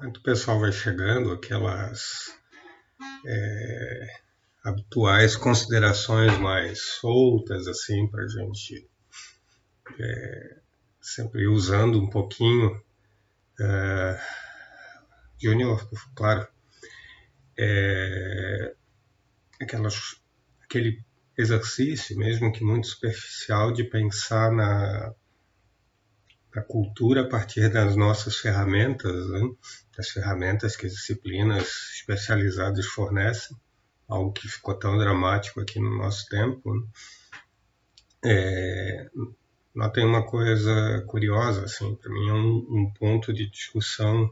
enquanto 0.00 0.16
o 0.16 0.22
pessoal 0.22 0.58
vai 0.58 0.72
chegando, 0.72 1.30
aquelas 1.30 2.34
é, 3.26 4.06
habituais 4.64 5.36
considerações 5.36 6.38
mais 6.38 6.80
soltas, 6.80 7.66
assim, 7.66 8.08
para 8.08 8.24
a 8.24 8.28
gente 8.28 8.88
é, 9.98 10.56
sempre 11.02 11.46
usando 11.46 12.00
um 12.00 12.08
pouquinho. 12.08 12.82
É, 13.60 14.20
Júnior, 15.38 15.86
claro, 16.14 16.48
é, 17.58 18.74
aquelas, 19.60 20.16
aquele 20.64 21.04
exercício, 21.36 22.16
mesmo 22.16 22.50
que 22.52 22.64
muito 22.64 22.86
superficial, 22.86 23.70
de 23.70 23.84
pensar 23.84 24.50
na, 24.50 25.14
na 26.54 26.62
cultura 26.62 27.22
a 27.22 27.28
partir 27.28 27.68
das 27.70 27.96
nossas 27.96 28.36
ferramentas, 28.36 29.28
né? 29.30 29.40
das 29.96 30.08
ferramentas 30.10 30.76
que 30.76 30.86
as 30.86 30.92
disciplinas 30.92 31.68
especializadas 31.94 32.86
fornecem, 32.86 33.56
algo 34.08 34.32
que 34.32 34.48
ficou 34.48 34.74
tão 34.74 34.98
dramático 34.98 35.60
aqui 35.60 35.78
no 35.78 35.96
nosso 35.96 36.26
tempo. 36.28 36.74
Né? 36.74 36.86
É, 38.24 39.10
tem 39.92 40.04
uma 40.04 40.24
coisa 40.26 41.02
curiosa, 41.06 41.64
assim, 41.64 41.94
para 41.94 42.12
mim 42.12 42.28
é 42.28 42.32
um, 42.32 42.66
um, 42.68 42.92
ponto 42.92 43.32
de 43.32 43.48
discussão 43.48 44.30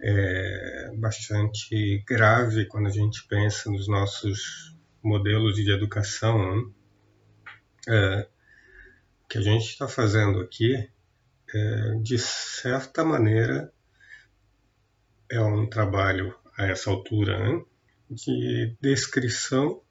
é, 0.00 0.90
bastante 0.96 2.02
grave 2.06 2.66
quando 2.66 2.88
a 2.88 2.92
gente 2.92 3.26
pensa 3.28 3.70
nos 3.70 3.88
nossos 3.88 4.76
modelos 5.02 5.54
de 5.54 5.70
educação. 5.70 6.56
Né? 6.56 6.72
É, 7.88 8.28
o 9.24 9.28
que 9.28 9.38
a 9.38 9.42
gente 9.42 9.64
está 9.64 9.88
fazendo 9.88 10.40
aqui, 10.40 10.90
é, 11.54 11.94
de 12.02 12.18
certa 12.18 13.04
maneira, 13.04 13.72
é 15.30 15.40
um 15.40 15.66
trabalho 15.68 16.34
a 16.56 16.66
essa 16.66 16.90
altura 16.90 17.38
né? 17.38 17.64
de 18.10 18.76
descrição, 18.80 19.82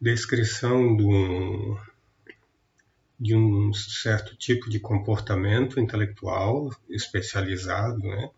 descrição 0.00 0.96
de 0.96 1.04
um, 1.04 1.76
de 3.18 3.36
um 3.36 3.72
certo 3.72 4.36
tipo 4.36 4.68
de 4.68 4.80
comportamento 4.80 5.78
intelectual 5.78 6.70
especializado, 6.88 8.00
né? 8.00 8.30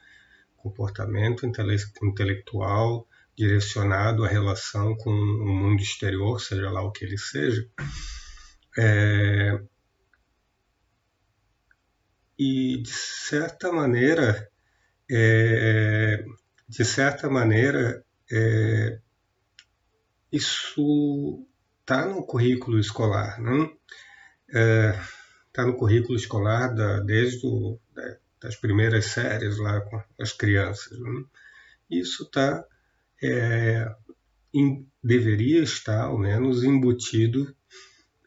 comportamento 0.56 1.47
intele 1.47 1.77
intelectual 2.02 3.06
direcionado 3.36 4.25
à 4.25 4.28
relação 4.28 4.97
com 4.97 5.11
o 5.11 5.47
mundo 5.47 5.83
exterior, 5.83 6.41
seja 6.41 6.70
lá 6.70 6.83
o 6.83 6.92
que 6.92 7.05
ele 7.05 7.19
seja. 7.19 7.69
É... 8.78 9.61
E 12.38 12.82
de 12.82 12.90
certa 12.90 13.72
maneira, 13.72 14.50
é... 15.10 16.24
de 16.68 16.84
certa 16.84 17.28
maneira, 17.30 18.04
é... 18.30 18.98
isso 20.32 21.46
está 21.80 22.06
no 22.06 22.27
currículo 22.27 22.78
escolar, 22.78 23.40
não? 23.40 23.64
está 24.46 24.58
é, 24.58 25.00
tá 25.52 25.66
no 25.66 25.77
currículo 25.77 26.16
escolar 26.16 26.74
da, 26.74 27.00
desde 27.00 27.46
o, 27.46 27.78
da, 27.94 28.16
das 28.40 28.56
primeiras 28.56 29.06
séries 29.06 29.58
lá 29.58 29.80
com 29.82 30.02
as 30.18 30.32
crianças. 30.32 30.98
Né? 30.98 31.24
Isso 31.90 32.24
está 32.24 32.64
é, 33.22 33.94
deveria 35.02 35.62
estar, 35.62 36.05
ao 36.05 36.18
menos, 36.18 36.64
embutido 36.64 37.55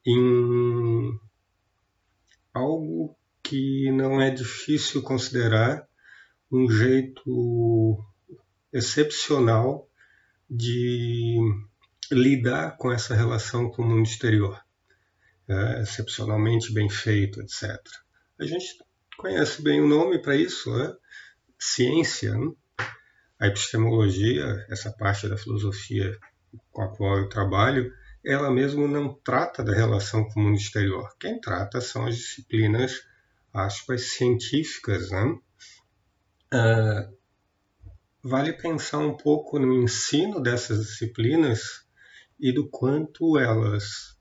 em 0.06 1.20
algo 2.54 3.17
que 3.48 3.92
não 3.92 4.22
é 4.22 4.30
difícil 4.30 5.02
considerar 5.02 5.88
um 6.52 6.70
jeito 6.70 8.04
excepcional 8.72 9.90
de 10.50 11.40
lidar 12.12 12.78
com 12.78 12.92
essa 12.92 13.16
relação 13.16 13.70
com 13.70 13.82
o 13.82 13.86
mundo 13.86 14.06
exterior 14.06 14.62
é, 15.48 15.82
excepcionalmente 15.82 16.74
bem 16.74 16.90
feito, 16.90 17.42
etc. 17.42 17.80
A 18.40 18.46
gente 18.46 18.66
conhece 19.18 19.62
bem 19.62 19.82
o 19.82 19.88
nome 19.88 20.22
para 20.22 20.36
isso, 20.36 20.76
né? 20.76 20.94
ciência. 21.58 22.34
Né? 22.34 22.52
A 23.40 23.48
epistemologia, 23.48 24.66
essa 24.70 24.92
parte 24.92 25.28
da 25.28 25.38
filosofia 25.38 26.18
com 26.72 26.82
a 26.82 26.96
qual 26.96 27.18
eu 27.18 27.30
trabalho, 27.30 27.92
ela 28.26 28.52
mesmo 28.52 28.88
não 28.88 29.14
trata 29.14 29.64
da 29.64 29.74
relação 29.74 30.28
com 30.28 30.40
o 30.40 30.44
mundo 30.44 30.58
exterior. 30.58 31.10
Quem 31.20 31.40
trata 31.40 31.80
são 31.80 32.06
as 32.06 32.18
disciplinas, 32.18 33.04
aspas, 33.58 34.14
científicas. 34.14 35.10
Né? 35.10 35.40
Uh, 36.54 37.18
vale 38.24 38.54
pensar 38.54 39.00
um 39.00 39.16
pouco 39.16 39.60
no 39.60 39.74
ensino 39.74 40.42
dessas 40.42 40.86
disciplinas 40.86 41.86
e 42.40 42.52
do 42.52 42.70
quanto 42.70 43.38
elas 43.38 44.18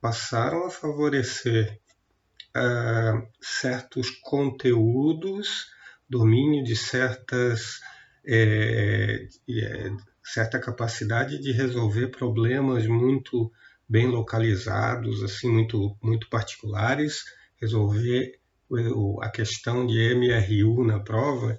passaram 0.00 0.66
a 0.66 0.70
favorecer 0.70 1.80
uh, 2.56 3.28
certos 3.40 4.10
conteúdos, 4.10 5.66
domínio 6.08 6.64
de 6.64 6.74
certas 6.74 7.80
é, 8.26 9.26
é, 9.48 9.90
certa 10.22 10.60
capacidade 10.60 11.40
de 11.40 11.50
resolver 11.52 12.08
problemas 12.08 12.86
muito 12.86 13.50
bem 13.88 14.06
localizados, 14.06 15.22
assim 15.22 15.50
muito 15.50 15.96
muito 16.02 16.28
particulares, 16.28 17.24
resolver 17.56 18.38
a 19.22 19.30
questão 19.30 19.86
de 19.86 20.14
MRU 20.14 20.84
na 20.84 21.00
prova 21.00 21.58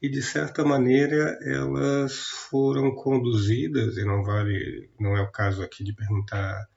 e 0.00 0.08
de 0.08 0.22
certa 0.22 0.64
maneira 0.64 1.38
elas 1.42 2.14
foram 2.50 2.94
conduzidas 2.94 3.96
e 3.96 4.04
não 4.04 4.22
vale 4.22 4.90
não 5.00 5.16
é 5.16 5.20
o 5.20 5.32
caso 5.32 5.62
aqui 5.62 5.82
de 5.82 5.92
perguntar 5.92 6.68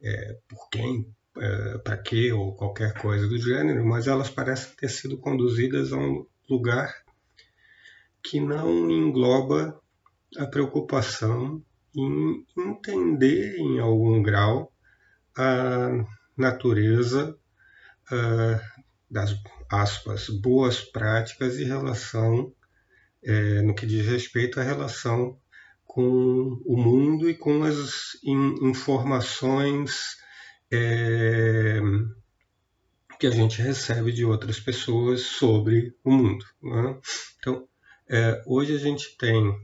é, 0.00 0.36
por 0.48 0.68
quem, 0.70 1.06
é, 1.36 1.78
para 1.78 1.96
quê 1.96 2.32
ou 2.32 2.54
qualquer 2.54 2.94
coisa 2.94 3.26
do 3.26 3.38
gênero, 3.38 3.84
mas 3.84 4.06
elas 4.06 4.30
parecem 4.30 4.74
ter 4.76 4.88
sido 4.88 5.18
conduzidas 5.18 5.92
a 5.92 5.96
um 5.96 6.26
lugar 6.48 6.94
que 8.22 8.40
não 8.40 8.90
engloba 8.90 9.80
a 10.36 10.46
preocupação 10.46 11.62
em 11.94 12.46
entender 12.56 13.56
em 13.56 13.80
algum 13.80 14.22
grau 14.22 14.72
a 15.36 16.04
natureza 16.36 17.36
uh, 18.12 18.77
das 19.10 19.34
aspas 19.70 20.28
boas 20.28 20.80
práticas 20.80 21.58
em 21.58 21.64
relação 21.64 22.52
é, 23.22 23.62
no 23.62 23.74
que 23.74 23.86
diz 23.86 24.06
respeito 24.06 24.60
à 24.60 24.62
relação 24.62 25.38
com 25.84 26.60
o 26.64 26.76
mundo 26.76 27.28
e 27.28 27.34
com 27.34 27.62
as 27.62 28.16
informações 28.22 30.16
é, 30.70 31.80
que 33.18 33.26
a 33.26 33.30
gente 33.30 33.60
recebe 33.60 34.12
de 34.12 34.24
outras 34.24 34.60
pessoas 34.60 35.22
sobre 35.22 35.96
o 36.04 36.10
mundo. 36.10 36.44
Né? 36.62 37.00
Então, 37.38 37.68
é, 38.08 38.42
hoje 38.46 38.74
a 38.74 38.78
gente 38.78 39.16
tem 39.16 39.56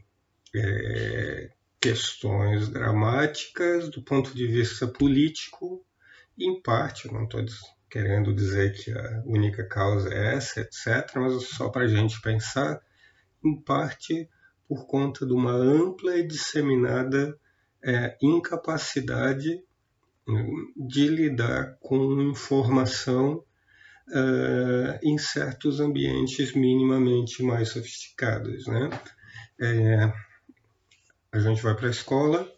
é, 0.54 1.50
questões 1.80 2.68
dramáticas 2.68 3.88
do 3.90 4.02
ponto 4.02 4.34
de 4.34 4.46
vista 4.46 4.86
político, 4.88 5.84
em 6.36 6.60
parte, 6.60 7.12
não 7.12 7.24
estou 7.24 7.44
querendo 7.94 8.34
dizer 8.34 8.72
que 8.72 8.90
a 8.90 9.22
única 9.24 9.62
causa 9.64 10.12
é 10.12 10.34
essa, 10.34 10.60
etc., 10.62 11.14
mas 11.14 11.44
só 11.44 11.68
para 11.68 11.84
a 11.84 11.86
gente 11.86 12.20
pensar, 12.20 12.80
em 13.44 13.54
parte 13.54 14.28
por 14.68 14.84
conta 14.88 15.24
de 15.24 15.32
uma 15.32 15.52
ampla 15.52 16.16
e 16.16 16.26
disseminada 16.26 17.38
é, 17.84 18.16
incapacidade 18.20 19.62
hum, 20.26 20.72
de 20.76 21.06
lidar 21.06 21.76
com 21.80 22.20
informação 22.20 23.44
uh, 24.08 24.98
em 25.00 25.16
certos 25.16 25.78
ambientes 25.78 26.52
minimamente 26.52 27.44
mais 27.44 27.68
sofisticados. 27.68 28.66
Né? 28.66 28.90
É, 29.60 30.12
a 31.30 31.38
gente 31.38 31.62
vai 31.62 31.76
para 31.76 31.86
a 31.86 31.92
escola 31.92 32.52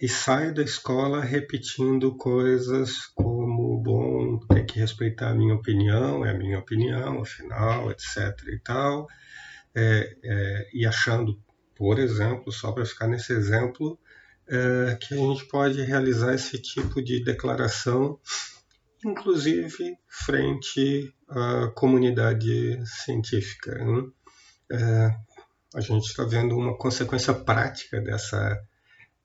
e 0.00 0.08
sai 0.08 0.52
da 0.52 0.62
escola 0.62 1.20
repetindo 1.20 2.16
coisas 2.16 3.06
como, 3.14 3.47
bom, 3.78 4.38
tem 4.48 4.64
que 4.66 4.78
respeitar 4.78 5.30
a 5.30 5.34
minha 5.34 5.54
opinião, 5.54 6.24
é 6.24 6.30
a 6.30 6.38
minha 6.38 6.58
opinião, 6.58 7.20
afinal, 7.20 7.90
etc. 7.90 8.34
e 8.48 8.58
tal 8.58 9.08
é, 9.74 10.16
é, 10.24 10.70
e 10.72 10.86
achando, 10.86 11.40
por 11.76 11.98
exemplo, 11.98 12.50
só 12.52 12.72
para 12.72 12.84
ficar 12.84 13.06
nesse 13.06 13.32
exemplo, 13.32 13.98
é, 14.48 14.96
que 15.00 15.14
a 15.14 15.16
gente 15.16 15.46
pode 15.46 15.80
realizar 15.82 16.34
esse 16.34 16.60
tipo 16.60 17.02
de 17.02 17.22
declaração, 17.22 18.18
inclusive 19.04 19.96
frente 20.08 21.14
à 21.28 21.68
comunidade 21.76 22.80
científica. 22.84 23.72
Né? 23.72 24.10
A 25.74 25.80
gente 25.80 26.06
está 26.06 26.24
vendo 26.24 26.56
uma 26.56 26.76
consequência 26.76 27.32
prática 27.32 28.00
dessa, 28.00 28.58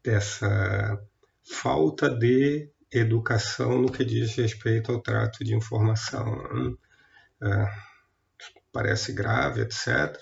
dessa 0.03 0.99
falta 1.43 2.09
de 2.09 2.69
educação 2.99 3.81
no 3.81 3.91
que 3.91 4.05
diz 4.05 4.35
respeito 4.35 4.91
ao 4.91 5.01
trato 5.01 5.43
de 5.43 5.55
informação. 5.55 6.25
Né? 6.53 6.75
É, 7.43 7.71
parece 8.71 9.13
grave, 9.13 9.61
etc. 9.61 10.17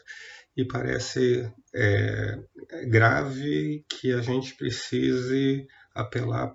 E 0.55 0.65
parece 0.65 1.51
é, 1.73 2.39
grave 2.87 3.85
que 3.87 4.11
a 4.11 4.21
gente 4.21 4.55
precise 4.55 5.67
apelar 5.93 6.53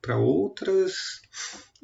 para 0.00 0.16
outras 0.16 1.20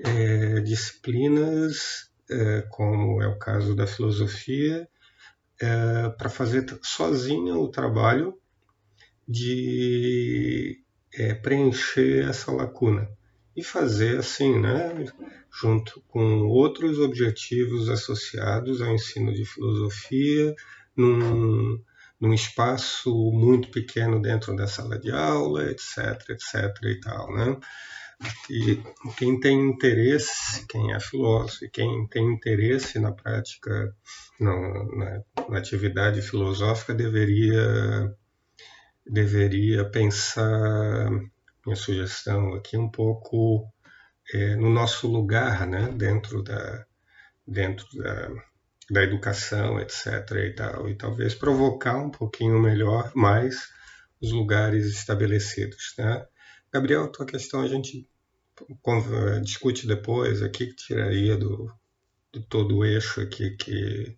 é, 0.04 0.60
disciplinas, 0.60 2.10
é, 2.31 2.62
como 2.70 3.22
é 3.22 3.26
o 3.26 3.38
caso 3.38 3.75
da 3.75 3.86
filosofia, 3.86 4.88
é, 5.60 6.08
para 6.10 6.28
fazer 6.28 6.66
sozinha 6.82 7.54
o 7.54 7.69
trabalho 7.69 8.38
de 9.26 10.82
é, 11.14 11.34
preencher 11.34 12.28
essa 12.28 12.52
lacuna 12.52 13.08
e 13.56 13.62
fazer 13.62 14.19
assim, 14.19 14.59
né, 14.59 15.05
junto 15.61 16.03
com 16.09 16.47
outros 16.49 16.99
objetivos 16.99 17.89
associados 17.89 18.81
ao 18.83 18.93
ensino 18.93 19.33
de 19.33 19.45
filosofia, 19.45 20.55
num, 20.97 21.79
num 22.21 22.35
espaço 22.35 23.12
muito 23.33 23.71
pequeno 23.71 24.21
dentro 24.21 24.55
da 24.56 24.67
sala 24.67 24.99
de 24.99 25.11
aula, 25.11 25.71
etc, 25.71 26.31
etc 26.31 26.83
e 26.85 27.01
tal, 27.01 27.33
né? 27.35 27.56
E 28.49 28.81
quem 29.17 29.39
tem 29.39 29.61
interesse, 29.61 30.67
quem 30.69 30.93
é 30.93 31.01
filósofo, 31.01 31.69
quem 31.73 32.06
tem 32.09 32.33
interesse 32.33 32.99
na 32.99 33.12
prática, 33.12 33.95
na, 34.41 35.23
na 35.49 35.59
atividade 35.59 36.23
filosófica, 36.23 36.95
deveria 36.95 38.15
deveria 39.06 39.85
pensar, 39.85 41.11
minha 41.66 41.76
sugestão 41.76 42.55
aqui, 42.55 42.76
um 42.76 42.90
pouco 42.90 43.66
é, 44.32 44.56
no 44.56 44.70
nosso 44.70 45.06
lugar, 45.06 45.66
né, 45.66 45.88
dentro 45.96 46.43
da, 46.43 46.84
dentro 47.46 47.87
da, 47.96 48.31
da 48.90 49.02
educação, 49.02 49.81
etc. 49.81 50.06
E, 50.32 50.55
tal, 50.55 50.88
e 50.88 50.94
talvez 50.94 51.34
provocar 51.34 51.99
um 51.99 52.11
pouquinho 52.11 52.61
melhor, 52.61 53.12
mais 53.14 53.69
os 54.20 54.32
lugares 54.32 54.87
estabelecidos. 54.87 55.94
Né? 55.99 56.26
Gabriel, 56.72 57.11
tua 57.11 57.26
questão 57.26 57.62
a 57.62 57.69
gente 57.69 58.08
discute 59.43 59.87
depois 59.87 60.43
aqui, 60.43 60.69
que 60.69 60.76
tiraria 60.76 61.37
do, 61.37 61.72
de 62.32 62.40
todo 62.40 62.78
o 62.78 62.84
eixo 62.84 63.20
aqui 63.20 63.56
que 63.56 64.17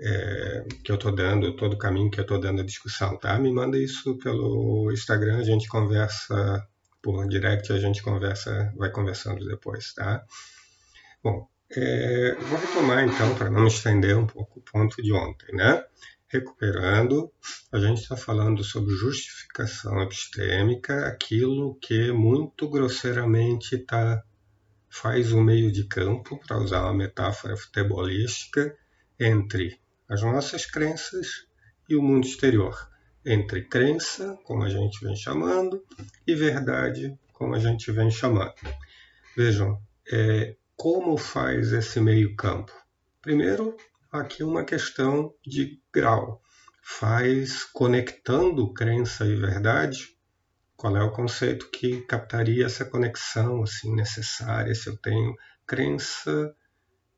é, 0.00 0.64
que 0.82 0.90
eu 0.90 0.96
estou 0.96 1.14
dando, 1.14 1.54
todo 1.56 1.74
o 1.74 1.78
caminho 1.78 2.10
que 2.10 2.18
eu 2.18 2.22
estou 2.22 2.38
dando 2.38 2.60
a 2.60 2.64
discussão, 2.64 3.16
tá? 3.16 3.38
Me 3.38 3.52
manda 3.52 3.78
isso 3.78 4.16
pelo 4.18 4.90
Instagram, 4.92 5.38
a 5.38 5.44
gente 5.44 5.68
conversa 5.68 6.66
por 7.02 7.28
direct, 7.28 7.72
a 7.72 7.78
gente 7.78 8.02
conversa, 8.02 8.72
vai 8.76 8.90
conversando 8.90 9.44
depois, 9.46 9.92
tá? 9.92 10.24
Bom, 11.22 11.46
é, 11.76 12.34
vou 12.34 12.58
retomar 12.58 13.04
então, 13.04 13.34
para 13.34 13.50
não 13.50 13.66
estender 13.66 14.16
um 14.16 14.26
pouco 14.26 14.58
o 14.58 14.62
ponto 14.62 15.02
de 15.02 15.12
ontem, 15.12 15.54
né? 15.54 15.84
Recuperando, 16.28 17.30
a 17.70 17.78
gente 17.78 18.00
está 18.02 18.16
falando 18.16 18.64
sobre 18.64 18.94
justificação 18.96 20.02
epistêmica, 20.02 21.06
aquilo 21.06 21.76
que 21.76 22.10
muito 22.10 22.68
grosseiramente 22.68 23.78
tá, 23.78 24.22
faz 24.88 25.32
o 25.32 25.40
meio 25.40 25.70
de 25.70 25.84
campo, 25.84 26.40
para 26.46 26.58
usar 26.58 26.82
uma 26.82 26.94
metáfora 26.94 27.56
futebolística, 27.56 28.76
entre 29.18 29.78
as 30.08 30.22
nossas 30.22 30.66
crenças 30.66 31.46
e 31.88 31.96
o 31.96 32.02
mundo 32.02 32.26
exterior, 32.26 32.88
entre 33.24 33.66
crença, 33.66 34.38
como 34.44 34.64
a 34.64 34.68
gente 34.68 35.04
vem 35.04 35.16
chamando, 35.16 35.84
e 36.26 36.34
verdade, 36.34 37.18
como 37.32 37.54
a 37.54 37.58
gente 37.58 37.90
vem 37.90 38.10
chamando. 38.10 38.54
Vejam, 39.36 39.80
é, 40.10 40.56
como 40.76 41.16
faz 41.16 41.72
esse 41.72 42.00
meio 42.00 42.36
campo? 42.36 42.72
Primeiro, 43.22 43.76
aqui 44.12 44.44
uma 44.44 44.64
questão 44.64 45.34
de 45.44 45.80
grau. 45.92 46.42
Faz 46.82 47.64
conectando 47.64 48.72
crença 48.74 49.24
e 49.24 49.34
verdade. 49.34 50.14
Qual 50.76 50.96
é 50.96 51.02
o 51.02 51.12
conceito 51.12 51.70
que 51.70 52.02
captaria 52.02 52.66
essa 52.66 52.84
conexão 52.84 53.62
assim 53.62 53.94
necessária? 53.94 54.74
Se 54.74 54.88
eu 54.88 54.96
tenho 54.98 55.34
crença 55.66 56.54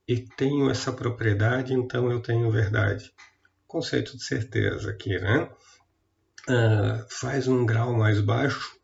e 0.06 0.20
tenho 0.20 0.70
essa 0.70 0.92
propriedade, 0.92 1.74
então 1.74 2.10
eu 2.10 2.20
tenho 2.20 2.50
verdade. 2.50 3.12
Conceito 3.66 4.16
de 4.16 4.22
certeza 4.22 4.90
aqui, 4.90 5.18
né? 5.18 5.50
Uh, 6.48 7.04
faz 7.08 7.48
um 7.48 7.66
grau 7.66 7.92
mais 7.92 8.20
baixo. 8.20 8.76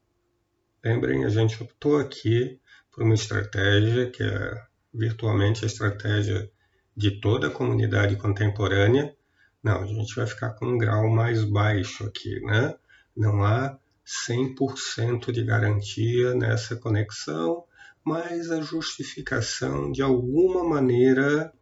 Lembrem, 0.84 1.24
a 1.24 1.28
gente 1.28 1.62
optou 1.62 1.98
aqui 1.98 2.60
por 2.90 3.04
uma 3.04 3.14
estratégia 3.14 4.10
que 4.10 4.22
é 4.22 4.62
virtualmente 4.92 5.64
a 5.64 5.66
estratégia 5.66 6.50
de 6.96 7.20
toda 7.20 7.46
a 7.46 7.50
comunidade 7.50 8.16
contemporânea. 8.16 9.14
Não, 9.62 9.82
a 9.82 9.86
gente 9.86 10.14
vai 10.16 10.26
ficar 10.26 10.50
com 10.50 10.66
um 10.66 10.78
grau 10.78 11.08
mais 11.08 11.44
baixo 11.44 12.04
aqui, 12.04 12.40
né? 12.40 12.74
Não 13.16 13.44
há 13.44 13.78
100% 14.04 15.30
de 15.30 15.44
garantia 15.44 16.34
nessa 16.34 16.74
conexão, 16.74 17.64
mas 18.04 18.50
a 18.50 18.60
justificação 18.60 19.90
de 19.92 20.02
alguma 20.02 20.64
maneira 20.64 21.52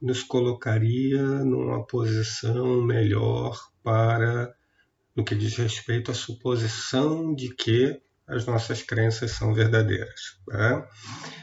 nos 0.00 0.22
colocaria 0.22 1.22
numa 1.22 1.84
posição 1.86 2.82
melhor 2.82 3.58
para 3.82 4.54
no 5.14 5.24
que 5.24 5.34
diz 5.34 5.56
respeito 5.56 6.10
à 6.10 6.14
suposição 6.14 7.34
de 7.34 7.54
que 7.54 8.00
as 8.26 8.46
nossas 8.46 8.82
crenças 8.82 9.32
são 9.32 9.52
verdadeiras. 9.52 10.38
Tá? 10.46 10.88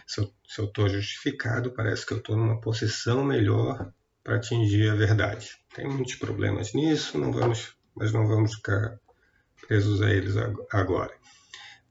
Se 0.08 0.22
eu 0.60 0.66
estou 0.66 0.88
justificado, 0.90 1.72
parece 1.72 2.06
que 2.06 2.14
eu 2.14 2.18
estou 2.18 2.36
numa 2.36 2.60
posição 2.60 3.24
melhor 3.24 3.92
para 4.24 4.38
atingir 4.38 4.90
a 4.90 4.96
verdade. 4.96 5.52
Tem 5.76 5.88
muitos 5.88 6.16
problemas 6.16 6.74
nisso, 6.74 7.18
não 7.18 7.32
vamos, 7.32 7.76
mas 7.96 8.12
não 8.12 8.26
vamos 8.26 8.56
ficar 8.56 8.98
presos 9.68 10.02
a 10.02 10.10
eles 10.10 10.36
agora. 10.72 11.14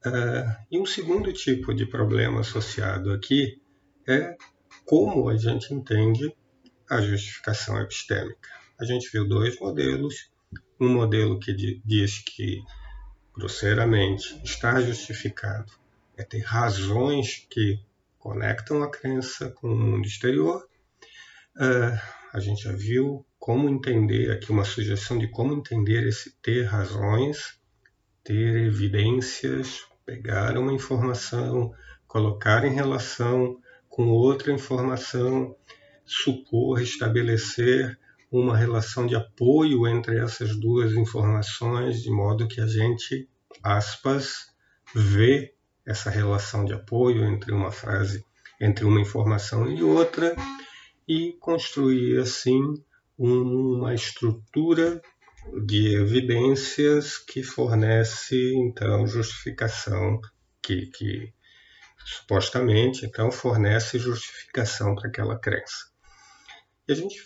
Uh, 0.07 0.65
e 0.71 0.79
um 0.79 0.85
segundo 0.85 1.33
tipo 1.33 1.73
de 1.73 1.85
problema 1.85 2.39
associado 2.39 3.11
aqui 3.11 3.61
é 4.07 4.37
como 4.85 5.27
a 5.27 5.35
gente 5.35 5.73
entende 5.73 6.33
a 6.89 7.01
justificação 7.01 7.81
epistêmica. 7.81 8.49
A 8.79 8.85
gente 8.85 9.09
viu 9.11 9.27
dois 9.27 9.59
modelos, 9.59 10.29
um 10.79 10.87
modelo 10.87 11.39
que 11.39 11.53
diz 11.83 12.19
que 12.19 12.63
grosseiramente 13.35 14.39
está 14.43 14.79
justificado 14.79 15.73
é 16.15 16.23
ter 16.23 16.39
razões 16.39 17.45
que 17.49 17.79
conectam 18.17 18.83
a 18.83 18.89
crença 18.89 19.49
com 19.51 19.67
o 19.67 19.77
mundo 19.77 20.07
exterior. 20.07 20.67
Uh, 21.55 21.99
a 22.31 22.39
gente 22.39 22.63
já 22.63 22.71
viu 22.71 23.25
como 23.39 23.69
entender 23.69 24.31
aqui 24.31 24.51
uma 24.51 24.63
sugestão 24.63 25.17
de 25.17 25.27
como 25.27 25.53
entender 25.53 26.07
esse 26.07 26.31
ter 26.41 26.63
razões, 26.63 27.59
ter 28.23 28.65
evidências 28.65 29.86
pegar 30.07 30.57
uma 30.57 30.71
informação, 30.71 31.73
colocar 32.07 32.63
em 32.63 32.73
relação 32.73 33.59
com 33.89 34.07
outra 34.07 34.53
informação, 34.53 35.53
supor, 36.05 36.81
estabelecer 36.81 37.99
uma 38.31 38.55
relação 38.55 39.05
de 39.05 39.17
apoio 39.17 39.85
entre 39.85 40.17
essas 40.17 40.55
duas 40.55 40.93
informações, 40.93 42.01
de 42.01 42.09
modo 42.09 42.47
que 42.47 42.61
a 42.61 42.67
gente, 42.67 43.27
aspas, 43.61 44.47
vê 44.95 45.53
essa 45.85 46.09
relação 46.09 46.63
de 46.63 46.71
apoio 46.71 47.25
entre 47.25 47.51
uma 47.51 47.71
frase, 47.71 48.23
entre 48.61 48.85
uma 48.85 49.01
informação 49.01 49.69
e 49.69 49.83
outra, 49.83 50.33
e 51.05 51.33
construir 51.33 52.17
assim 52.19 52.61
uma 53.17 53.93
estrutura 53.93 55.01
de 55.65 55.95
evidências 55.95 57.17
que 57.17 57.43
fornece 57.43 58.53
então 58.55 59.07
justificação 59.07 60.19
que, 60.61 60.87
que 60.87 61.33
supostamente 62.05 63.05
então 63.05 63.31
fornece 63.31 63.99
justificação 63.99 64.95
para 64.95 65.09
aquela 65.09 65.37
crença. 65.39 65.91
E 66.87 66.91
a 66.91 66.95
gente 66.95 67.21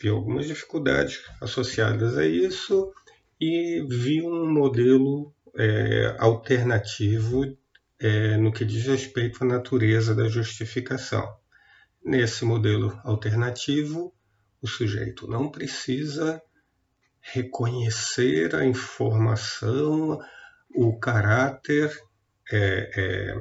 viu 0.00 0.16
algumas 0.16 0.46
dificuldades 0.46 1.22
associadas 1.40 2.16
a 2.18 2.26
isso 2.26 2.92
e 3.40 3.84
viu 3.88 4.26
um 4.26 4.50
modelo 4.50 5.34
é, 5.56 6.16
alternativo 6.18 7.56
é, 7.98 8.36
no 8.36 8.52
que 8.52 8.64
diz 8.64 8.86
respeito 8.86 9.42
à 9.42 9.46
natureza 9.46 10.14
da 10.14 10.28
justificação. 10.28 11.26
Nesse 12.04 12.44
modelo 12.44 12.98
alternativo, 13.04 14.14
o 14.60 14.66
sujeito 14.66 15.26
não 15.26 15.50
precisa 15.50 16.42
reconhecer 17.32 18.54
a 18.54 18.64
informação, 18.64 20.18
o 20.74 20.98
caráter 20.98 21.92
é, 22.52 22.90
é, 22.96 23.34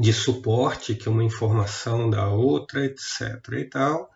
de 0.00 0.12
suporte 0.12 0.94
que 0.94 1.08
uma 1.08 1.24
informação 1.24 2.10
da 2.10 2.28
outra, 2.28 2.84
etc. 2.84 3.40
e 3.58 3.64
tal. 3.64 4.10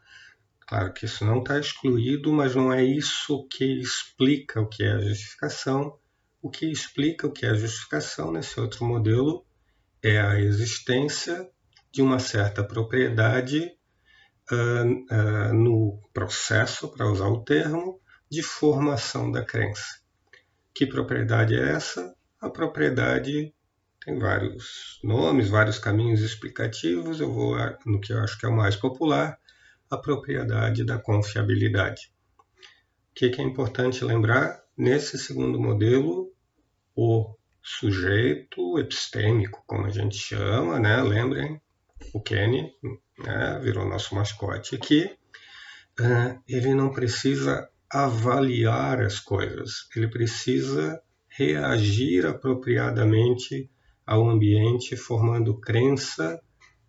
Claro 0.60 0.92
que 0.92 1.06
isso 1.06 1.24
não 1.24 1.38
está 1.38 1.58
excluído, 1.58 2.30
mas 2.32 2.54
não 2.54 2.70
é 2.72 2.84
isso 2.84 3.46
que 3.48 3.80
explica 3.80 4.60
o 4.60 4.68
que 4.68 4.84
é 4.84 4.92
a 4.92 5.00
justificação. 5.00 5.98
O 6.42 6.50
que 6.50 6.70
explica 6.70 7.26
o 7.26 7.32
que 7.32 7.46
é 7.46 7.50
a 7.50 7.54
justificação 7.54 8.30
nesse 8.30 8.60
outro 8.60 8.84
modelo 8.84 9.46
é 10.02 10.20
a 10.20 10.38
existência 10.38 11.48
de 11.90 12.02
uma 12.02 12.18
certa 12.18 12.62
propriedade 12.62 13.72
uh, 14.52 15.14
uh, 15.14 15.54
no 15.54 15.98
processo, 16.12 16.88
para 16.88 17.10
usar 17.10 17.28
o 17.28 17.42
termo, 17.42 18.00
de 18.30 18.42
formação 18.42 19.30
da 19.30 19.44
crença. 19.44 20.00
Que 20.74 20.86
propriedade 20.86 21.54
é 21.54 21.72
essa? 21.72 22.14
A 22.40 22.48
propriedade 22.48 23.52
tem 24.04 24.18
vários 24.18 25.00
nomes, 25.02 25.48
vários 25.48 25.78
caminhos 25.78 26.20
explicativos. 26.20 27.20
Eu 27.20 27.32
vou 27.32 27.56
no 27.84 28.00
que 28.00 28.12
eu 28.12 28.20
acho 28.20 28.38
que 28.38 28.46
é 28.46 28.48
o 28.48 28.56
mais 28.56 28.76
popular, 28.76 29.38
a 29.90 29.96
propriedade 29.96 30.84
da 30.84 30.98
confiabilidade. 30.98 32.12
O 33.10 33.14
que 33.14 33.26
é 33.26 33.42
importante 33.42 34.04
lembrar? 34.04 34.62
Nesse 34.76 35.18
segundo 35.18 35.58
modelo, 35.60 36.32
o 36.94 37.34
sujeito 37.60 38.78
epistêmico, 38.78 39.62
como 39.66 39.86
a 39.86 39.90
gente 39.90 40.16
chama, 40.16 40.78
né? 40.78 41.02
lembrem, 41.02 41.60
o 42.14 42.20
Kenny 42.20 42.72
né? 43.18 43.58
virou 43.60 43.88
nosso 43.88 44.14
mascote 44.14 44.76
aqui, 44.76 45.10
uh, 46.00 46.40
ele 46.46 46.72
não 46.74 46.92
precisa 46.92 47.68
avaliar 47.90 49.00
as 49.00 49.18
coisas, 49.18 49.88
ele 49.96 50.08
precisa 50.08 51.00
reagir 51.28 52.26
apropriadamente 52.26 53.70
ao 54.06 54.28
ambiente, 54.28 54.96
formando 54.96 55.58
crença 55.60 56.40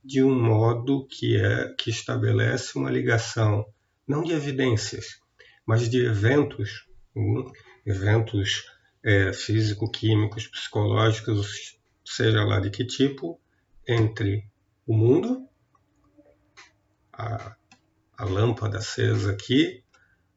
de 0.03 0.23
um 0.23 0.33
modo 0.33 1.05
que 1.07 1.37
é 1.37 1.73
que 1.77 1.89
estabelece 1.89 2.77
uma 2.77 2.89
ligação 2.89 3.65
não 4.07 4.23
de 4.23 4.33
evidências, 4.33 5.21
mas 5.65 5.87
de 5.89 6.03
eventos, 6.03 6.87
hum, 7.15 7.51
eventos 7.85 8.65
é, 9.03 9.31
físico-químicos, 9.31 10.47
psicológicos, 10.47 11.77
seja 12.03 12.43
lá 12.43 12.59
de 12.59 12.71
que 12.71 12.83
tipo, 12.83 13.39
entre 13.87 14.49
o 14.87 14.93
mundo, 14.95 15.47
a, 17.13 17.55
a 18.17 18.25
lâmpada 18.25 18.79
acesa 18.79 19.31
aqui, 19.31 19.83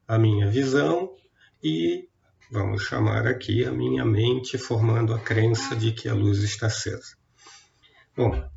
a 0.07 0.17
minha 0.17 0.47
visão 0.47 1.15
e, 1.63 2.07
vamos 2.51 2.83
chamar 2.83 3.25
aqui, 3.25 3.65
a 3.65 3.71
minha 3.71 4.05
mente, 4.05 4.57
formando 4.57 5.13
a 5.13 5.19
crença 5.19 5.75
de 5.75 5.91
que 5.91 6.09
a 6.09 6.13
luz 6.13 6.43
está 6.43 6.67
acesa. 6.67 7.15
Bom, 8.15 8.47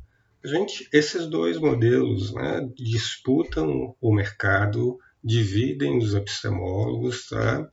gente, 0.43 0.87
esses 0.93 1.27
dois 1.27 1.57
modelos 1.57 2.33
né, 2.33 2.67
disputam 2.75 3.95
o 3.99 4.13
mercado, 4.13 4.97
dividem 5.23 5.97
os 5.97 6.13
epistemólogos, 6.13 7.29
tá? 7.29 7.69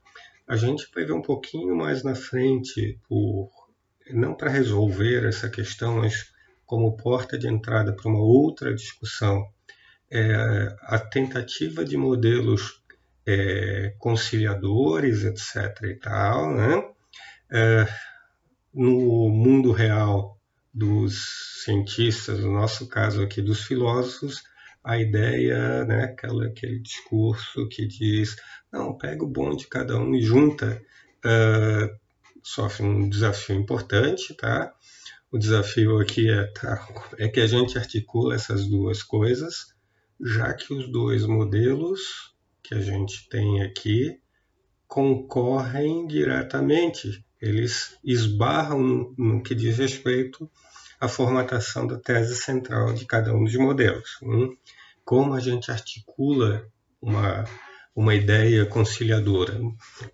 A 0.47 0.57
gente 0.57 0.89
vai 0.95 1.05
ver 1.05 1.13
um 1.13 1.23
pouquinho 1.23 1.75
mais 1.75 2.03
na 2.03 2.15
frente, 2.15 2.99
por 3.09 3.51
não 4.11 4.35
para 4.35 4.51
resolver 4.51 5.27
essa 5.27 5.49
questão, 5.49 5.97
mas 5.97 6.33
como 6.67 6.97
porta 6.97 7.39
de 7.39 7.49
entrada 7.49 7.95
para 7.95 8.11
uma 8.11 8.23
outra 8.23 8.75
discussão, 8.75 9.47
é 10.11 10.77
a 10.83 10.99
tentativa 10.99 11.85
de 11.85 11.97
modelos 11.97 12.84
é, 13.27 13.95
conciliadores, 13.99 15.25
etc. 15.25 15.83
e 15.85 15.95
tal, 15.95 16.55
né? 16.55 16.91
É, 17.51 17.87
no 18.73 19.29
mundo 19.29 19.71
real 19.73 20.39
dos 20.73 21.63
cientistas, 21.65 22.41
no 22.41 22.53
nosso 22.53 22.89
caso 22.89 23.23
aqui 23.23 23.41
dos 23.41 23.63
filósofos, 23.63 24.43
a 24.83 24.99
ideia, 24.99 25.85
né, 25.85 26.05
aquela, 26.05 26.47
aquele 26.47 26.81
discurso 26.81 27.69
que 27.69 27.87
diz, 27.87 28.37
não, 28.73 28.99
pega 28.99 29.25
o 29.25 29.31
bom 29.31 29.57
de 29.57 29.67
cada 29.69 29.97
um 29.97 30.15
e 30.15 30.21
junta, 30.21 30.83
uh, 31.25 31.99
sofre 32.43 32.85
um 32.85 33.09
desafio 33.09 33.57
importante, 33.57 34.35
tá? 34.35 34.75
O 35.33 35.39
desafio 35.39 35.99
aqui 35.99 36.31
é, 36.31 36.45
tá, 36.49 36.87
é 37.19 37.29
que 37.29 37.41
a 37.41 37.47
gente 37.47 37.79
articula 37.79 38.35
essas 38.35 38.67
duas 38.69 39.03
coisas, 39.03 39.75
já 40.21 40.53
que 40.53 40.75
os 40.75 40.91
dois 40.93 41.25
modelos 41.25 42.34
que 42.65 42.75
a 42.75 42.81
gente 42.81 43.29
tem 43.29 43.63
aqui 43.63 44.19
concorrem 44.89 46.07
diretamente, 46.07 47.25
eles 47.41 47.99
esbarram 48.03 49.13
no, 49.19 49.43
que 49.43 49.55
diz 49.55 49.77
respeito 49.77 50.51
à 50.99 51.07
formatação 51.07 51.87
da 51.87 51.99
tese 51.99 52.35
central 52.37 52.95
de 52.95 53.05
cada 53.05 53.35
um 53.35 53.45
dos 53.45 53.55
modelos. 53.57 54.19
Hum? 54.23 54.57
Como 55.05 55.35
a 55.35 55.41
gente 55.41 55.71
articula 55.71 56.67
uma, 57.03 57.45
uma 57.95 58.15
ideia 58.15 58.65
conciliadora? 58.65 59.61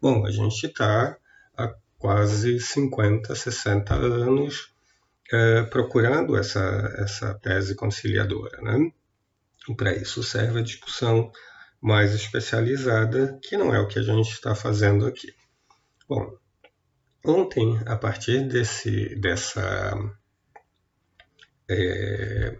Bom, 0.03 0.27
a 0.27 0.31
gente 0.33 0.67
está 0.67 1.17
há 1.57 1.75
quase 1.99 2.59
50, 2.59 3.33
60 3.33 3.95
anos 3.95 4.73
é, 5.33 5.63
procurando 5.63 6.37
essa, 6.37 6.95
essa 6.99 7.35
tese 7.35 7.77
conciliadora. 7.77 8.61
Né? 8.61 8.91
E 9.69 9.75
para 9.75 9.95
isso 9.95 10.23
serve 10.23 10.61
a 10.61 10.65
discussão 10.65 11.31
mais 11.81 12.15
especializada, 12.15 13.39
que 13.43 13.57
não 13.57 13.75
é 13.75 13.81
o 13.81 13.89
que 13.89 13.99
a 13.99 14.03
gente 14.03 14.31
está 14.31 14.55
fazendo 14.55 15.07
aqui. 15.07 15.33
Bom, 16.09 16.37
ontem, 17.25 17.81
a 17.87 17.97
partir 17.97 18.47
desse, 18.47 19.15
dessa. 19.17 19.97
É, 21.69 22.59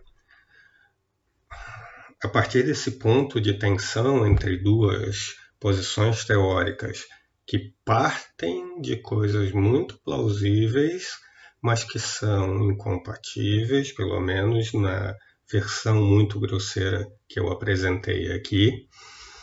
a 2.23 2.29
partir 2.29 2.63
desse 2.63 2.93
ponto 2.93 3.41
de 3.41 3.55
tensão 3.55 4.27
entre 4.27 4.57
duas 4.57 5.35
posições 5.59 6.25
teóricas 6.25 7.07
que 7.47 7.75
partem 7.85 8.81
de 8.81 8.97
coisas 8.97 9.51
muito 9.53 9.99
plausíveis, 10.05 11.19
mas 11.61 11.83
que 11.83 11.99
são 11.99 12.71
incompatíveis, 12.71 13.93
pelo 13.93 14.21
menos 14.21 14.73
na 14.73 15.17
versão 15.51 16.03
muito 16.03 16.39
grosseira 16.39 17.11
que 17.29 17.41
eu 17.41 17.51
apresentei 17.51 18.33
aqui, 18.33 18.87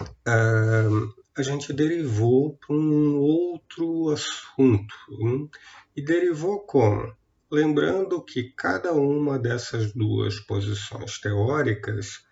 uh, 0.02 1.14
a 1.38 1.42
gente 1.42 1.74
derivou 1.74 2.58
para 2.58 2.76
um 2.76 3.18
outro 3.18 4.10
assunto. 4.10 4.96
Hein? 5.20 5.50
E 5.96 6.02
derivou 6.02 6.62
como? 6.62 7.14
Lembrando 7.52 8.22
que 8.24 8.52
cada 8.56 8.94
uma 8.94 9.38
dessas 9.38 9.94
duas 9.94 10.40
posições 10.40 11.20
teóricas 11.20 12.26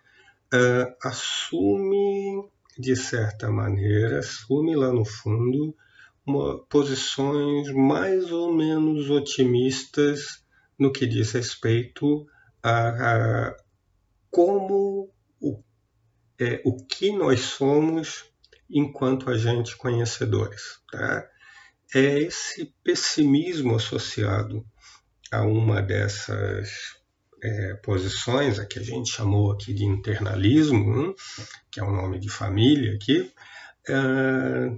uh, 0.52 0.94
assume, 1.02 2.48
de 2.78 2.96
certa 2.96 3.50
maneira, 3.50 4.18
assume 4.18 4.74
lá 4.74 4.92
no 4.92 5.04
fundo, 5.04 5.74
uma, 6.26 6.58
posições 6.66 7.70
mais 7.72 8.32
ou 8.32 8.52
menos 8.52 9.08
otimistas 9.08 10.44
no 10.78 10.92
que 10.92 11.06
diz 11.06 11.32
respeito 11.32 12.26
a, 12.62 13.48
a 13.48 13.56
como 14.36 15.10
é, 16.38 16.60
o 16.62 16.76
que 16.76 17.10
nós 17.10 17.40
somos 17.40 18.26
enquanto 18.68 19.30
agentes 19.30 19.72
conhecedores. 19.72 20.78
Tá? 20.92 21.26
É 21.94 22.18
esse 22.20 22.74
pessimismo 22.84 23.76
associado 23.76 24.62
a 25.32 25.40
uma 25.40 25.80
dessas 25.80 26.68
é, 27.42 27.74
posições, 27.76 28.58
a 28.58 28.66
que 28.66 28.78
a 28.78 28.82
gente 28.82 29.10
chamou 29.10 29.52
aqui 29.52 29.72
de 29.72 29.86
internalismo, 29.86 31.00
hein, 31.00 31.14
que 31.70 31.80
é 31.80 31.82
o 31.82 31.96
nome 31.96 32.18
de 32.18 32.28
família 32.28 32.94
aqui, 32.94 33.32
é, 33.88 33.94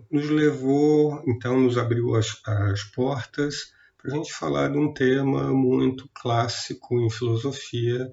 nos 0.09 0.31
levou, 0.31 1.21
então, 1.27 1.59
nos 1.59 1.77
abriu 1.77 2.15
as, 2.15 2.41
as 2.47 2.85
portas 2.85 3.73
para 3.97 4.12
a 4.12 4.15
gente 4.15 4.33
falar 4.33 4.69
de 4.69 4.79
um 4.79 4.95
tema 4.95 5.53
muito 5.53 6.09
clássico 6.15 7.00
em 7.00 7.11
filosofia, 7.11 8.09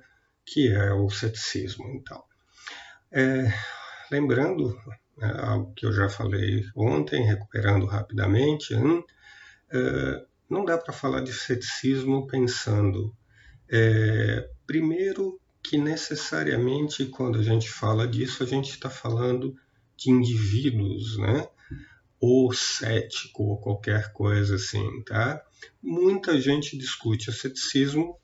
que 0.45 0.71
é 0.71 0.93
o 0.93 1.09
ceticismo. 1.09 1.87
Então, 1.93 2.23
é, 3.11 3.51
lembrando 4.11 4.77
né, 5.17 5.33
algo 5.41 5.73
que 5.73 5.85
eu 5.85 5.91
já 5.91 6.09
falei 6.09 6.63
ontem, 6.75 7.25
recuperando 7.25 7.85
rapidamente, 7.85 8.73
é, 8.73 10.25
não 10.49 10.63
dá 10.63 10.77
para 10.77 10.93
falar 10.93 11.21
de 11.21 11.33
ceticismo 11.33 12.27
pensando, 12.27 13.15
é, 13.69 14.49
primeiro, 14.67 15.39
que 15.63 15.77
necessariamente 15.77 17.05
quando 17.05 17.39
a 17.39 17.43
gente 17.43 17.69
fala 17.69 18.07
disso, 18.07 18.43
a 18.43 18.45
gente 18.45 18.69
está 18.69 18.89
falando 18.89 19.55
de 19.97 20.11
indivíduos, 20.11 21.17
né? 21.17 21.47
ou 22.19 22.53
cético, 22.53 23.43
ou 23.43 23.57
qualquer 23.57 24.11
coisa 24.11 24.55
assim, 24.55 25.03
tá? 25.03 25.43
Muita 25.81 26.39
gente 26.39 26.77
discute 26.77 27.29
o 27.29 27.33
ceticismo, 27.33 28.17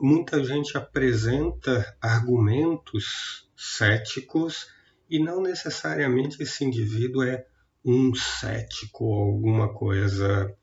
muita 0.00 0.44
gente 0.44 0.76
apresenta 0.76 1.96
argumentos 2.00 3.48
céticos 3.56 4.68
e 5.08 5.18
não 5.18 5.42
necessariamente 5.42 6.42
esse 6.42 6.64
indivíduo 6.64 7.22
é 7.22 7.46
um 7.84 8.14
cético 8.14 9.04
ou 9.04 9.32
alguma 9.32 9.72
coisa 9.72 10.54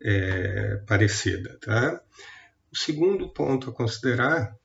é, 0.00 0.76
parecida. 0.86 1.58
Tá? 1.60 2.00
O 2.72 2.76
segundo 2.76 3.28
ponto 3.28 3.70
a 3.70 3.72
considerar 3.72 4.56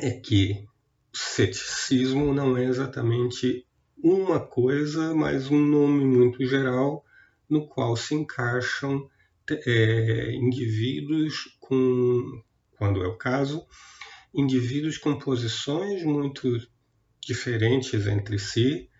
é 0.00 0.10
que 0.10 0.66
ceticismo 1.12 2.32
não 2.32 2.56
é 2.56 2.64
exatamente 2.64 3.66
uma 4.02 4.40
coisa, 4.40 5.14
mas 5.14 5.50
um 5.50 5.60
nome 5.60 6.04
muito 6.04 6.44
geral 6.46 7.04
no 7.48 7.68
qual 7.68 7.96
se 7.96 8.14
encaixam 8.14 9.08
é, 9.48 10.32
indivíduos 10.32 11.56
com, 11.72 12.42
quando 12.76 13.02
é 13.02 13.06
o 13.06 13.16
caso, 13.16 13.66
indivíduos 14.34 14.98
com 14.98 15.18
posições 15.18 16.04
muito 16.04 16.58
diferentes 17.18 18.06
entre 18.06 18.38
si 18.38 18.90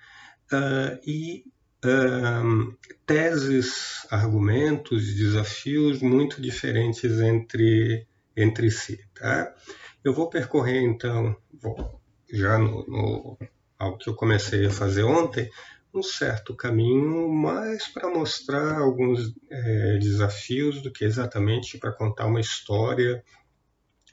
uh, 0.51 0.99
e 1.07 1.45
uh, 1.85 2.75
teses, 3.05 4.07
argumentos, 4.11 5.15
desafios 5.15 6.01
muito 6.01 6.41
diferentes 6.41 7.21
entre, 7.21 8.07
entre 8.35 8.71
si. 8.71 8.99
Tá? 9.13 9.55
Eu 10.03 10.15
vou 10.15 10.31
percorrer 10.31 10.81
então, 10.83 11.37
já 12.33 12.57
no, 12.57 12.87
no, 12.87 13.39
ao 13.79 13.99
que 13.99 14.09
eu 14.09 14.15
comecei 14.15 14.65
a 14.65 14.71
fazer 14.71 15.03
ontem, 15.03 15.51
um 15.95 16.03
certo 16.03 16.55
caminho, 16.57 17.29
mais 17.29 17.87
para 17.89 18.09
mostrar 18.09 18.79
alguns 18.79 19.35
é, 19.51 19.99
desafios 19.99 20.81
do 20.81 20.91
que 20.91 21.05
exatamente 21.05 21.79
para 21.79 21.93
contar 21.93 22.27
uma 22.27 22.41
história 22.41 23.23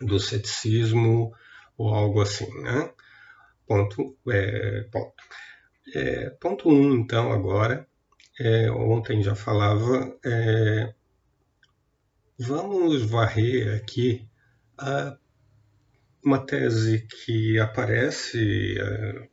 do 0.02 0.20
ceticismo 0.20 1.34
ou 1.78 1.94
algo 1.94 2.22
assim, 2.22 2.50
né? 2.62 2.92
Ponto, 3.66 4.18
é, 4.30 4.82
ponto. 4.92 5.24
É, 5.96 6.30
ponto 6.32 6.70
um, 6.70 6.96
então, 6.96 7.32
agora, 7.32 7.88
é, 8.40 8.70
ontem 8.72 9.22
já 9.24 9.36
falava, 9.36 10.18
é, 10.26 10.94
vamos 12.38 13.04
varrer 13.04 13.76
aqui 13.76 14.28
a, 14.78 15.18
uma 16.24 16.46
tese 16.46 17.08
que 17.08 17.60
aparece 17.60 18.78
é, 18.80 19.29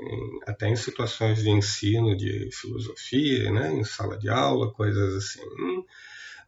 em, 0.00 0.40
até 0.46 0.68
em 0.68 0.76
situações 0.76 1.42
de 1.42 1.50
ensino 1.50 2.16
de 2.16 2.50
filosofia, 2.52 3.50
né, 3.50 3.72
em 3.72 3.84
sala 3.84 4.18
de 4.18 4.28
aula, 4.28 4.72
coisas 4.72 5.14
assim. 5.14 5.84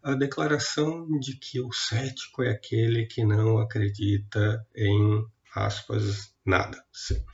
A 0.03 0.15
declaração 0.15 1.07
de 1.21 1.37
que 1.37 1.61
o 1.61 1.73
cético 1.73 2.43
é 2.43 2.51
aquele 2.51 3.07
que 3.07 3.25
não 3.25 3.59
acredita 3.59 4.67
em, 4.75 5.25
aspas, 5.55 6.35
nada. 6.45 6.83
Sim. 6.93 7.25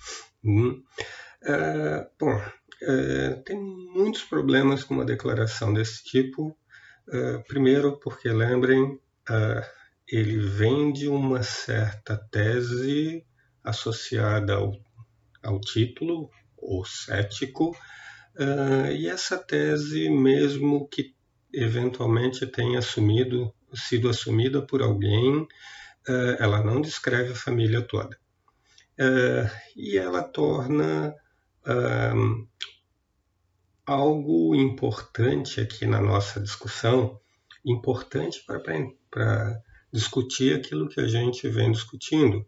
Hum. 0.45 0.83
É, 1.43 2.07
bom, 2.19 2.41
é, 2.83 3.31
tem 3.45 3.59
muitos 3.59 4.23
problemas 4.23 4.85
com 4.85 4.95
uma 4.95 5.05
declaração 5.05 5.73
desse 5.73 6.05
tipo. 6.05 6.57
É, 7.11 7.39
primeiro, 7.39 7.99
porque 7.99 8.29
lembrem, 8.29 9.01
é, 9.31 9.71
ele 10.07 10.39
vem 10.39 10.93
de 10.93 11.09
uma 11.09 11.43
certa 11.43 12.17
tese 12.17 13.25
associada 13.63 14.55
ao 14.55 14.73
ao 15.43 15.61
título, 15.61 16.31
o 16.57 16.85
cético, 16.85 17.71
uh, 18.37 18.91
e 18.91 19.09
essa 19.09 19.39
tese, 19.39 20.09
mesmo 20.11 20.89
que 20.89 21.15
eventualmente 21.53 22.47
tenha 22.47 22.79
assumido, 22.79 23.53
sido 23.75 24.09
assumida 24.09 24.61
por 24.61 24.83
alguém, 24.83 25.43
uh, 25.43 26.37
ela 26.39 26.63
não 26.63 26.81
descreve 26.81 27.33
a 27.33 27.37
família 27.37 27.83
toda. 27.83 28.19
Uh, 28.99 29.49
e 29.77 29.97
ela 29.97 30.23
torna 30.23 31.15
algo 33.85 34.55
importante 34.55 35.61
aqui 35.61 35.85
na 35.85 36.01
nossa 36.01 36.41
discussão, 36.41 37.21
importante 37.63 38.43
para 39.11 39.63
discutir 39.93 40.57
aquilo 40.57 40.89
que 40.89 40.99
a 40.99 41.07
gente 41.07 41.47
vem 41.47 41.71
discutindo, 41.71 42.47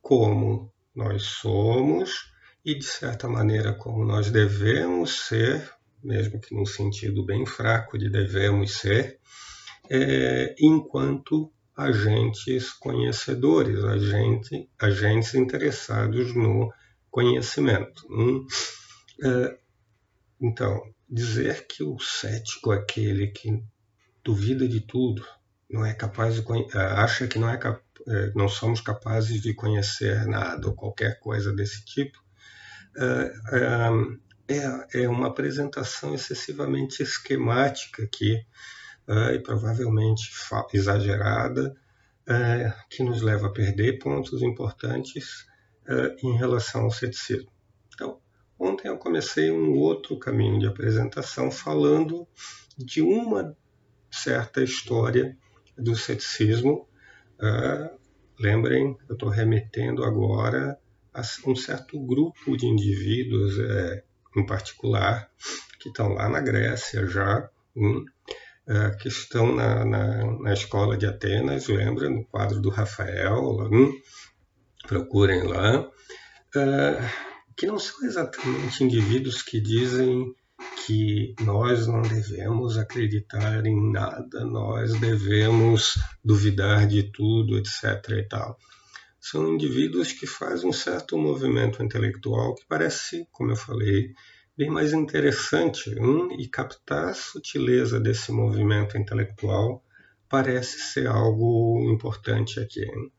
como 0.00 0.73
nós 0.94 1.22
somos 1.22 2.32
e, 2.64 2.74
de 2.74 2.84
certa 2.84 3.28
maneira, 3.28 3.74
como 3.74 4.04
nós 4.04 4.30
devemos 4.30 5.26
ser, 5.26 5.70
mesmo 6.02 6.40
que 6.40 6.54
num 6.54 6.66
sentido 6.66 7.24
bem 7.24 7.44
fraco 7.44 7.98
de 7.98 8.08
devemos 8.08 8.72
ser, 8.72 9.18
é, 9.90 10.54
enquanto 10.58 11.52
agentes 11.76 12.72
conhecedores, 12.72 13.82
agente, 13.84 14.68
agentes 14.78 15.34
interessados 15.34 16.34
no 16.34 16.72
conhecimento. 17.10 18.06
Hum? 18.10 18.46
É, 19.22 19.58
então, 20.40 20.82
dizer 21.08 21.66
que 21.66 21.82
o 21.82 21.98
cético 21.98 22.72
é 22.72 22.78
aquele 22.78 23.28
que 23.28 23.62
duvida 24.24 24.66
de 24.66 24.80
tudo, 24.80 25.24
não 25.74 25.84
é 25.84 25.92
capaz 25.92 26.36
de 26.36 26.44
acha 26.76 27.26
que 27.26 27.36
não 27.36 27.50
é 27.50 27.58
é, 28.06 28.32
não 28.34 28.48
somos 28.48 28.80
capazes 28.80 29.42
de 29.42 29.52
conhecer 29.52 30.24
nada 30.24 30.68
ou 30.68 30.74
qualquer 30.74 31.18
coisa 31.18 31.52
desse 31.52 31.84
tipo, 31.84 32.22
é, 32.96 33.32
é, 34.46 35.02
é 35.02 35.08
uma 35.08 35.26
apresentação 35.26 36.14
excessivamente 36.14 37.02
esquemática 37.02 38.04
aqui 38.04 38.40
e 39.34 39.38
provavelmente 39.40 40.30
exagerada, 40.72 41.74
que 42.88 43.02
nos 43.02 43.20
leva 43.20 43.48
a 43.48 43.52
perder 43.52 43.98
pontos 43.98 44.42
importantes 44.42 45.46
em 46.22 46.36
relação 46.36 46.84
ao 46.84 46.90
ceticismo. 46.90 47.50
Então, 47.92 48.18
ontem 48.58 48.88
eu 48.88 48.96
comecei 48.96 49.50
um 49.50 49.74
outro 49.74 50.18
caminho 50.18 50.58
de 50.58 50.66
apresentação 50.66 51.50
falando 51.50 52.26
de 52.78 53.02
uma 53.02 53.54
certa 54.10 54.62
história 54.62 55.36
do 55.76 55.96
ceticismo 55.96 56.88
Uh, 57.40 57.98
lembrem, 58.38 58.96
eu 59.08 59.14
estou 59.14 59.28
remetendo 59.28 60.04
agora 60.04 60.78
a 61.12 61.22
um 61.46 61.54
certo 61.54 62.00
grupo 62.00 62.56
de 62.56 62.66
indivíduos, 62.66 63.58
é, 63.58 64.02
em 64.36 64.44
particular, 64.44 65.30
que 65.78 65.88
estão 65.88 66.08
lá 66.08 66.28
na 66.28 66.40
Grécia 66.40 67.06
já, 67.06 67.48
uh, 67.76 68.96
que 68.98 69.08
estão 69.08 69.54
na, 69.54 69.84
na, 69.84 70.38
na, 70.40 70.52
escola 70.52 70.96
de 70.96 71.06
Atenas, 71.06 71.68
lembra, 71.68 72.08
no 72.08 72.24
quadro 72.24 72.60
do 72.60 72.70
Rafael, 72.70 73.68
um, 73.70 73.92
procurem 74.88 75.42
lá, 75.42 75.80
uh, 75.80 77.44
que 77.56 77.66
não 77.66 77.78
são 77.78 78.04
exatamente 78.04 78.82
indivíduos 78.82 79.42
que 79.42 79.60
dizem 79.60 80.34
que 80.86 81.34
nós 81.40 81.86
não 81.86 82.02
devemos 82.02 82.76
acreditar 82.76 83.64
em 83.64 83.92
nada, 83.92 84.44
nós 84.44 84.98
devemos 85.00 85.94
duvidar 86.24 86.86
de 86.86 87.04
tudo, 87.04 87.56
etc. 87.58 88.10
E 88.10 88.28
tal. 88.28 88.58
São 89.20 89.54
indivíduos 89.54 90.12
que 90.12 90.26
fazem 90.26 90.68
um 90.68 90.72
certo 90.72 91.16
movimento 91.16 91.82
intelectual 91.82 92.54
que 92.54 92.66
parece, 92.68 93.26
como 93.32 93.52
eu 93.52 93.56
falei, 93.56 94.12
bem 94.56 94.68
mais 94.70 94.92
interessante 94.92 95.90
hein? 95.90 96.36
e 96.38 96.46
captar 96.46 97.08
a 97.08 97.14
sutileza 97.14 97.98
desse 97.98 98.30
movimento 98.30 98.98
intelectual 98.98 99.82
parece 100.28 100.78
ser 100.78 101.06
algo 101.06 101.90
importante 101.90 102.60
aqui. 102.60 102.82
Hein? 102.82 103.12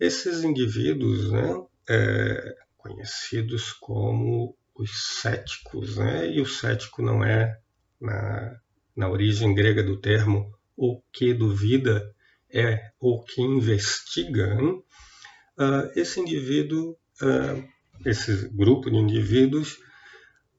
Esses 0.00 0.42
indivíduos, 0.42 1.30
né, 1.30 1.62
é, 1.88 2.56
conhecidos 2.76 3.72
como 3.72 4.56
os 4.76 5.20
céticos, 5.20 5.96
né? 5.96 6.30
e 6.30 6.40
o 6.40 6.46
cético 6.46 7.02
não 7.02 7.24
é, 7.24 7.58
na, 8.00 8.60
na 8.96 9.08
origem 9.08 9.54
grega 9.54 9.82
do 9.82 9.96
termo, 9.96 10.52
o 10.76 11.00
que 11.12 11.32
duvida, 11.32 12.12
é 12.52 12.90
o 13.00 13.22
que 13.22 13.42
investiga. 13.42 14.56
Uh, 14.62 15.90
esse 15.96 16.20
indivíduo, 16.20 16.96
uh, 17.22 17.68
esse 18.04 18.48
grupo 18.48 18.90
de 18.90 18.96
indivíduos, 18.96 19.78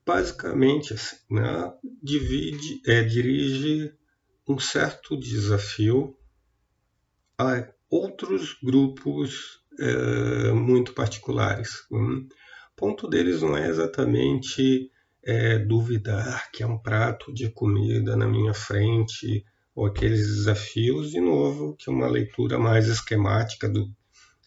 basicamente 0.06 0.94
assim, 0.94 1.18
né, 1.30 1.74
divide, 2.02 2.82
é, 2.86 3.02
dirige 3.02 3.94
um 4.48 4.60
certo 4.60 5.18
desafio 5.18 6.16
a 7.38 7.68
outros 7.90 8.56
grupos 8.62 9.60
é, 9.80 10.52
muito 10.52 10.94
particulares. 10.94 11.86
Hum? 11.92 12.28
Ponto 12.76 13.08
deles 13.08 13.42
não 13.42 13.56
é 13.56 13.68
exatamente 13.68 14.92
é, 15.24 15.58
duvidar 15.58 16.52
que 16.52 16.62
é 16.62 16.68
um 16.68 16.78
prato 16.78 17.34
de 17.34 17.50
comida 17.50 18.16
na 18.16 18.28
minha 18.28 18.54
frente 18.54 19.44
ou 19.76 19.86
aqueles 19.86 20.28
desafios, 20.28 21.12
de 21.12 21.20
novo, 21.20 21.76
que 21.76 21.90
é 21.90 21.94
uma 21.94 22.08
leitura 22.08 22.58
mais 22.58 22.88
esquemática 22.88 23.68
do, 23.68 23.92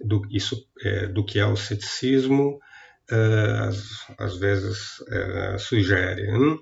do, 0.00 0.22
isso, 0.30 0.66
é, 0.82 1.06
do 1.06 1.24
que 1.24 1.38
é 1.38 1.44
o 1.44 1.56
ceticismo, 1.56 2.58
é, 3.10 3.70
às, 4.18 4.36
vezes 4.38 5.02
é, 5.08 5.58
sugere. 5.58 6.30
Hein? 6.30 6.58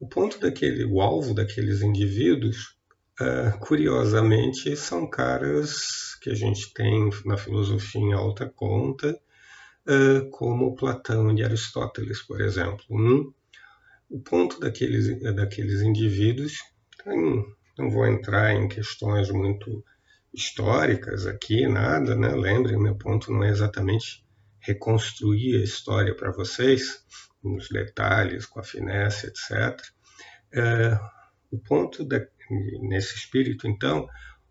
O 0.00 0.08
ponto 0.08 0.40
daquele, 0.40 0.84
o 0.84 1.00
alvo 1.00 1.32
daqueles 1.32 1.80
indivíduos, 1.80 2.76
é, 3.20 3.50
curiosamente, 3.60 4.76
são 4.76 5.08
caras 5.08 6.16
que 6.20 6.30
a 6.30 6.34
gente 6.34 6.72
tem 6.74 7.08
na 7.24 7.36
filosofia 7.36 8.00
em 8.00 8.12
alta 8.12 8.46
conta, 8.46 9.16
como 10.30 10.74
Platão 10.74 11.36
e 11.36 11.42
Aristóteles, 11.42 12.22
por 12.22 12.40
exemplo. 12.40 12.84
Um, 12.90 13.32
o 14.08 14.20
ponto 14.20 14.58
daqueles, 14.60 15.20
daqueles 15.34 15.82
indivíduos, 15.82 16.54
não 17.78 17.90
vou 17.90 18.06
entrar 18.06 18.54
em 18.54 18.68
questões 18.68 19.30
muito 19.30 19.84
históricas 20.32 21.26
aqui, 21.26 21.66
nada, 21.66 22.14
né? 22.14 22.28
Lembrem, 22.28 22.78
meu 22.78 22.96
ponto 22.96 23.32
não 23.32 23.44
é 23.44 23.50
exatamente 23.50 24.24
reconstruir 24.60 25.60
a 25.60 25.64
história 25.64 26.14
para 26.14 26.32
vocês, 26.32 27.04
nos 27.42 27.68
detalhes, 27.68 28.46
com 28.46 28.60
a 28.60 28.62
finesse, 28.62 29.26
etc. 29.28 29.80
É, 30.52 30.98
o 31.50 31.58
ponto, 31.58 32.04
da, 32.04 32.20
nesse 32.82 33.14
espírito, 33.14 33.68
então, 33.68 34.08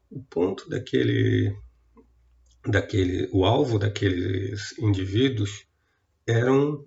o 0.09 0.23
ponto 0.23 0.69
daquele 0.69 1.55
daquele, 2.65 3.29
o 3.31 3.45
alvo 3.45 3.77
daqueles 3.77 4.77
indivíduos 4.77 5.65
eram 6.27 6.85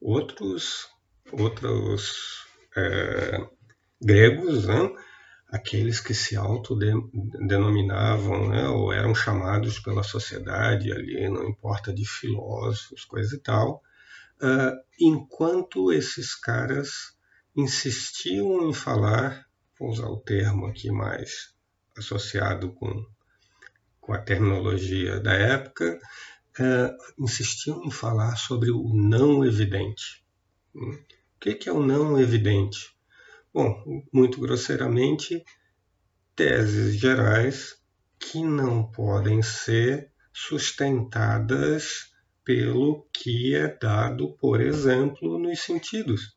outros, 0.00 0.88
outros 1.30 2.46
é, 2.76 3.46
gregos, 4.00 4.66
né? 4.66 4.90
aqueles 5.52 6.00
que 6.00 6.14
se 6.14 6.34
autodenominavam, 6.34 8.48
né? 8.48 8.66
ou 8.68 8.92
eram 8.92 9.14
chamados 9.14 9.78
pela 9.78 10.02
sociedade 10.02 10.90
ali, 10.90 11.28
não 11.28 11.46
importa 11.46 11.92
de 11.92 12.08
filósofos, 12.08 13.04
coisa 13.04 13.36
e 13.36 13.38
tal, 13.38 13.82
uh, 14.42 14.72
enquanto 14.98 15.92
esses 15.92 16.34
caras 16.34 17.14
insistiam 17.54 18.66
em 18.66 18.72
falar, 18.72 19.46
vou 19.78 19.90
usar 19.90 20.06
o 20.06 20.20
termo 20.20 20.64
aqui 20.66 20.90
mais 20.90 21.52
associado 21.98 22.72
com, 22.72 23.04
com 24.02 24.12
a 24.12 24.18
terminologia 24.18 25.20
da 25.20 25.32
época, 25.32 25.98
uh, 26.58 27.22
insistiam 27.22 27.84
em 27.84 27.90
falar 27.90 28.36
sobre 28.36 28.70
o 28.70 28.92
não 28.92 29.44
evidente. 29.44 30.22
O 30.74 30.98
que 31.38 31.68
é 31.68 31.72
o 31.72 31.82
não 31.82 32.20
evidente? 32.20 32.94
Bom, 33.54 34.02
muito 34.12 34.40
grosseiramente, 34.40 35.44
teses 36.34 36.98
gerais 36.98 37.80
que 38.18 38.42
não 38.42 38.82
podem 38.82 39.40
ser 39.40 40.10
sustentadas 40.32 42.12
pelo 42.44 43.06
que 43.12 43.54
é 43.54 43.68
dado, 43.68 44.32
por 44.32 44.60
exemplo, 44.60 45.38
nos 45.38 45.60
sentidos. 45.60 46.34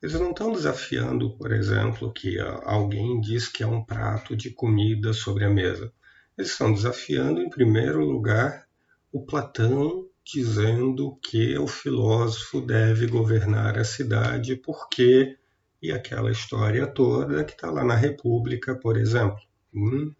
Eles 0.00 0.14
não 0.14 0.30
estão 0.30 0.52
desafiando, 0.52 1.36
por 1.36 1.50
exemplo, 1.50 2.12
que 2.12 2.38
alguém 2.38 3.20
diz 3.20 3.48
que 3.48 3.64
é 3.64 3.66
um 3.66 3.84
prato 3.84 4.36
de 4.36 4.50
comida 4.50 5.12
sobre 5.12 5.44
a 5.44 5.50
mesa. 5.50 5.92
Eles 6.36 6.52
estão 6.52 6.72
desafiando, 6.72 7.40
em 7.40 7.50
primeiro 7.50 8.04
lugar, 8.04 8.66
o 9.12 9.24
Platão 9.24 10.08
dizendo 10.24 11.18
que 11.22 11.58
o 11.58 11.66
filósofo 11.66 12.60
deve 12.60 13.06
governar 13.06 13.78
a 13.78 13.84
cidade 13.84 14.56
porque 14.56 15.36
e 15.82 15.90
aquela 15.90 16.30
história 16.30 16.86
toda 16.86 17.44
que 17.44 17.52
está 17.52 17.70
lá 17.70 17.82
na 17.84 17.94
República, 17.94 18.74
por 18.74 18.96
exemplo. 18.96 19.40
Hum, 19.74 20.14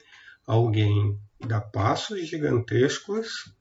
alguém 0.46 1.20
dá 1.38 1.60
passos 1.60 2.26
gigantescos, 2.26 3.54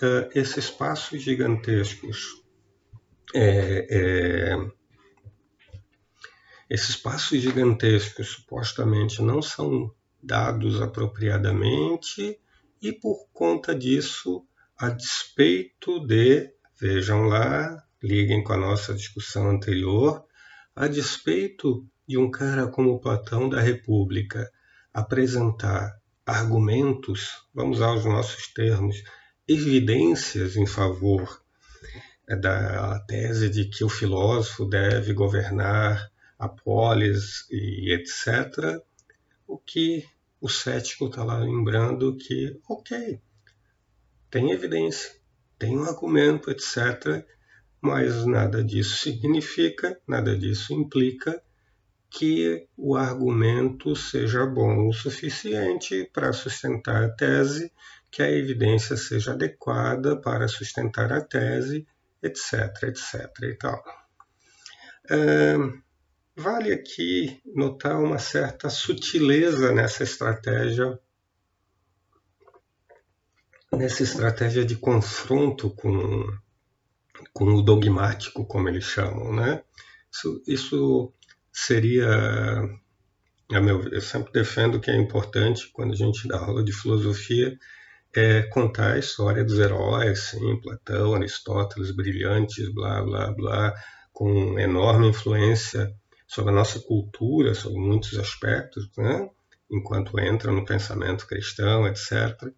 uh, 0.00 0.30
esses 0.34 0.70
passos 0.70 1.20
gigantescos, 1.22 2.42
é, 3.34 3.86
é, 3.90 4.70
esses 6.70 6.96
passos 6.96 7.40
gigantescos 7.40 8.28
supostamente 8.28 9.20
não 9.20 9.42
são 9.42 9.92
dados 10.22 10.80
apropriadamente 10.80 12.38
e 12.80 12.92
por 12.92 13.28
conta 13.32 13.74
disso, 13.74 14.44
a 14.76 14.88
despeito 14.88 16.00
de, 16.06 16.52
vejam 16.80 17.24
lá, 17.24 17.82
liguem 18.02 18.42
com 18.42 18.52
a 18.52 18.56
nossa 18.56 18.94
discussão 18.94 19.48
anterior, 19.50 20.24
a 20.74 20.86
despeito 20.86 21.86
de 22.06 22.18
um 22.18 22.30
cara 22.30 22.66
como 22.66 23.00
Platão 23.00 23.48
da 23.48 23.60
República 23.60 24.50
apresentar 24.92 25.96
argumentos, 26.26 27.46
vamos 27.54 27.78
usar 27.78 27.94
os 27.94 28.04
nossos 28.04 28.48
termos, 28.48 29.02
evidências 29.46 30.56
em 30.56 30.66
favor 30.66 31.42
é, 32.28 32.36
da 32.36 33.00
tese 33.00 33.48
de 33.50 33.66
que 33.66 33.84
o 33.84 33.88
filósofo 33.88 34.64
deve 34.64 35.12
governar 35.12 36.10
a 36.38 36.48
polis 36.48 37.46
e 37.50 37.92
etc., 37.92 38.80
o 39.46 39.58
que 39.58 40.04
o 40.42 40.48
cético 40.48 41.06
está 41.06 41.22
lá 41.22 41.38
lembrando 41.38 42.16
que, 42.16 42.60
ok, 42.68 43.20
tem 44.28 44.50
evidência, 44.50 45.12
tem 45.56 45.78
um 45.78 45.84
argumento, 45.84 46.50
etc., 46.50 47.24
mas 47.80 48.26
nada 48.26 48.62
disso 48.62 48.98
significa, 48.98 49.96
nada 50.06 50.36
disso 50.36 50.74
implica 50.74 51.40
que 52.10 52.66
o 52.76 52.96
argumento 52.96 53.94
seja 53.94 54.44
bom 54.44 54.88
o 54.88 54.92
suficiente 54.92 56.10
para 56.12 56.32
sustentar 56.32 57.04
a 57.04 57.08
tese, 57.08 57.72
que 58.10 58.20
a 58.20 58.30
evidência 58.30 58.96
seja 58.96 59.34
adequada 59.34 60.20
para 60.20 60.48
sustentar 60.48 61.12
a 61.12 61.20
tese, 61.20 61.86
etc, 62.20 62.82
etc 62.82 63.30
e 63.42 63.54
tal. 63.54 63.82
É, 65.08 65.54
vale 66.36 66.72
aqui 66.72 67.40
notar 67.54 68.00
uma 68.00 68.18
certa 68.18 68.70
sutileza 68.70 69.72
nessa 69.72 70.02
estratégia, 70.02 70.98
nessa 73.72 74.02
estratégia 74.02 74.64
de 74.64 74.76
confronto 74.76 75.70
com 75.70 76.24
com 77.32 77.54
o 77.54 77.62
dogmático, 77.62 78.44
como 78.44 78.68
eles 78.68 78.84
chamam, 78.84 79.32
né? 79.32 79.62
Isso, 80.12 80.42
isso 80.46 81.12
seria, 81.52 82.06
meu, 83.50 83.82
eu 83.88 84.00
sempre 84.00 84.32
defendo 84.32 84.80
que 84.80 84.90
é 84.90 84.96
importante 84.96 85.70
quando 85.72 85.92
a 85.92 85.96
gente 85.96 86.26
dá 86.28 86.38
aula 86.38 86.64
de 86.64 86.72
filosofia 86.72 87.56
é 88.14 88.42
contar 88.42 88.92
a 88.92 88.98
história 88.98 89.42
dos 89.42 89.58
heróis, 89.58 90.30
sim, 90.30 90.60
Platão, 90.60 91.14
Aristóteles, 91.14 91.90
brilhantes, 91.92 92.68
blá, 92.74 93.02
blá, 93.02 93.32
blá, 93.32 93.74
com 94.12 94.58
enorme 94.58 95.08
influência 95.08 95.90
sobre 96.32 96.50
a 96.50 96.54
nossa 96.54 96.80
cultura, 96.80 97.54
sobre 97.54 97.78
muitos 97.78 98.18
aspectos, 98.18 98.88
né? 98.96 99.28
enquanto 99.70 100.18
entra 100.18 100.50
no 100.50 100.64
pensamento 100.64 101.26
cristão, 101.26 101.86
etc. 101.86 102.50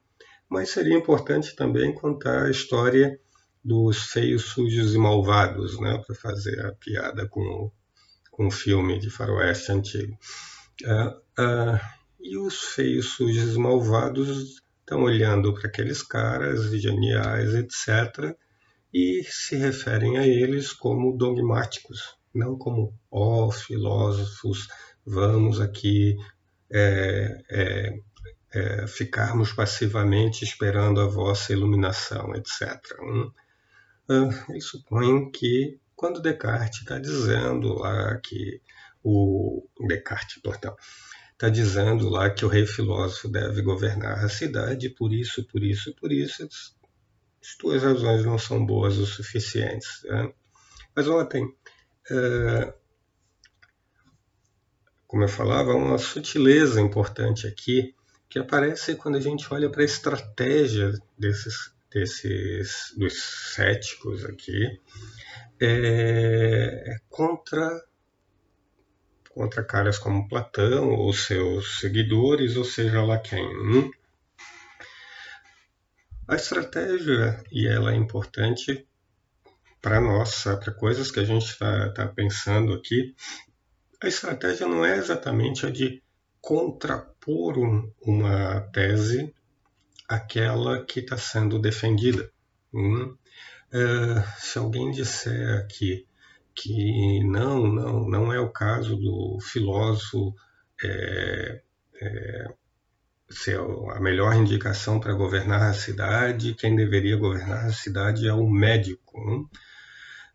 Mas 0.49 0.71
seria 0.71 0.97
importante 0.97 1.57
também 1.57 1.93
contar 1.93 2.45
a 2.45 2.51
história 2.51 3.19
dos 3.65 4.13
feios, 4.13 4.45
sujos 4.45 4.95
e 4.95 4.99
malvados, 4.99 5.81
né, 5.81 6.01
para 6.07 6.15
fazer 6.15 6.65
a 6.65 6.73
piada 6.73 7.27
com 7.29 7.41
o, 7.41 7.73
com 8.31 8.47
o 8.47 8.51
filme 8.51 8.97
de 9.01 9.11
faroeste 9.11 9.73
antigo. 9.73 10.17
Uh, 10.85 11.43
uh, 11.43 11.81
e 12.21 12.39
os 12.39 12.61
feios, 12.61 13.07
sujos 13.07 13.57
e 13.57 13.59
malvados 13.59 14.63
estão 14.79 15.03
olhando 15.03 15.53
para 15.53 15.67
aqueles 15.67 16.01
caras 16.01 16.71
geniais, 16.81 17.55
etc., 17.55 18.37
e 18.93 19.25
se 19.25 19.57
referem 19.57 20.17
a 20.19 20.25
eles 20.25 20.73
como 20.73 21.17
dogmáticos, 21.17 22.17
não 22.35 22.59
como, 22.59 22.93
ó 23.11 23.47
oh, 23.47 23.51
filósofos, 23.53 24.69
vamos 25.07 25.61
aqui 25.61 26.17
é, 26.73 27.43
é, 27.51 27.99
é, 28.53 28.87
ficarmos 28.87 29.53
passivamente 29.53 30.45
esperando 30.45 31.01
a 31.01 31.07
vossa 31.07 31.53
iluminação, 31.53 32.35
etc. 32.35 32.81
Hum? 33.01 33.31
eles 34.51 34.67
supõem 34.67 35.31
que 35.31 35.79
quando 35.97 36.21
Descartes 36.21 36.81
está 36.81 36.99
dizendo 36.99 37.75
lá 37.75 38.17
que 38.19 38.61
o 39.03 39.67
Descartes, 39.87 40.41
Platão, 40.43 40.75
está 41.33 41.49
dizendo 41.49 42.09
lá 42.09 42.31
que 42.31 42.45
o 42.45 42.49
rei 42.49 42.67
filósofo 42.67 43.29
deve 43.29 43.63
governar 43.63 44.25
a 44.25 44.29
cidade, 44.29 44.89
por 44.91 45.13
isso, 45.13 45.45
por 45.47 45.63
isso, 45.63 45.95
por 45.95 46.13
isso, 46.13 46.49
as 47.43 47.55
tuas 47.57 47.83
razões 47.83 48.25
não 48.25 48.39
são 48.39 48.65
boas 48.65 48.97
o 48.97 49.07
suficientes. 49.07 50.03
Né? 50.05 50.33
Mas 50.95 51.09
ontem, 51.09 51.47
é, 52.11 52.75
como 55.07 55.25
eu 55.25 55.29
falava, 55.29 55.75
uma 55.75 55.99
sutileza 55.99 56.81
importante 56.81 57.47
aqui 57.47 57.95
que 58.29 58.39
aparece 58.39 58.97
quando 58.97 59.17
a 59.17 59.21
gente 59.21 59.47
olha 59.53 59.71
para 59.71 59.83
a 59.83 59.85
estratégia 59.85 60.93
desses 61.19 61.73
desses 61.91 62.93
dos 62.97 63.15
céticos 63.55 64.25
aqui 64.25 64.81
é, 65.61 66.83
é 66.89 66.97
contra 67.09 67.81
contra 69.35 69.65
caras 69.65 69.99
como 69.99 70.29
Platão 70.29 70.91
ou 70.91 71.13
seus 71.13 71.81
seguidores, 71.81 72.57
ou 72.57 72.65
seja 72.65 73.03
lá 73.03 73.19
quem. 73.19 73.45
Hum? 73.45 73.91
A 76.29 76.37
estratégia, 76.37 77.43
e 77.51 77.67
ela 77.67 77.93
é 77.93 77.97
importante 77.97 78.87
para 79.85 80.01
nós, 80.01 80.45
para 80.45 80.73
coisas 80.73 81.11
que 81.11 81.21
a 81.21 81.25
gente 81.25 81.45
está 81.45 81.91
tá 81.91 82.09
pensando 82.09 82.73
aqui, 82.73 83.15
a 84.03 84.09
estratégia 84.09 84.67
não 84.67 84.83
é 84.83 84.97
exatamente 84.97 85.67
a 85.67 85.71
de 85.71 86.03
contrapor 86.41 87.59
um, 87.59 87.93
uma 88.01 88.63
tese 88.73 89.35
aquela 90.09 90.83
que 90.87 91.01
está 91.01 91.19
sendo 91.19 91.59
defendida. 91.59 92.31
Hum? 92.73 93.15
É, 93.71 94.23
se 94.39 94.57
alguém 94.57 94.91
disser 94.91 95.59
aqui 95.59 96.07
que 96.55 97.23
não, 97.23 97.67
não, 97.67 98.09
não 98.09 98.33
é 98.33 98.41
o 98.41 98.49
caso 98.49 98.97
do 98.97 99.39
filósofo 99.43 100.35
é, 100.83 101.61
é, 102.01 102.55
ser 103.29 103.59
a 103.59 104.01
melhor 104.01 104.35
indicação 104.35 104.99
para 104.99 105.13
governar 105.13 105.69
a 105.69 105.75
cidade, 105.75 106.55
quem 106.55 106.75
deveria 106.75 107.19
governar 107.19 107.67
a 107.67 107.73
cidade 107.73 108.27
é 108.27 108.33
o 108.33 108.49
médico, 108.49 109.21
hum? 109.21 109.47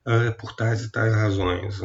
É, 0.10 0.32
por 0.32 0.56
tais 0.56 0.84
e 0.84 0.92
tais 0.92 1.14
razões. 1.14 1.80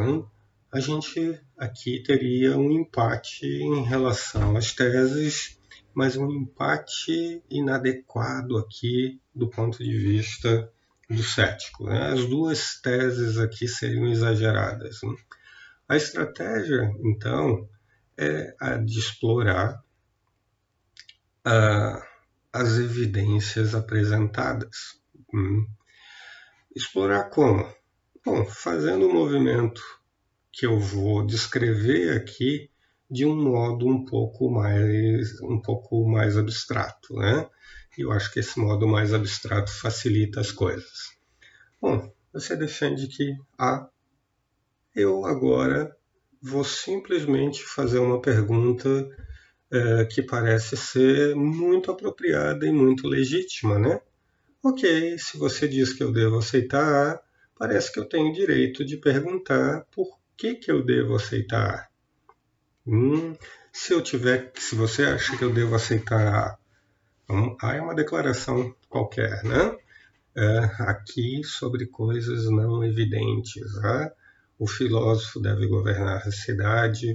A 0.73 0.81
gente 0.81 1.41
aqui 1.57 2.03
teria 2.03 2.57
um 2.57 2.73
empate 2.73 3.47
em 3.47 3.85
relação 3.85 4.57
às 4.57 4.73
teses 4.73 5.57
mas 5.95 6.17
um 6.17 6.31
empate 6.31 7.43
inadequado 7.49 8.59
aqui 8.59 9.21
do 9.33 9.49
ponto 9.49 9.79
de 9.79 9.97
vista 9.97 10.71
do 11.09 11.23
cético. 11.23 11.85
Né? 11.85 12.13
As 12.13 12.27
duas 12.27 12.81
teses 12.81 13.39
aqui 13.39 13.69
seriam 13.69 14.09
exageradas. 14.09 14.99
A 15.89 15.97
estratégia, 15.97 16.93
então, 17.01 17.69
é 18.19 18.55
a 18.61 18.77
de 18.77 18.99
explorar 18.99 19.81
uh, 21.47 22.03
as 22.53 22.79
evidências 22.79 23.75
apresentadas. 23.75 24.99
Hum. 25.33 25.67
Explorar 26.75 27.31
como? 27.31 27.73
Bom, 28.25 28.47
fazendo 28.47 29.07
um 29.07 29.13
movimento 29.13 29.83
que 30.51 30.65
eu 30.65 30.81
vou 30.81 31.27
descrever 31.27 32.17
aqui 32.17 32.71
de 33.11 33.27
um 33.27 33.37
modo 33.37 33.87
um 33.87 34.03
pouco 34.03 34.51
mais 34.51 35.39
um 35.43 35.61
pouco 35.61 36.09
mais 36.09 36.39
abstrato, 36.39 37.15
né? 37.17 37.47
Eu 37.99 38.11
acho 38.11 38.33
que 38.33 38.41
esse 38.41 38.59
modo 38.59 38.89
mais 38.89 39.13
abstrato 39.13 39.71
facilita 39.71 40.41
as 40.41 40.51
coisas. 40.51 41.15
Bom, 41.79 42.11
você 42.33 42.57
defende 42.57 43.09
que 43.09 43.37
A. 43.59 43.91
Eu 44.97 45.27
agora 45.27 45.95
vou 46.41 46.65
simplesmente 46.65 47.63
fazer 47.63 47.99
uma 47.99 48.23
pergunta 48.23 48.89
é, 49.71 50.07
que 50.07 50.23
parece 50.23 50.79
ser 50.79 51.37
muito 51.37 51.91
apropriada 51.91 52.67
e 52.67 52.73
muito 52.73 53.07
legítima, 53.07 53.79
né? 53.79 54.01
Ok, 54.63 55.19
se 55.19 55.37
você 55.37 55.69
diz 55.69 55.93
que 55.93 56.03
eu 56.03 56.11
devo 56.11 56.39
aceitar 56.39 57.13
A, 57.13 57.34
parece 57.59 57.93
que 57.93 57.99
eu 57.99 58.05
tenho 58.05 58.33
direito 58.33 58.85
de 58.85 58.97
perguntar 58.97 59.87
por 59.93 60.19
que, 60.37 60.55
que 60.55 60.71
eu 60.71 60.85
devo 60.85 61.15
aceitar 61.15 61.89
Hum, 62.87 63.35
se 63.73 63.95
eu 63.95 64.03
tiver, 64.03 64.53
se 64.57 64.75
você 64.75 65.05
acha 65.05 65.37
que 65.39 65.43
eu 65.43 65.51
devo 65.53 65.75
aceitar 65.75 66.59
A, 67.29 67.57
A 67.63 67.75
é 67.77 67.81
uma 67.81 67.95
declaração 67.95 68.75
qualquer, 68.91 69.43
né? 69.43 69.77
É, 70.37 70.59
aqui 70.81 71.43
sobre 71.45 71.87
coisas 71.87 72.45
não 72.51 72.85
evidentes. 72.85 73.75
Né? 73.77 74.13
O 74.59 74.67
filósofo 74.67 75.41
deve 75.41 75.67
governar 75.67 76.27
a 76.27 76.31
cidade, 76.31 77.15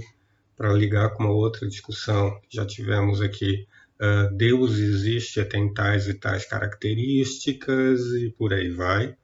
para 0.57 0.73
ligar 0.73 1.11
com 1.11 1.23
uma 1.23 1.33
outra 1.33 1.67
discussão 1.67 2.37
que 2.41 2.57
já 2.57 2.65
tivemos 2.65 3.21
aqui. 3.21 3.67
Uh, 4.01 4.35
Deus 4.35 4.77
existe, 4.77 5.43
tem 5.45 5.73
tais 5.73 6.07
e 6.07 6.13
tais 6.13 6.45
características 6.45 8.01
e 8.21 8.33
por 8.37 8.53
aí 8.53 8.69
vai. 8.71 9.15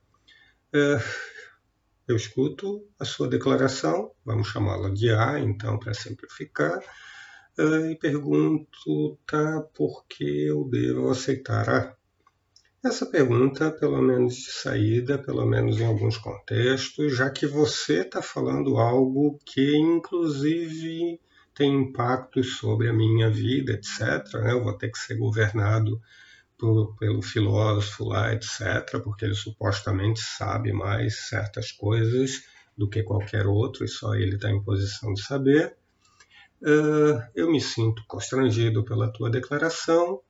Uh, 0.74 1.02
eu 2.08 2.16
escuto 2.16 2.88
a 3.00 3.06
sua 3.06 3.28
declaração, 3.28 4.12
vamos 4.24 4.48
chamá-la 4.48 4.90
de 4.90 5.10
A, 5.12 5.40
então, 5.40 5.80
para 5.80 5.94
simplificar, 5.94 6.80
uh, 7.58 7.90
e 7.90 7.96
pergunto, 7.96 9.18
tá, 9.26 9.62
por 9.74 10.06
que 10.08 10.48
eu 10.48 10.64
devo 10.70 11.10
aceitar 11.10 11.70
A? 11.70 11.96
Essa 12.86 13.08
pergunta, 13.08 13.72
pelo 13.72 14.00
menos 14.00 14.36
de 14.36 14.52
saída, 14.52 15.18
pelo 15.18 15.44
menos 15.44 15.80
em 15.80 15.86
alguns 15.86 16.20
contextos, 16.20 17.18
já 17.18 17.32
que 17.32 17.48
você 17.48 18.02
está 18.02 18.22
falando 18.22 18.78
algo 18.78 19.40
que, 19.44 19.76
inclusive, 19.76 21.20
tem 21.56 21.74
impactos 21.74 22.58
sobre 22.58 22.88
a 22.88 22.94
minha 22.94 23.28
vida, 23.28 23.72
etc. 23.72 24.32
Né? 24.36 24.52
Eu 24.52 24.64
vou 24.64 24.74
ter 24.74 24.92
que 24.92 25.00
ser 25.00 25.16
governado 25.16 26.00
pelo 26.58 27.22
filósofo 27.22 28.06
lá, 28.06 28.34
etc., 28.34 29.02
porque 29.04 29.26
ele 29.26 29.36
supostamente 29.36 30.22
sabe 30.22 30.72
mais 30.72 31.28
certas 31.28 31.72
coisas 31.72 32.44
do 32.78 32.90
que 32.90 33.04
qualquer 33.04 33.46
outro 33.48 33.86
e 33.86 33.88
só 33.88 34.16
ele 34.16 34.36
está 34.36 34.50
em 34.50 34.62
posição 34.62 35.14
de 35.14 35.22
saber. 35.22 35.76
Uh, 36.62 37.22
eu 37.36 37.52
me 37.52 37.62
sinto 37.62 38.04
constrangido 38.08 38.84
pela 38.84 39.12
tua 39.12 39.30
declaração 39.30 40.22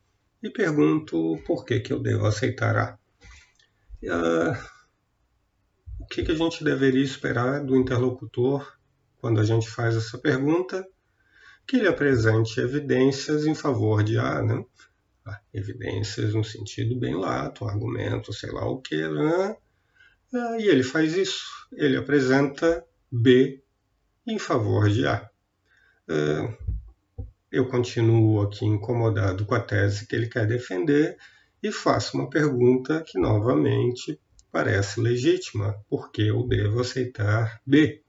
e 0.41 0.49
pergunto 0.49 1.41
por 1.45 1.65
que, 1.65 1.79
que 1.79 1.93
eu 1.93 1.99
devo 1.99 2.25
aceitar. 2.25 2.99
Uh, 4.03 4.75
o 5.99 6.05
que, 6.07 6.23
que 6.23 6.31
a 6.31 6.35
gente 6.35 6.63
deveria 6.63 7.03
esperar 7.03 7.63
do 7.63 7.75
interlocutor 7.75 8.77
quando 9.17 9.39
a 9.39 9.43
gente 9.43 9.69
faz 9.69 9.95
essa 9.95 10.17
pergunta? 10.17 10.85
Que 11.65 11.77
ele 11.77 11.87
apresente 11.87 12.59
evidências 12.59 13.45
em 13.45 13.55
favor 13.55 14.03
de 14.03 14.19
A, 14.19 14.41
né? 14.41 14.63
Ah, 15.25 15.41
evidências 15.53 16.33
no 16.35 16.43
sentido 16.43 16.99
bem 16.99 17.15
lato, 17.15 17.65
um 17.65 17.67
argumento, 17.67 18.31
sei 18.31 18.51
lá 18.51 18.69
o 18.69 18.79
que, 18.79 19.07
né? 19.07 19.57
Ah, 20.33 20.57
e 20.59 20.67
ele 20.67 20.83
faz 20.83 21.15
isso, 21.15 21.45
ele 21.73 21.97
apresenta 21.97 22.85
B 23.11 23.63
em 24.27 24.37
favor 24.37 24.89
de 24.89 25.07
A. 25.07 25.29
Ah, 26.07 26.57
eu 27.51 27.67
continuo 27.67 28.41
aqui 28.41 28.65
incomodado 28.65 29.45
com 29.45 29.55
a 29.55 29.59
tese 29.59 30.05
que 30.05 30.15
ele 30.15 30.27
quer 30.27 30.45
defender 30.45 31.17
e 31.63 31.71
faço 31.71 32.17
uma 32.17 32.29
pergunta 32.29 33.01
que 33.01 33.17
novamente 33.17 34.19
parece 34.51 35.01
legítima. 35.01 35.75
Por 35.89 36.11
que 36.11 36.27
eu 36.27 36.45
devo 36.47 36.81
aceitar 36.81 37.61
B? 37.65 38.03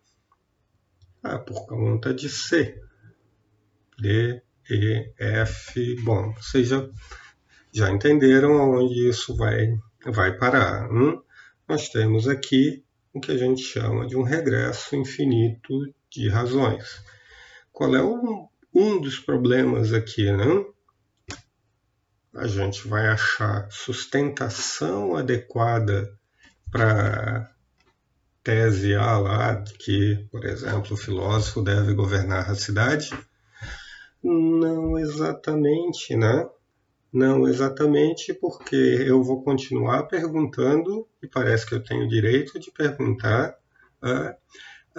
Ah, 1.22 1.38
por 1.38 1.66
conta 1.66 2.12
de 2.12 2.28
C. 2.28 2.80
D, 3.98 4.42
E, 4.70 5.12
F. 5.18 5.96
Bom, 6.02 6.32
vocês 6.34 6.68
já, 6.68 6.88
já 7.72 7.90
entenderam 7.90 8.52
onde 8.70 9.08
isso 9.08 9.36
vai, 9.36 9.78
vai 10.04 10.36
parar. 10.36 10.90
Hum? 10.90 11.22
Nós 11.68 11.88
temos 11.88 12.28
aqui 12.28 12.84
o 13.12 13.20
que 13.20 13.32
a 13.32 13.36
gente 13.36 13.62
chama 13.62 14.06
de 14.06 14.16
um 14.16 14.22
regresso 14.22 14.94
infinito 14.96 15.94
de 16.10 16.28
razões. 16.28 17.02
Qual 17.72 17.94
é 17.94 18.02
o 18.02 18.48
um 18.74 19.00
dos 19.00 19.18
problemas 19.18 19.94
aqui, 19.94 20.30
né? 20.30 20.64
A 22.34 22.46
gente 22.46 22.86
vai 22.86 23.06
achar 23.06 23.66
sustentação 23.70 25.16
adequada 25.16 26.12
para 26.70 27.50
tese 28.44 28.94
A 28.94 29.18
lá, 29.18 29.62
que, 29.62 30.28
por 30.30 30.44
exemplo, 30.44 30.92
o 30.92 30.96
filósofo 30.96 31.62
deve 31.62 31.94
governar 31.94 32.50
a 32.50 32.54
cidade? 32.54 33.10
Não 34.28 34.98
exatamente, 34.98 36.16
né? 36.16 36.50
Não 37.12 37.46
exatamente, 37.46 38.34
porque 38.34 38.74
eu 38.74 39.22
vou 39.22 39.40
continuar 39.40 40.02
perguntando, 40.08 41.06
e 41.22 41.28
parece 41.28 41.64
que 41.64 41.76
eu 41.76 41.82
tenho 41.82 42.08
direito 42.08 42.58
de 42.58 42.72
perguntar, 42.72 43.56
uh, 44.02 44.30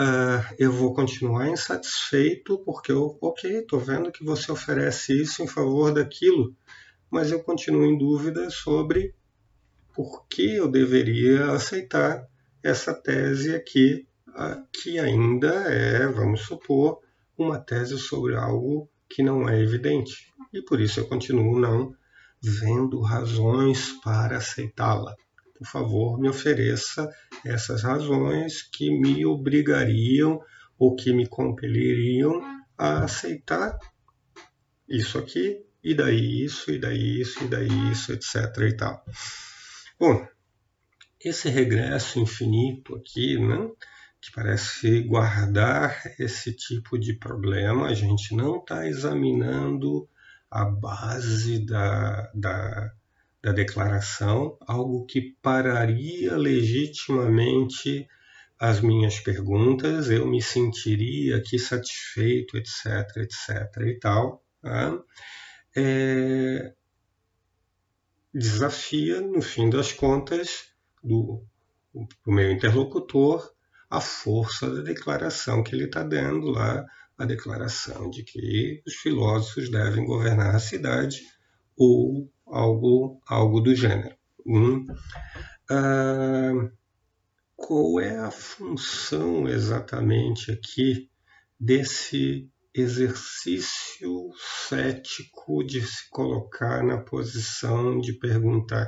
uh, 0.02 0.56
eu 0.58 0.72
vou 0.72 0.94
continuar 0.94 1.50
insatisfeito 1.50 2.58
porque 2.60 2.90
eu, 2.90 3.18
ok, 3.20 3.60
estou 3.60 3.82
vendo 3.82 4.14
que 4.14 4.24
você 4.24 4.50
oferece 4.50 5.22
isso 5.22 5.44
em 5.44 5.48
favor 5.48 5.94
daquilo, 5.94 6.56
mas 7.12 7.30
eu 7.30 7.44
continuo 7.44 7.84
em 7.84 7.98
dúvida 7.98 8.50
sobre 8.50 9.14
por 9.94 10.26
que 10.28 10.56
eu 10.56 10.72
deveria 10.72 11.52
aceitar 11.52 12.26
essa 12.64 12.94
tese 12.94 13.54
aqui, 13.54 14.08
uh, 14.30 14.66
que 14.72 14.98
ainda 14.98 15.50
é, 15.70 16.08
vamos 16.08 16.44
supor, 16.44 17.02
uma 17.38 17.60
tese 17.60 17.98
sobre 18.00 18.34
algo 18.34 18.90
que 19.10 19.24
não 19.24 19.48
é 19.48 19.62
evidente. 19.62 20.34
E 20.54 20.62
por 20.62 20.80
isso 20.80 21.00
eu 21.00 21.08
continuo 21.08 21.60
não 21.60 21.94
vendo 22.42 23.02
razões 23.02 23.92
para 24.04 24.38
aceitá-la 24.38 25.16
por 25.58 25.66
favor, 25.66 26.20
me 26.20 26.30
ofereça 26.30 27.10
essas 27.44 27.82
razões 27.82 28.62
que 28.62 28.92
me 28.92 29.26
obrigariam 29.26 30.40
ou 30.78 30.96
que 30.96 31.12
me 31.12 31.28
compeliriam 31.28 32.42
a 32.78 33.04
aceitar 33.04 33.78
isso 34.88 35.18
aqui, 35.18 35.60
e 35.84 35.96
daí 35.96 36.44
isso, 36.44 36.72
e 36.72 36.80
daí 36.80 37.22
isso, 37.22 37.44
e 37.44 37.48
daí 37.48 37.92
isso, 37.92 38.14
etc. 38.14 38.36
e 38.70 38.78
tal. 38.78 39.04
Bom, 40.00 40.28
esse 41.20 41.50
regresso 41.50 42.20
infinito 42.20 42.96
aqui, 42.96 43.40
né, 43.40 43.70
parece 44.32 45.02
guardar 45.02 46.02
esse 46.20 46.54
tipo 46.54 46.98
de 46.98 47.14
problema, 47.14 47.88
a 47.88 47.94
gente 47.94 48.36
não 48.36 48.58
está 48.58 48.88
examinando 48.88 50.08
a 50.50 50.66
base 50.66 51.66
da, 51.66 52.32
da, 52.34 52.92
da 53.42 53.52
declaração, 53.52 54.58
algo 54.62 55.06
que 55.06 55.36
pararia 55.42 56.36
legitimamente 56.36 58.08
as 58.60 58.82
minhas 58.82 59.20
perguntas, 59.20 60.10
eu 60.10 60.26
me 60.26 60.42
sentiria 60.42 61.38
aqui 61.38 61.60
satisfeito, 61.60 62.58
etc, 62.58 63.18
etc 63.18 63.88
e 63.88 64.00
tal. 64.00 64.44
Tá? 64.62 65.00
É... 65.76 66.74
Desafia, 68.34 69.22
no 69.22 69.42
fim 69.42 69.70
das 69.70 69.92
contas, 69.92 70.72
do, 71.04 71.44
do 71.94 72.32
meu 72.32 72.52
interlocutor 72.52 73.57
a 73.90 74.02
força 74.02 74.70
da 74.70 74.82
declaração 74.82 75.64
que 75.64 75.74
ele 75.74 75.86
está 75.86 76.04
dando 76.04 76.50
lá, 76.52 76.86
a 77.18 77.26
declaração 77.26 78.10
de 78.10 78.24
que 78.24 78.82
os 78.86 78.94
filósofos 78.96 79.70
devem 79.70 80.06
governar 80.06 80.56
a 80.56 80.60
cidade 80.60 81.22
ou 81.76 82.30
algo, 82.46 83.22
algo 83.28 83.62
do 83.62 83.74
gênero. 83.74 84.16
Hum. 84.46 84.86
Ah, 85.70 86.70
qual 87.56 88.00
é 88.00 88.18
a 88.20 88.32
função 88.32 89.48
exatamente 89.48 90.52
aqui 90.52 91.10
desse 91.60 92.50
exercício 92.74 94.32
cético 94.70 95.64
de 95.64 95.82
se 95.82 96.10
colocar 96.10 96.84
na 96.84 96.98
posição 97.00 98.00
de 98.00 98.14
perguntar? 98.14 98.88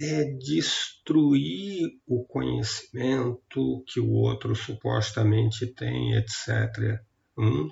É 0.00 0.24
destruir 0.24 1.92
o 2.06 2.24
conhecimento 2.24 3.84
que 3.86 4.00
o 4.00 4.10
outro 4.10 4.54
supostamente 4.56 5.66
tem, 5.66 6.16
etc. 6.16 7.00
Hum? 7.38 7.70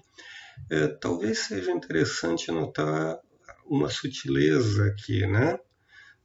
É, 0.71 0.87
talvez 0.87 1.41
seja 1.41 1.73
interessante 1.73 2.53
notar 2.53 3.19
uma 3.67 3.89
sutileza 3.89 4.87
aqui, 4.87 5.27
né? 5.27 5.59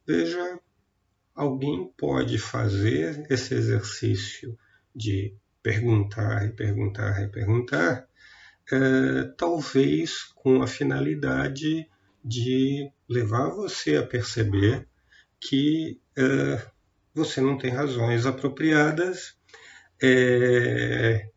Veja, 0.06 0.60
alguém 1.34 1.92
pode 1.96 2.38
fazer 2.38 3.26
esse 3.28 3.54
exercício 3.54 4.56
de 4.94 5.34
perguntar 5.62 6.46
e 6.46 6.52
perguntar 6.52 7.22
e 7.24 7.28
perguntar, 7.28 8.06
é, 8.70 9.24
talvez 9.36 10.22
com 10.36 10.62
a 10.62 10.66
finalidade 10.68 11.88
de 12.24 12.90
levar 13.08 13.50
você 13.50 13.96
a 13.96 14.06
perceber 14.06 14.86
que 15.40 16.00
é, 16.16 16.66
você 17.14 17.40
não 17.40 17.56
tem 17.56 17.70
razões 17.70 18.26
apropriadas, 18.26 19.36
é, 20.02 21.28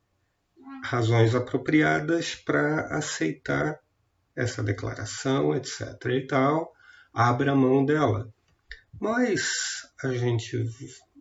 razões 0.84 1.36
apropriadas 1.36 2.36
para 2.36 2.88
aceitar 2.98 3.80
essa 4.36 4.64
declaração, 4.64 5.56
etc. 5.56 5.82
e 6.12 6.28
tal, 6.28 6.74
abra 7.14 7.56
mão 7.56 7.86
dela. 7.86 8.32
Mas 9.00 9.52
a 10.04 10.12
gente, 10.14 10.66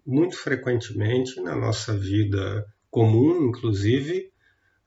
muito 0.07 0.37
frequentemente, 0.37 1.41
na 1.41 1.55
nossa 1.55 1.97
vida 1.97 2.67
comum, 2.91 3.49
inclusive, 3.49 4.33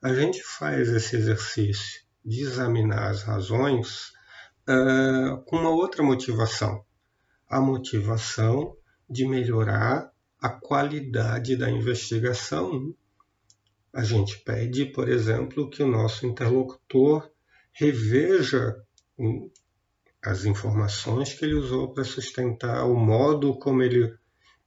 a 0.02 0.12
gente 0.14 0.42
faz 0.42 0.88
esse 0.88 1.16
exercício 1.16 2.02
de 2.24 2.42
examinar 2.42 3.10
as 3.10 3.22
razões 3.22 4.12
uh, 4.68 5.42
com 5.46 5.56
uma 5.56 5.70
outra 5.70 6.02
motivação. 6.02 6.84
A 7.52 7.60
motivação 7.60 8.74
de 9.08 9.26
melhorar 9.28 10.10
a 10.40 10.48
qualidade 10.48 11.54
da 11.54 11.70
investigação. 11.70 12.94
A 13.92 14.02
gente 14.02 14.38
pede, 14.38 14.86
por 14.86 15.06
exemplo, 15.06 15.68
que 15.68 15.82
o 15.82 15.86
nosso 15.86 16.26
interlocutor 16.26 17.30
reveja 17.70 18.74
as 20.24 20.46
informações 20.46 21.34
que 21.34 21.44
ele 21.44 21.54
usou 21.54 21.92
para 21.92 22.04
sustentar 22.04 22.86
o 22.86 22.96
modo 22.96 23.58
como 23.58 23.82
ele 23.82 24.14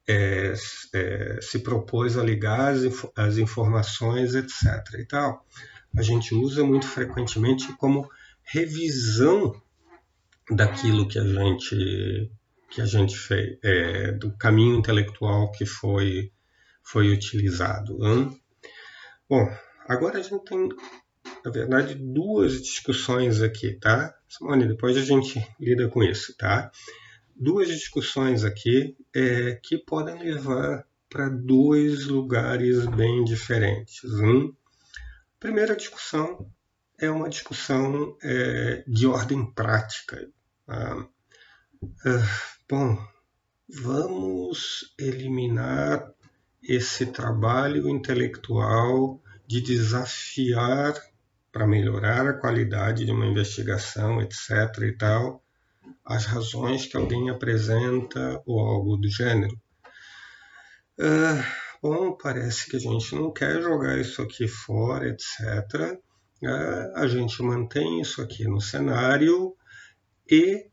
é, 0.07 0.53
é, 0.93 1.39
se 1.41 1.59
propôs 1.59 2.17
a 2.17 2.23
ligar 2.23 2.71
as, 2.71 2.83
as, 3.15 3.37
informações, 3.39 4.35
etc. 4.35 4.63
E 4.99 5.05
tal. 5.05 5.43
A 5.97 6.03
gente 6.03 6.35
usa 6.35 6.63
muito 6.63 6.87
frequentemente 6.87 7.73
como 7.77 8.07
revisão 8.43 9.59
daquilo 10.51 11.07
que 11.07 11.17
a 11.17 11.23
gente 11.23 12.31
que 12.75 12.81
a 12.81 12.85
gente 12.85 13.17
fez, 13.17 13.57
é, 13.63 14.11
do 14.11 14.35
caminho 14.37 14.75
intelectual 14.75 15.49
que 15.51 15.65
foi 15.65 16.31
foi 16.83 17.11
utilizado. 17.11 17.97
Hein? 18.05 18.39
Bom, 19.27 19.49
agora 19.87 20.19
a 20.19 20.21
gente 20.21 20.43
tem 20.43 20.69
na 21.43 21.51
verdade, 21.51 21.95
duas 21.95 22.61
discussões 22.61 23.41
aqui, 23.41 23.73
tá? 23.73 24.15
Simone, 24.27 24.67
depois 24.67 24.97
a 24.97 25.01
gente 25.01 25.45
lida 25.59 25.87
com 25.89 26.03
isso, 26.03 26.35
tá? 26.37 26.71
Duas 27.35 27.67
discussões 27.67 28.43
aqui 28.43 28.97
é, 29.15 29.59
que 29.61 29.77
podem 29.77 30.17
levar 30.17 30.85
para 31.07 31.29
dois 31.29 32.07
lugares 32.07 32.85
bem 32.87 33.23
diferentes. 33.23 34.03
Hein? 34.03 34.55
Primeira 35.39 35.75
discussão 35.75 36.51
é 36.97 37.09
uma 37.11 37.29
discussão 37.29 38.17
é, 38.23 38.83
de 38.87 39.05
ordem 39.05 39.45
prática. 39.53 40.27
Tá? 40.65 41.07
Ah, 42.05 42.54
bom, 42.69 42.97
vamos 43.69 44.93
eliminar 44.97 46.11
esse 46.63 47.05
trabalho 47.05 47.87
intelectual 47.87 49.21
de 49.45 49.61
desafiar 49.61 50.93
para 51.51 51.67
melhorar 51.67 52.27
a 52.27 52.33
qualidade 52.33 53.05
de 53.05 53.11
uma 53.11 53.25
investigação, 53.25 54.19
etc. 54.19 54.49
e 54.81 54.97
tal, 54.97 55.43
as 56.03 56.25
razões 56.25 56.87
que 56.87 56.97
alguém 56.97 57.29
apresenta 57.29 58.41
ou 58.45 58.59
algo 58.59 58.97
do 58.97 59.07
gênero. 59.07 59.55
Uh, 60.99 61.43
bom, 61.81 62.17
parece 62.17 62.69
que 62.69 62.77
a 62.77 62.79
gente 62.79 63.13
não 63.13 63.31
quer 63.31 63.61
jogar 63.61 63.99
isso 63.99 64.21
aqui 64.21 64.47
fora, 64.47 65.07
etc. 65.07 65.99
Uh, 66.41 66.47
ah, 66.47 66.91
a 66.95 67.07
gente 67.07 67.41
mantém 67.43 68.01
isso 68.01 68.21
aqui 68.21 68.45
no 68.45 68.59
cenário 68.59 69.55
e 70.29 70.67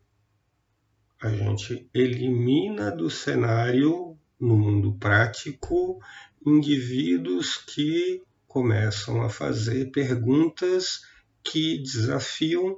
a 1.23 1.29
gente 1.29 1.89
elimina 1.93 2.91
do 2.91 3.09
cenário, 3.09 4.17
no 4.37 4.57
mundo 4.57 4.93
prático, 4.99 5.97
indivíduos 6.45 7.55
que 7.55 8.21
começam 8.45 9.21
a 9.21 9.29
fazer 9.29 9.89
perguntas 9.91 11.01
que 11.41 11.77
desafiam 11.77 12.77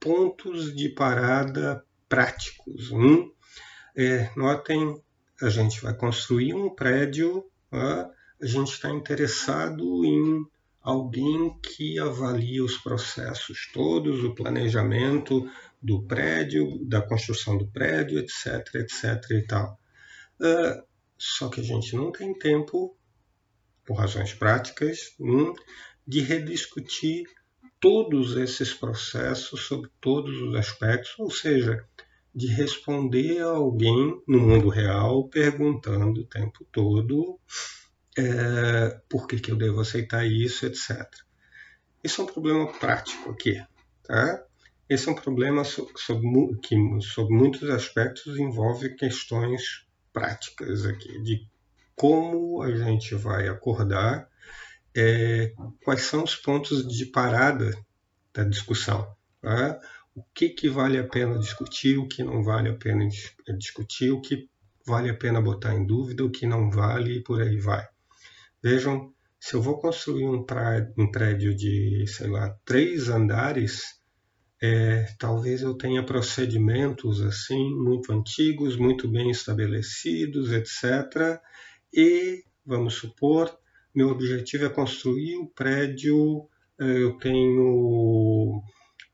pontos 0.00 0.74
de 0.74 0.88
parada 0.88 1.84
práticos. 2.08 2.90
Um, 2.90 3.30
é, 3.96 4.28
notem, 4.36 5.00
a 5.40 5.48
gente 5.48 5.80
vai 5.80 5.94
construir 5.94 6.54
um 6.54 6.74
prédio, 6.74 7.44
a 7.70 8.10
gente 8.42 8.72
está 8.72 8.90
interessado 8.90 10.04
em 10.04 10.44
alguém 10.82 11.56
que 11.60 11.96
avalie 12.00 12.60
os 12.60 12.76
processos 12.76 13.70
todos, 13.72 14.24
o 14.24 14.34
planejamento 14.34 15.48
do 15.80 16.02
prédio, 16.02 16.84
da 16.84 17.00
construção 17.00 17.56
do 17.56 17.66
prédio, 17.68 18.18
etc, 18.18 18.74
etc 18.74 19.30
e 19.30 19.46
tal. 19.46 19.78
Uh, 20.40 20.82
só 21.16 21.48
que 21.48 21.60
a 21.60 21.64
gente 21.64 21.94
não 21.96 22.12
tem 22.12 22.36
tempo 22.36 22.96
por 23.84 23.94
razões 23.94 24.34
práticas, 24.34 25.14
um, 25.18 25.54
de 26.06 26.20
rediscutir 26.20 27.24
todos 27.80 28.36
esses 28.36 28.74
processos 28.74 29.62
sobre 29.62 29.90
todos 29.98 30.36
os 30.42 30.54
aspectos, 30.54 31.14
ou 31.18 31.30
seja, 31.30 31.82
de 32.34 32.46
responder 32.48 33.40
a 33.40 33.48
alguém 33.48 34.22
no 34.28 34.40
mundo 34.40 34.68
real 34.68 35.26
perguntando 35.28 36.20
o 36.20 36.26
tempo 36.26 36.66
todo 36.70 37.40
é, 38.16 39.00
por 39.08 39.26
que, 39.26 39.40
que 39.40 39.50
eu 39.50 39.56
devo 39.56 39.80
aceitar 39.80 40.26
isso, 40.26 40.66
etc. 40.66 41.08
Isso 42.04 42.20
é 42.20 42.24
um 42.24 42.26
problema 42.26 42.70
prático 42.72 43.30
aqui. 43.30 43.62
Tá? 44.02 44.44
Esse 44.88 45.08
é 45.08 45.12
um 45.12 45.14
problema 45.14 45.64
sobre, 45.64 45.92
que, 46.62 46.76
sob 47.02 47.34
muitos 47.34 47.68
aspectos, 47.68 48.38
envolve 48.38 48.94
questões 48.94 49.86
práticas 50.12 50.86
aqui, 50.86 51.20
de 51.22 51.46
como 51.94 52.62
a 52.62 52.74
gente 52.74 53.14
vai 53.14 53.48
acordar, 53.48 54.28
é, 54.96 55.52
quais 55.84 56.02
são 56.02 56.24
os 56.24 56.34
pontos 56.34 56.86
de 56.86 57.06
parada 57.06 57.76
da 58.32 58.44
discussão. 58.44 59.14
Tá? 59.42 59.78
O 60.14 60.22
que, 60.34 60.48
que 60.48 60.68
vale 60.68 60.98
a 60.98 61.06
pena 61.06 61.38
discutir, 61.38 61.98
o 61.98 62.08
que 62.08 62.22
não 62.22 62.42
vale 62.42 62.70
a 62.70 62.74
pena 62.74 63.06
discutir, 63.58 64.10
o 64.10 64.20
que 64.20 64.48
vale 64.86 65.10
a 65.10 65.14
pena 65.14 65.40
botar 65.40 65.74
em 65.74 65.84
dúvida, 65.84 66.24
o 66.24 66.30
que 66.30 66.46
não 66.46 66.70
vale 66.70 67.18
e 67.18 67.22
por 67.22 67.42
aí 67.42 67.58
vai. 67.58 67.86
Vejam, 68.62 69.12
se 69.38 69.54
eu 69.54 69.62
vou 69.62 69.78
construir 69.78 70.24
um 70.24 70.44
um 70.96 71.10
prédio 71.10 71.54
de, 71.54 72.04
sei 72.08 72.28
lá, 72.28 72.56
três 72.64 73.08
andares, 73.08 73.97
é, 74.60 75.06
talvez 75.18 75.62
eu 75.62 75.74
tenha 75.74 76.02
procedimentos 76.02 77.20
assim 77.20 77.74
muito 77.74 78.12
antigos, 78.12 78.76
muito 78.76 79.08
bem 79.08 79.30
estabelecidos, 79.30 80.52
etc 80.52 81.40
e, 81.92 82.44
vamos 82.64 82.94
supor, 82.94 83.56
meu 83.94 84.08
objetivo 84.08 84.66
é 84.66 84.68
construir 84.68 85.36
um 85.36 85.46
prédio, 85.46 86.48
eh, 86.78 87.02
eu 87.02 87.18
tenho 87.18 88.62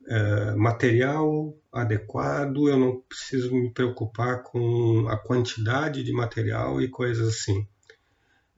é, 0.06 0.54
material 0.54 1.56
adequado, 1.72 2.68
eu 2.68 2.76
não 2.76 3.00
preciso 3.00 3.54
me 3.54 3.70
preocupar 3.72 4.42
com 4.42 5.08
a 5.08 5.16
quantidade 5.16 6.02
de 6.02 6.12
material 6.12 6.80
e 6.82 6.88
coisas 6.88 7.28
assim. 7.28 7.66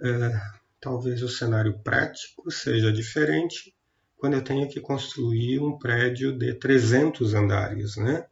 É, 0.00 0.32
talvez 0.80 1.22
o 1.22 1.28
cenário 1.28 1.78
prático 1.80 2.50
seja 2.50 2.92
diferente 2.92 3.74
quando 4.16 4.34
eu 4.34 4.42
tenho 4.42 4.68
que 4.68 4.80
construir 4.80 5.60
um 5.60 5.78
prédio 5.78 6.36
de 6.36 6.54
300 6.54 7.34
andares, 7.34 7.96
né? 7.96 8.26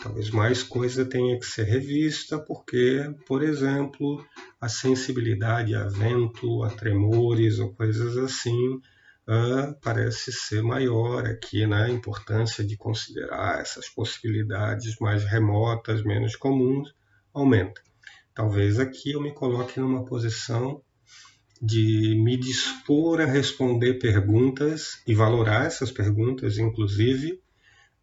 Talvez 0.00 0.30
mais 0.30 0.62
coisa 0.62 1.04
tenha 1.04 1.38
que 1.38 1.44
ser 1.44 1.64
revista, 1.64 2.38
porque, 2.38 3.02
por 3.26 3.42
exemplo, 3.42 4.24
a 4.60 4.68
sensibilidade 4.68 5.74
a 5.74 5.88
vento, 5.88 6.62
a 6.62 6.70
tremores 6.70 7.58
ou 7.58 7.74
coisas 7.74 8.16
assim 8.16 8.76
uh, 9.28 9.74
parece 9.82 10.32
ser 10.32 10.62
maior 10.62 11.26
aqui, 11.26 11.66
né? 11.66 11.84
A 11.84 11.90
importância 11.90 12.64
de 12.64 12.76
considerar 12.76 13.60
essas 13.60 13.88
possibilidades 13.88 14.96
mais 15.00 15.24
remotas, 15.24 16.02
menos 16.04 16.36
comuns, 16.36 16.94
aumenta. 17.34 17.82
Talvez 18.32 18.78
aqui 18.78 19.12
eu 19.12 19.20
me 19.20 19.34
coloque 19.34 19.80
numa 19.80 20.04
posição 20.04 20.80
de 21.60 22.14
me 22.22 22.36
dispor 22.36 23.20
a 23.20 23.24
responder 23.24 23.94
perguntas 23.94 25.02
e 25.06 25.14
valorar 25.14 25.66
essas 25.66 25.90
perguntas, 25.90 26.58
inclusive, 26.58 27.42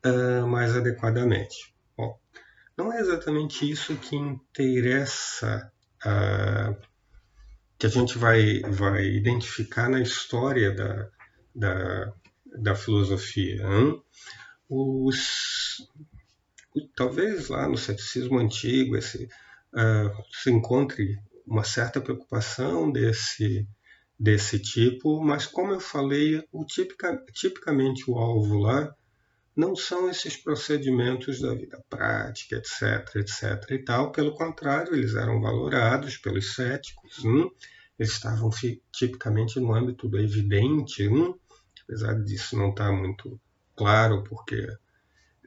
uh, 0.06 0.47
mais 0.47 0.76
adequadamente. 0.76 1.74
não 2.78 2.91
é 2.91 2.99
exatamente 2.99 3.70
isso 3.70 3.95
que 3.95 4.16
interessa, 4.16 5.72
uh, 6.06 6.76
que 7.78 7.86
a 7.86 7.89
gente 7.89 8.18
vai, 8.18 8.60
vai 8.62 9.06
identificar 9.06 9.89
na 9.89 10.01
história 10.01 10.74
da, 10.74 11.10
da, 11.56 12.14
da 12.45 12.76
filosofia. 12.76 13.64
Hein? 13.64 14.01
Os, 14.70 15.89
talvez 16.95 17.47
lá 17.47 17.68
no 17.68 17.78
ceticismo 17.78 18.39
antigo 18.39 18.97
esse, 18.97 19.30
uh, 19.74 20.24
se 20.32 20.51
encontre 20.51 21.18
uma 21.45 21.63
certa 21.63 22.01
preocupação 22.01 22.91
desse, 22.91 23.67
desse 24.19 24.59
tipo, 24.59 25.23
mas 25.23 25.45
como 25.45 25.73
eu 25.73 25.79
falei, 25.79 26.43
o 26.51 26.65
tipica, 26.65 27.17
tipicamente 27.33 28.09
o 28.09 28.17
alvo 28.17 28.57
lá 28.59 28.93
não 29.55 29.75
são 29.75 30.09
esses 30.09 30.35
procedimentos 30.35 31.39
da 31.39 31.53
vida 31.53 31.81
prática, 31.89 32.57
etc, 32.57 33.15
etc 33.15 33.71
e 33.71 33.79
tal. 33.79 34.11
Pelo 34.11 34.33
contrário, 34.33 34.93
eles 34.93 35.15
eram 35.15 35.39
valorados 35.39 36.17
pelos 36.17 36.53
céticos. 36.55 37.23
Hum? 37.23 37.49
Eles 37.97 38.11
estavam 38.11 38.49
tipicamente 38.91 39.59
no 39.59 39.73
âmbito 39.73 40.09
do 40.09 40.19
evidente, 40.19 41.07
hum? 41.07 41.33
apesar 41.83 42.21
disso 42.21 42.57
não 42.57 42.71
estar 42.71 42.89
tá 42.89 42.91
muito 42.91 43.39
claro, 43.75 44.23
porque 44.23 44.67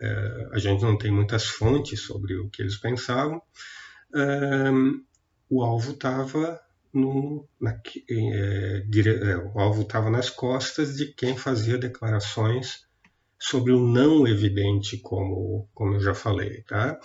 é, 0.01 0.49
a 0.53 0.59
gente 0.59 0.83
não 0.83 0.97
tem 0.97 1.11
muitas 1.11 1.45
fontes 1.45 2.01
sobre 2.01 2.37
o 2.37 2.49
que 2.49 2.63
eles 2.63 2.79
pensavam. 2.79 3.43
O 5.51 5.63
alvo 5.63 5.93
estava 5.93 6.61
no, 6.93 7.49
na, 7.61 7.81
é, 8.11 8.81
dire, 8.89 9.11
é, 9.11 9.37
o 9.37 9.59
alvo 9.59 9.83
estava 9.83 10.11
nas 10.11 10.31
costas 10.31 10.97
de 10.97 11.13
quem 11.13 11.37
fazia 11.37 11.79
declarações 11.79 12.87
sobre 13.39 13.73
o 13.73 13.87
não 13.87 14.27
evidente, 14.27 14.99
como, 14.99 15.69
como 15.73 15.95
eu 15.95 16.01
já 16.01 16.15
falei, 16.15 16.63
tá? 16.63 16.99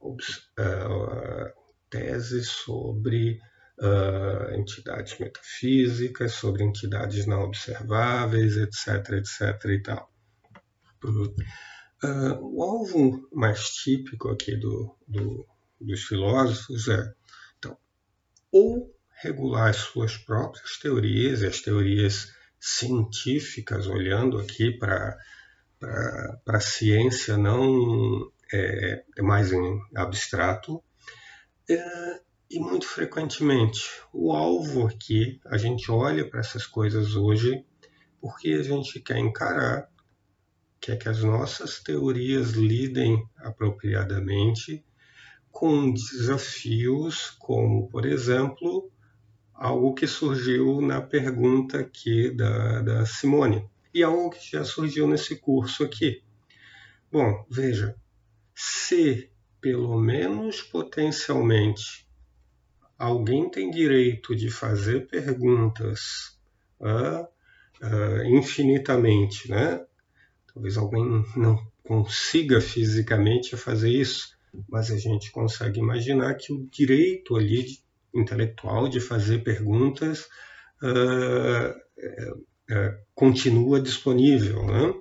Uh, 0.00 1.52
tese 1.90 2.44
sobre 2.44 3.40
uh, 3.80 4.54
entidades 4.54 5.18
metafísicas, 5.18 6.32
sobre 6.32 6.64
entidades 6.64 7.26
não 7.26 7.42
observáveis, 7.42 8.56
etc, 8.56 9.12
etc 9.12 9.64
e 9.66 9.82
tal. 9.82 10.10
Uh, 11.04 12.38
o 12.40 12.62
alvo 12.62 13.28
mais 13.32 13.70
típico 13.70 14.30
aqui 14.30 14.56
do, 14.56 14.96
do, 15.06 15.46
dos 15.80 16.02
filósofos 16.04 16.88
é, 16.88 17.12
ou 18.52 18.94
regular 19.22 19.70
as 19.70 19.76
suas 19.76 20.16
próprias 20.16 20.78
teorias, 20.78 21.42
as 21.42 21.60
teorias 21.60 22.32
científicas, 22.60 23.86
olhando 23.86 24.38
aqui 24.38 24.72
para 24.78 25.16
a 26.46 26.60
ciência 26.60 27.36
não 27.36 28.30
é, 28.52 29.04
é, 29.16 29.22
mais 29.22 29.52
em 29.52 29.80
abstrato 29.94 30.82
é, 31.68 32.20
e 32.50 32.58
muito 32.58 32.86
frequentemente. 32.86 33.90
O 34.12 34.32
alvo 34.32 34.86
aqui 34.86 35.40
a 35.46 35.56
gente 35.58 35.90
olha 35.90 36.28
para 36.28 36.40
essas 36.40 36.66
coisas 36.66 37.14
hoje 37.14 37.64
porque 38.20 38.48
a 38.52 38.62
gente 38.62 39.00
quer 39.00 39.18
encarar 39.18 39.88
quer 40.80 40.96
que 40.96 41.08
as 41.08 41.22
nossas 41.22 41.80
teorias 41.80 42.50
lidem 42.50 43.22
apropriadamente 43.36 44.84
com 45.50 45.92
desafios 45.92 47.30
como 47.38 47.88
por 47.88 48.06
exemplo 48.06 48.90
algo 49.54 49.94
que 49.94 50.06
surgiu 50.06 50.80
na 50.80 51.00
pergunta 51.00 51.80
aqui 51.80 52.30
da, 52.30 52.80
da 52.80 53.06
Simone 53.06 53.68
e 53.92 54.02
algo 54.02 54.30
que 54.30 54.52
já 54.52 54.64
surgiu 54.64 55.08
nesse 55.08 55.34
curso 55.36 55.82
aqui. 55.82 56.22
Bom, 57.10 57.44
veja, 57.50 57.96
se 58.54 59.30
pelo 59.60 59.98
menos 59.98 60.62
potencialmente 60.62 62.06
alguém 62.96 63.50
tem 63.50 63.70
direito 63.70 64.36
de 64.36 64.50
fazer 64.50 65.08
perguntas 65.08 66.38
uh, 66.80 67.24
uh, 67.84 68.24
infinitamente, 68.26 69.50
né? 69.50 69.84
Talvez 70.52 70.76
alguém 70.76 71.24
não 71.36 71.58
consiga 71.84 72.60
fisicamente 72.60 73.56
fazer 73.56 73.90
isso, 73.90 74.37
mas 74.68 74.90
a 74.90 74.96
gente 74.96 75.30
consegue 75.30 75.80
imaginar 75.80 76.34
que 76.34 76.52
o 76.52 76.66
direito 76.70 77.36
ali 77.36 77.62
de, 77.62 77.78
intelectual 78.14 78.88
de 78.88 79.00
fazer 79.00 79.42
perguntas 79.42 80.26
uh, 80.82 81.88
continua 83.14 83.80
disponível. 83.80 84.64
Né? 84.66 84.94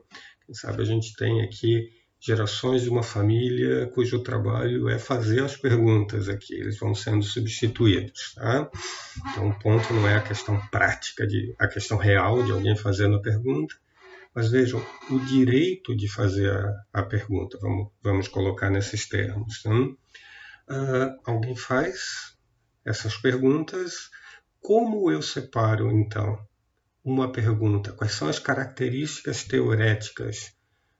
Quem 0.45 0.55
sabe 0.55 0.81
a 0.81 0.85
gente 0.85 1.15
tem 1.15 1.41
aqui 1.41 1.89
gerações 2.19 2.81
de 2.81 2.89
uma 2.89 3.03
família 3.03 3.87
cujo 3.87 4.23
trabalho 4.23 4.89
é 4.89 4.97
fazer 4.97 5.43
as 5.43 5.55
perguntas 5.55 6.27
aqui, 6.27 6.55
eles 6.55 6.79
vão 6.79 6.95
sendo 6.95 7.23
substituídos. 7.23 8.33
Tá? 8.35 8.69
Então, 9.31 9.49
o 9.49 9.59
ponto 9.59 9.93
não 9.93 10.07
é 10.07 10.15
a 10.15 10.21
questão 10.21 10.59
prática, 10.71 11.27
de, 11.27 11.53
a 11.59 11.67
questão 11.67 11.97
real 11.97 12.43
de 12.43 12.51
alguém 12.51 12.75
fazendo 12.75 13.17
a 13.17 13.21
pergunta, 13.21 13.75
mas 14.37 14.51
vejam, 14.51 14.85
o 15.09 15.19
direito 15.21 15.97
de 15.97 16.07
fazer 16.07 16.51
a, 16.51 17.01
a 17.01 17.01
pergunta, 17.01 17.57
vamos, 17.59 17.91
vamos 18.03 18.27
colocar 18.27 18.69
nesses 18.69 19.09
termos. 19.09 19.65
Uh, 19.65 21.17
alguém 21.25 21.55
faz 21.55 22.37
essas 22.85 23.17
perguntas, 23.17 24.11
como 24.61 25.09
eu 25.09 25.23
separo, 25.23 25.89
então, 25.89 26.37
uma 27.03 27.31
pergunta: 27.31 27.91
quais 27.93 28.13
são 28.13 28.29
as 28.29 28.37
características 28.37 29.43
teoréticas 29.43 30.53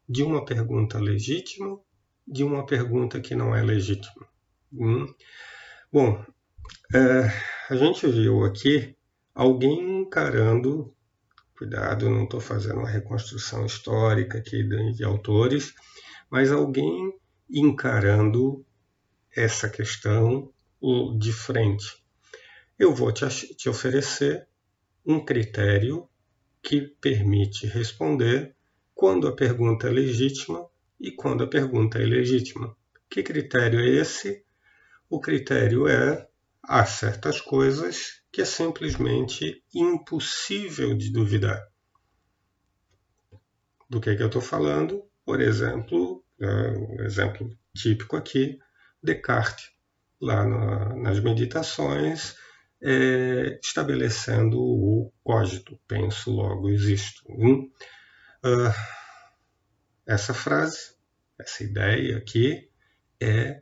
de 0.10 0.24
uma 0.24 0.44
pergunta 0.44 0.98
legítima 0.98 1.80
de 2.28 2.44
uma 2.44 2.66
pergunta 2.66 3.20
que 3.20 3.36
não 3.36 3.56
é 3.56 3.62
legítima? 3.62 4.28
Hum? 4.74 5.14
Bom, 5.94 6.26
é, 6.92 7.32
a 7.70 7.76
gente 7.76 8.08
viu 8.08 8.44
aqui 8.44 8.98
alguém 9.36 10.02
encarando, 10.02 10.92
cuidado, 11.58 12.10
não 12.10 12.26
estou 12.26 12.39
fazendo 12.39 12.80
uma 12.80 12.89
reconstrução 12.89 13.66
histórica 13.66 14.38
aqui 14.38 14.64
de, 14.64 14.93
de 14.93 15.03
autores, 15.03 15.74
mas 16.30 16.51
alguém 16.51 17.14
encarando 17.49 18.64
essa 19.36 19.68
questão 19.68 20.53
de 21.18 21.34
frente. 21.34 22.03
Eu 22.78 22.93
vou 22.93 23.12
te, 23.12 23.28
te 23.55 23.68
oferecer 23.68 24.47
um 25.03 25.24
critério 25.24 26.08
que 26.62 26.82
permite 26.82 27.66
responder 27.66 28.55
quando 28.93 29.28
a 29.28 29.36
pergunta 29.36 29.88
é 29.88 29.91
legítima 29.91 30.68
e 30.99 31.12
quando 31.12 31.43
a 31.43 31.47
pergunta 31.47 31.97
é 31.97 32.03
ilegítima. 32.03 32.76
Que 33.10 33.24
critério 33.24 33.80
é 33.80 33.88
esse? 33.88 34.43
O 35.10 35.20
critério 35.20 35.88
é 35.88 36.28
há 36.68 36.86
certas 36.86 37.39
coisas 37.39 38.22
que 38.32 38.41
é 38.41 38.45
simplesmente 38.45 39.63
impossível 39.74 40.95
de 40.95 41.11
duvidar. 41.11 41.65
Do 43.89 44.01
que, 44.01 44.09
é 44.09 44.15
que 44.15 44.22
eu 44.22 44.28
estou 44.28 44.41
falando? 44.41 45.03
Por 45.26 45.39
exemplo, 45.39 46.24
um 46.39 47.01
exemplo 47.03 47.57
típico 47.74 48.18
aqui, 48.18 48.59
Descartes, 49.01 49.72
lá 50.20 50.45
na, 50.45 50.95
nas 50.95 51.20
meditações, 51.22 52.36
é, 52.82 53.59
estabelecendo 53.63 54.59
o 54.59 55.11
cógito, 55.24 55.80
penso, 55.88 56.32
logo 56.32 56.70
existo. 56.70 57.24
Uh, 57.32 58.74
essa 60.05 60.34
frase, 60.34 60.95
essa 61.39 61.63
ideia 61.63 62.18
aqui, 62.18 62.70
é 63.20 63.61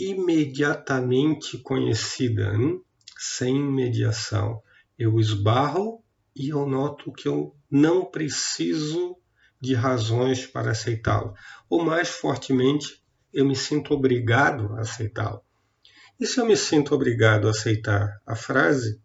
imediatamente 0.00 1.58
conhecida, 1.58 2.54
hein? 2.54 2.82
sem 3.18 3.62
mediação. 3.62 4.62
Eu 4.98 5.20
esbarro 5.20 6.02
e 6.34 6.48
eu 6.48 6.66
noto 6.66 7.12
que 7.12 7.28
eu 7.28 7.54
não 7.70 8.04
preciso 8.04 9.16
de 9.60 9.74
razões 9.74 10.46
para 10.46 10.70
aceitá-la. 10.70 11.34
Ou 11.68 11.84
mais 11.84 12.08
fortemente, 12.08 13.02
eu 13.32 13.44
me 13.44 13.54
sinto 13.54 13.92
obrigado 13.92 14.74
a 14.74 14.80
aceitá-la. 14.80 15.40
E 16.18 16.26
se 16.26 16.40
eu 16.40 16.46
me 16.46 16.56
sinto 16.56 16.94
obrigado 16.94 17.46
a 17.46 17.50
aceitar 17.50 18.20
a 18.26 18.34
frase, 18.34 19.00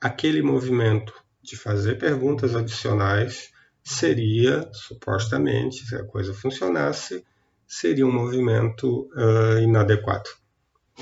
aquele 0.00 0.42
movimento 0.42 1.12
de 1.42 1.56
fazer 1.56 1.98
perguntas 1.98 2.54
adicionais 2.54 3.50
seria, 3.82 4.68
supostamente, 4.72 5.86
se 5.86 5.94
a 5.96 6.04
coisa 6.04 6.32
funcionasse, 6.32 7.24
seria 7.70 8.06
um 8.06 8.12
movimento 8.12 9.08
uh, 9.14 9.58
inadequado. 9.60 10.28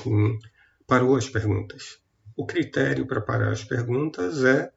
Hum, 0.06 0.38
parou 0.86 1.16
as 1.16 1.28
perguntas. 1.28 1.98
O 2.36 2.46
critério 2.46 3.06
para 3.06 3.20
parar 3.20 3.50
as 3.50 3.64
perguntas 3.64 4.44
é 4.44 4.70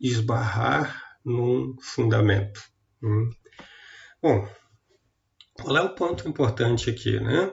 esbarrar 0.00 1.18
num 1.24 1.76
fundamento. 1.80 2.62
Hum. 3.02 3.30
Bom, 4.22 4.48
qual 5.54 5.76
é 5.76 5.82
o 5.82 5.94
ponto 5.94 6.28
importante 6.28 6.88
aqui, 6.88 7.18
né? 7.18 7.52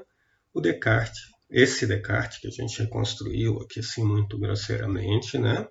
O 0.53 0.61
Descartes 0.61 1.33
esse 1.53 1.85
Descartes 1.85 2.39
que 2.39 2.47
a 2.47 2.49
gente 2.49 2.81
reconstruiu 2.81 3.61
aqui 3.61 3.79
assim 3.79 4.03
muito 4.03 4.39
grosseiramente, 4.39 5.37
né? 5.37 5.67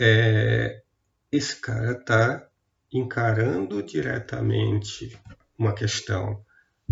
É, 0.00 0.82
esse 1.30 1.60
cara 1.60 1.92
está 1.92 2.48
encarando 2.90 3.82
diretamente 3.82 5.20
uma 5.58 5.74
questão 5.74 6.42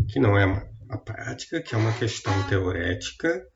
que 0.06 0.18
não 0.20 0.38
é 0.38 0.44
a 0.88 0.98
prática, 0.98 1.60
que 1.60 1.74
é 1.74 1.78
uma 1.78 1.92
questão 1.92 2.32
teorética, 2.48 3.46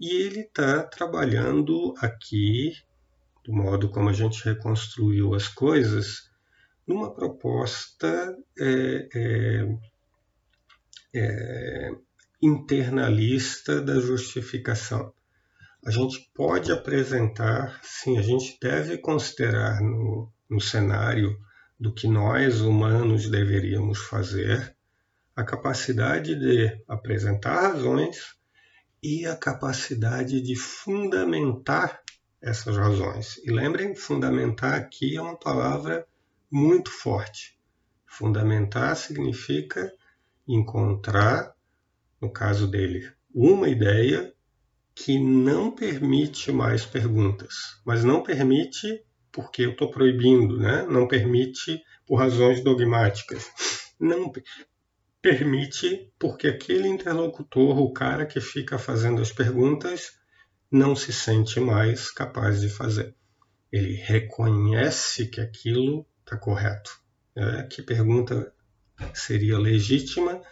e 0.00 0.22
ele 0.22 0.40
está 0.40 0.82
trabalhando 0.82 1.94
aqui, 1.98 2.72
do 3.44 3.52
modo 3.52 3.90
como 3.90 4.08
a 4.08 4.12
gente 4.12 4.42
reconstruiu 4.44 5.34
as 5.34 5.48
coisas, 5.48 6.30
numa 6.86 7.14
proposta 7.14 8.34
é, 8.58 9.08
é, 9.14 9.78
é, 11.14 11.90
internalista 12.42 13.80
da 13.80 14.00
justificação. 14.00 15.12
A 15.84 15.90
gente 15.90 16.30
pode 16.34 16.72
apresentar, 16.72 17.78
sim, 17.82 18.18
a 18.18 18.22
gente 18.22 18.58
deve 18.60 18.98
considerar 18.98 19.80
no, 19.80 20.32
no 20.48 20.60
cenário 20.60 21.38
do 21.78 21.92
que 21.92 22.06
nós 22.06 22.60
humanos 22.60 23.28
deveríamos 23.28 23.98
fazer, 23.98 24.76
a 25.34 25.44
capacidade 25.44 26.34
de 26.34 26.82
apresentar 26.88 27.72
razões 27.72 28.34
e 29.02 29.26
a 29.26 29.36
capacidade 29.36 30.40
de 30.40 30.56
fundamentar 30.56 32.02
essas 32.40 32.76
razões. 32.76 33.36
E 33.44 33.50
lembrem, 33.50 33.94
fundamentar 33.94 34.74
aqui 34.74 35.16
é 35.16 35.22
uma 35.22 35.36
palavra 35.36 36.06
muito 36.50 36.90
forte. 36.90 37.58
Fundamentar 38.06 38.96
significa 38.96 39.92
encontrar, 40.46 41.54
no 42.20 42.30
caso 42.30 42.66
dele, 42.66 43.10
uma 43.34 43.68
ideia 43.68 44.34
que 44.94 45.18
não 45.18 45.70
permite 45.70 46.50
mais 46.52 46.84
perguntas, 46.84 47.80
mas 47.84 48.02
não 48.04 48.22
permite 48.22 49.04
porque 49.32 49.62
eu 49.62 49.70
estou 49.70 49.90
proibindo, 49.90 50.58
né? 50.58 50.84
não 50.90 51.06
permite 51.06 51.80
por 52.06 52.16
razões 52.16 52.62
dogmáticas, 52.62 53.48
não 53.98 54.32
permite 55.22 56.12
porque 56.18 56.48
aquele 56.48 56.88
interlocutor, 56.88 57.78
o 57.78 57.92
cara 57.92 58.26
que 58.26 58.40
fica 58.40 58.78
fazendo 58.78 59.20
as 59.20 59.32
perguntas, 59.32 60.18
não 60.70 60.94
se 60.94 61.12
sente 61.12 61.60
mais 61.60 62.10
capaz 62.10 62.60
de 62.60 62.68
fazer. 62.68 63.14
Ele 63.72 63.94
reconhece 63.94 65.26
que 65.26 65.40
aquilo 65.40 66.06
está 66.24 66.36
correto. 66.36 66.98
É, 67.36 67.62
que 67.62 67.82
pergunta 67.82 68.52
seria 69.14 69.58
legítima 69.58 70.42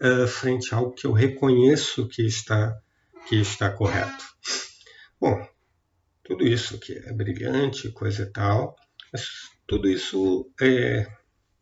uh, 0.00 0.26
frente 0.26 0.74
a 0.74 0.78
algo 0.78 0.92
que 0.94 1.06
eu 1.06 1.12
reconheço 1.12 2.08
que 2.08 2.22
está, 2.22 2.76
que 3.28 3.36
está 3.36 3.70
correto. 3.70 4.24
Bom, 5.20 5.46
tudo 6.22 6.46
isso 6.46 6.78
que 6.78 6.94
é 6.94 7.12
brilhante, 7.12 7.90
coisa 7.90 8.22
e 8.22 8.32
tal, 8.32 8.74
mas 9.12 9.28
tudo 9.66 9.88
isso 9.88 10.50
é, 10.60 11.06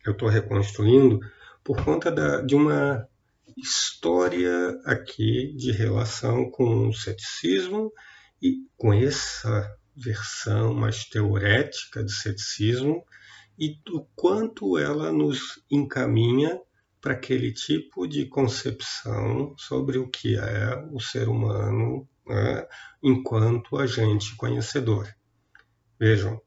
eu 0.06 0.12
estou 0.12 0.28
reconstruindo 0.28 1.20
por 1.64 1.84
conta 1.84 2.10
da, 2.10 2.40
de 2.40 2.54
uma 2.54 3.06
história 3.56 4.80
aqui 4.84 5.54
de 5.56 5.72
relação 5.72 6.50
com 6.50 6.88
o 6.88 6.94
ceticismo 6.94 7.92
e 8.40 8.66
com 8.76 8.92
essa 8.92 9.76
versão 9.94 10.74
mais 10.74 11.04
teorética 11.04 12.02
de 12.02 12.12
ceticismo 12.12 13.04
e 13.58 13.78
do 13.84 14.06
quanto 14.16 14.78
ela 14.78 15.12
nos 15.12 15.62
encaminha 15.70 16.58
para 17.00 17.12
aquele 17.12 17.52
tipo 17.52 18.06
de 18.06 18.26
concepção 18.26 19.54
sobre 19.58 19.98
o 19.98 20.08
que 20.08 20.36
é 20.36 20.88
o 20.90 21.00
ser 21.00 21.28
humano 21.28 22.08
né, 22.26 22.66
enquanto 23.02 23.76
agente 23.76 24.36
conhecedor. 24.36 25.12
Vejam, 25.98 26.40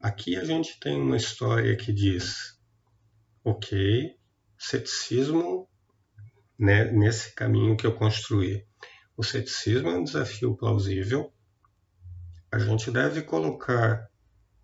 aqui 0.00 0.36
a 0.36 0.44
gente 0.44 0.78
tem 0.78 1.00
uma 1.00 1.16
história 1.16 1.74
que 1.76 1.92
diz: 1.92 2.58
ok, 3.42 4.14
ceticismo 4.60 5.66
né, 6.58 6.84
nesse 6.92 7.34
caminho 7.34 7.76
que 7.76 7.86
eu 7.86 7.94
construí. 7.94 8.66
O 9.16 9.24
ceticismo 9.24 9.88
é 9.88 9.98
um 9.98 10.04
desafio 10.04 10.54
plausível. 10.54 11.32
A 12.52 12.58
gente 12.58 12.90
deve 12.90 13.22
colocar 13.22 14.06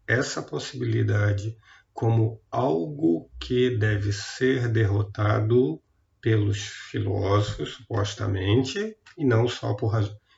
essa 0.07 0.42
possibilidade 0.42 1.57
como 1.94 2.42
algo 2.51 3.30
que 3.40 3.76
deve 3.78 4.12
ser 4.12 4.68
derrotado 4.68 5.82
pelos 6.20 6.59
filósofos, 6.90 7.74
supostamente, 7.74 8.97
e 9.16 9.24
não 9.24 9.49
só 9.49 9.72
por, 9.74 9.92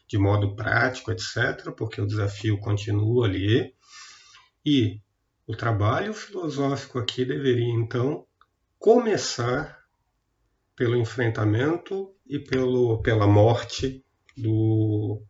de 0.06 0.18
modo 0.18 0.54
prático, 0.54 1.10
etc., 1.10 1.72
porque 1.76 2.00
o 2.00 2.06
desafio 2.06 2.58
continua 2.60 3.26
ali. 3.26 3.74
E 4.64 5.00
o 5.46 5.56
trabalho 5.56 6.14
filosófico 6.14 6.98
aqui 6.98 7.24
deveria, 7.24 7.72
então, 7.72 8.27
começar 8.78 9.84
pelo 10.76 10.96
enfrentamento 10.96 12.14
e 12.26 12.38
pelo, 12.38 13.02
pela 13.02 13.26
morte 13.26 14.04
do, 14.36 15.22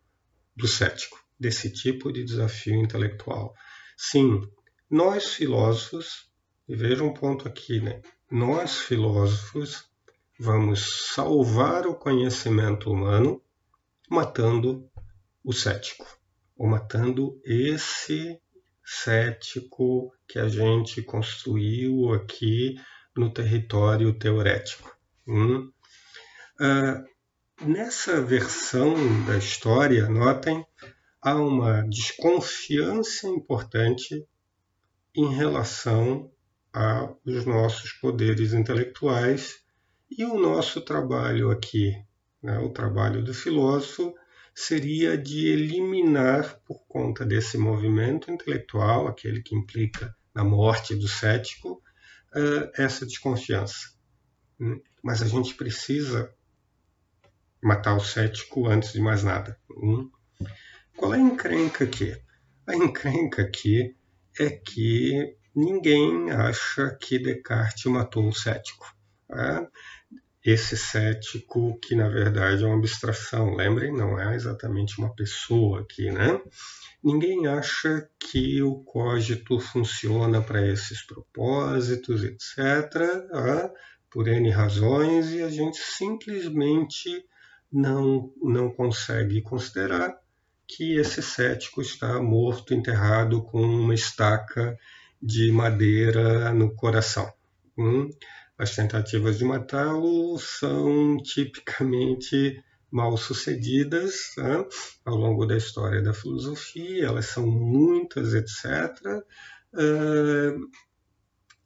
do 0.55 0.67
cético, 0.67 1.17
desse 1.39 1.71
tipo 1.71 2.11
de 2.11 2.23
desafio 2.23 2.75
intelectual. 2.75 3.53
Sim, 3.97 4.41
nós 4.89 5.33
filósofos, 5.33 6.31
e 6.67 6.75
veja 6.75 7.03
um 7.03 7.13
ponto 7.13 7.47
aqui, 7.47 7.81
né? 7.81 8.01
Nós 8.29 8.77
filósofos 8.77 9.89
vamos 10.39 11.09
salvar 11.13 11.87
o 11.87 11.95
conhecimento 11.95 12.91
humano 12.91 13.41
matando 14.09 14.89
o 15.43 15.51
cético, 15.51 16.05
ou 16.55 16.67
matando 16.67 17.41
esse 17.43 18.39
cético 18.85 20.13
que 20.27 20.37
a 20.37 20.47
gente 20.47 21.01
construiu 21.01 22.13
aqui 22.13 22.75
no 23.19 23.29
território 23.29 24.13
teorético. 24.13 24.97
Hum? 25.27 25.69
Ah, 26.59 27.03
nessa 27.61 28.21
versão 28.21 28.95
da 29.25 29.37
história, 29.37 30.07
notem, 30.07 30.65
há 31.21 31.35
uma 31.35 31.81
desconfiança 31.81 33.27
importante 33.27 34.25
em 35.13 35.33
relação 35.33 36.31
aos 36.71 37.45
nossos 37.45 37.91
poderes 37.91 38.53
intelectuais 38.53 39.59
e 40.09 40.23
o 40.23 40.39
nosso 40.39 40.79
trabalho 40.79 41.51
aqui, 41.51 41.93
né, 42.41 42.57
o 42.59 42.69
trabalho 42.69 43.21
do 43.21 43.33
filósofo, 43.33 44.15
seria 44.55 45.17
de 45.17 45.47
eliminar, 45.47 46.61
por 46.65 46.79
conta 46.87 47.25
desse 47.25 47.57
movimento 47.57 48.31
intelectual, 48.31 49.07
aquele 49.07 49.41
que 49.41 49.55
implica 49.55 50.15
na 50.33 50.43
morte 50.43 50.95
do 50.95 51.07
cético, 51.07 51.81
uh, 52.35 52.71
essa 52.75 53.05
desconfiança. 53.05 53.91
Hum, 54.59 54.81
mas 55.03 55.21
a 55.21 55.27
gente 55.27 55.55
precisa 55.55 56.33
matar 57.61 57.95
o 57.95 58.03
cético 58.03 58.67
antes 58.67 58.93
de 58.93 59.01
mais 59.01 59.23
nada. 59.23 59.57
Hum. 59.69 60.09
Qual 60.95 61.13
é 61.13 61.17
a 61.17 61.21
encrenca 61.21 61.83
aqui? 61.83 62.19
A 62.67 62.75
encrenca 62.75 63.41
aqui 63.41 63.95
é 64.39 64.49
que 64.49 65.35
ninguém 65.55 66.31
acha 66.31 66.95
que 67.01 67.19
Descartes 67.19 67.85
matou 67.85 68.27
o 68.27 68.33
cético. 68.33 68.93
Né? 69.29 69.67
Esse 70.51 70.75
cético 70.75 71.79
que, 71.79 71.93
na 71.95 72.09
verdade, 72.09 72.63
é 72.63 72.65
uma 72.65 72.77
abstração. 72.77 73.53
Lembrem, 73.53 73.93
não 73.93 74.19
é 74.19 74.35
exatamente 74.35 74.97
uma 74.97 75.13
pessoa 75.13 75.81
aqui, 75.81 76.09
né? 76.11 76.41
Ninguém 77.03 77.45
acha 77.45 78.09
que 78.19 78.59
o 78.63 78.83
cogito 78.83 79.59
funciona 79.59 80.41
para 80.41 80.65
esses 80.65 81.05
propósitos, 81.05 82.23
etc., 82.23 82.57
né? 83.31 83.71
por 84.09 84.27
N 84.27 84.49
razões, 84.49 85.29
e 85.29 85.43
a 85.43 85.49
gente 85.49 85.77
simplesmente 85.77 87.23
não, 87.71 88.33
não 88.41 88.71
consegue 88.71 89.43
considerar 89.43 90.17
que 90.67 90.95
esse 90.97 91.21
cético 91.21 91.79
está 91.79 92.19
morto, 92.19 92.73
enterrado 92.73 93.43
com 93.43 93.61
uma 93.61 93.93
estaca 93.93 94.75
de 95.21 95.51
madeira 95.51 96.51
no 96.53 96.73
coração. 96.73 97.31
Hum? 97.77 98.09
As 98.59 98.75
tentativas 98.75 99.37
de 99.37 99.45
matá-lo 99.45 100.37
são 100.37 101.15
tipicamente 101.15 102.61
mal 102.91 103.15
sucedidas 103.15 104.33
né? 104.37 104.65
ao 105.05 105.15
longo 105.15 105.45
da 105.45 105.55
história 105.55 106.01
da 106.01 106.13
filosofia, 106.13 107.05
elas 107.05 107.27
são 107.27 107.47
muitas, 107.47 108.33
etc. 108.33 109.23
Uh, 109.73 110.69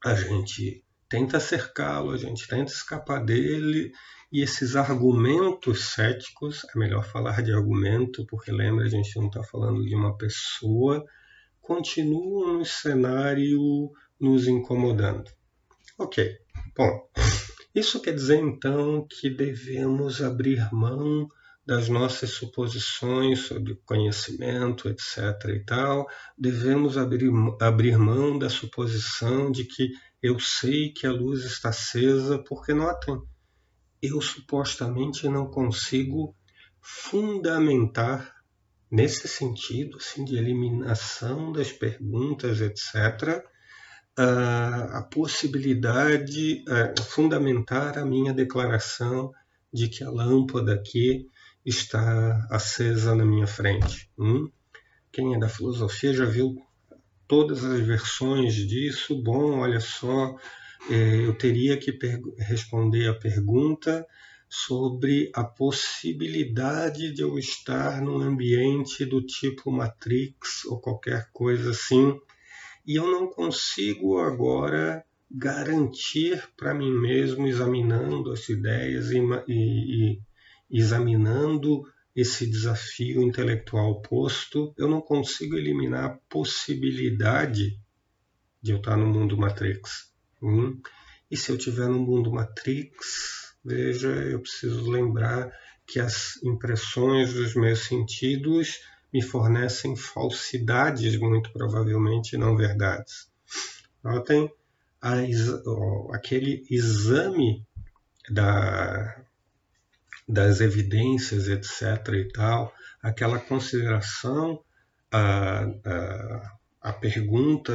a 0.06 0.14
gente 0.14 0.86
tenta 1.10 1.40
cercá-lo, 1.40 2.12
a 2.12 2.18
gente 2.18 2.48
tenta 2.48 2.72
escapar 2.72 3.26
dele, 3.26 3.92
e 4.32 4.44
esses 4.44 4.76
argumentos 4.76 5.94
céticos, 5.94 6.64
é 6.76 6.78
melhor 6.78 7.04
falar 7.04 7.42
de 7.42 7.52
argumento, 7.52 8.24
porque 8.28 8.52
lembra, 8.52 8.86
a 8.86 8.90
gente 8.90 9.16
não 9.16 9.28
está 9.28 9.44
falando 9.44 9.84
de 9.84 9.96
uma 9.96 10.16
pessoa, 10.16 11.04
continuam 11.60 12.60
no 12.60 12.66
cenário 12.66 13.92
nos 14.20 14.48
incomodando. 14.48 15.32
Ok, 15.98 16.43
bom, 16.76 17.10
isso 17.74 18.02
quer 18.02 18.14
dizer 18.14 18.40
então 18.40 19.08
que 19.10 19.30
devemos 19.30 20.22
abrir 20.22 20.68
mão 20.72 21.28
das 21.66 21.88
nossas 21.88 22.32
suposições 22.32 23.48
sobre 23.48 23.76
conhecimento, 23.86 24.90
etc. 24.90 25.18
e 25.50 25.60
tal, 25.66 26.06
devemos 26.38 26.98
abrir, 26.98 27.32
abrir 27.62 27.98
mão 27.98 28.38
da 28.38 28.50
suposição 28.50 29.50
de 29.50 29.64
que 29.64 29.92
eu 30.22 30.40
sei 30.40 30.92
que 30.92 31.08
a 31.08 31.12
luz 31.12 31.46
está 31.46 31.70
acesa, 31.70 32.44
porque 32.48 32.74
notem, 32.74 33.22
eu 34.02 34.22
supostamente 34.22 35.28
não 35.30 35.50
consigo 35.50 36.36
fundamentar 36.82 38.34
nesse 38.92 39.28
sentido 39.28 39.98
assim, 39.98 40.26
de 40.26 40.38
eliminação 40.38 41.52
das 41.52 41.72
perguntas, 41.72 42.62
etc., 42.62 43.44
a, 44.18 45.00
a 45.00 45.02
possibilidade, 45.04 46.64
a 46.68 47.02
fundamentar 47.02 47.98
a 47.98 48.06
minha 48.06 48.34
declaração 48.34 49.32
de 49.72 49.88
que 49.88 50.04
a 50.04 50.10
lâmpada 50.10 50.74
aqui 50.74 51.28
está 51.66 52.48
acesa 52.50 53.16
na 53.16 53.26
minha 53.26 53.48
frente. 53.48 54.10
Hum? 54.18 54.50
Quem 55.12 55.34
é 55.34 55.40
da 55.40 55.50
filosofia 55.50 56.14
já 56.14 56.26
viu 56.26 56.56
todas 57.28 57.64
as 57.64 57.80
versões 57.82 58.56
disso. 58.56 59.22
Bom, 59.22 59.60
olha 59.60 59.80
só, 59.80 60.36
é, 60.90 61.26
eu 61.26 61.34
teria 61.36 61.78
que 61.78 61.98
responder 62.38 63.08
a 63.08 63.14
pergunta 63.14 64.06
sobre 64.50 65.32
a 65.34 65.44
possibilidade 65.44 67.12
de 67.12 67.22
eu 67.22 67.40
estar 67.40 68.02
num 68.02 68.22
ambiente 68.22 69.04
do 69.04 69.20
tipo 69.20 69.72
Matrix 69.72 70.66
ou 70.66 70.80
qualquer 70.80 71.28
coisa 71.32 71.72
assim, 71.72 72.16
e 72.86 72.96
eu 72.96 73.10
não 73.10 73.28
consigo 73.28 74.20
agora 74.20 75.04
garantir 75.30 76.48
para 76.56 76.74
mim 76.74 76.92
mesmo, 76.92 77.48
examinando 77.48 78.32
as 78.32 78.48
ideias 78.50 79.12
e, 79.12 79.20
e, 79.48 80.14
e 80.70 80.80
examinando 80.80 81.84
esse 82.16 82.46
desafio 82.46 83.22
intelectual 83.22 84.02
posto, 84.02 84.74
eu 84.78 84.88
não 84.88 85.02
consigo 85.02 85.56
eliminar 85.56 86.06
a 86.06 86.18
possibilidade 86.30 87.80
de 88.62 88.72
eu 88.72 88.78
estar 88.78 88.96
no 88.96 89.08
mundo 89.08 89.38
Matrix. 89.38 90.14
Hum? 90.42 90.80
E 91.32 91.36
se 91.36 91.52
eu 91.52 91.58
estiver 91.58 91.88
no 91.88 92.00
mundo 92.00 92.32
Matrix, 92.32 93.44
Veja, 93.64 94.10
eu 94.10 94.42
preciso 94.42 94.90
lembrar 94.90 95.50
que 95.88 96.00
as 96.00 96.42
impressões 96.44 97.34
dos 97.34 97.56
meus 97.56 97.86
sentidos 97.86 98.80
me 99.14 99.22
fornecem 99.22 99.96
falsidades, 99.96 101.16
muito 101.20 101.52
provavelmente 101.52 102.36
não 102.36 102.58
verdades. 102.58 103.30
Notem 104.04 104.52
a, 105.02 105.14
aquele 106.14 106.66
exame 106.70 107.66
da, 108.30 109.24
das 110.28 110.62
evidências, 110.62 111.48
etc. 111.48 112.08
e 112.14 112.32
tal, 112.32 112.74
aquela 113.02 113.40
consideração 113.40 114.64
a, 115.12 115.66
a, 115.86 116.58
a 116.82 116.94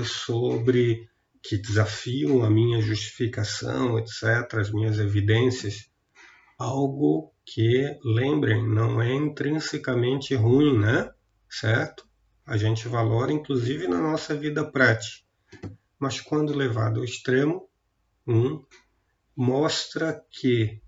sobre 0.05 1.09
que 1.43 1.57
desafiam 1.57 2.43
a 2.43 2.51
minha 2.51 2.81
justificação, 2.81 3.99
etc., 3.99 4.55
as 4.55 4.73
minhas 4.73 4.99
evidências, 4.99 5.89
algo 6.59 7.33
que, 7.47 7.97
lembrem, 8.05 8.69
não 8.69 9.01
é 9.01 9.15
intrinsecamente 9.15 10.35
ruim, 10.35 10.79
né? 10.79 11.11
Certo? 11.49 12.07
A 12.47 12.57
gente 12.57 12.89
valora, 12.89 13.33
inclusive, 13.33 13.87
na 13.89 14.01
nossa 14.01 14.35
vida 14.35 14.65
prática. 14.71 15.27
Mas 15.99 16.21
quando 16.21 16.55
levado 16.55 17.01
ao 17.01 17.05
extremo, 17.05 17.69
um, 18.27 18.65
mostra 19.37 20.25
que 20.31 20.81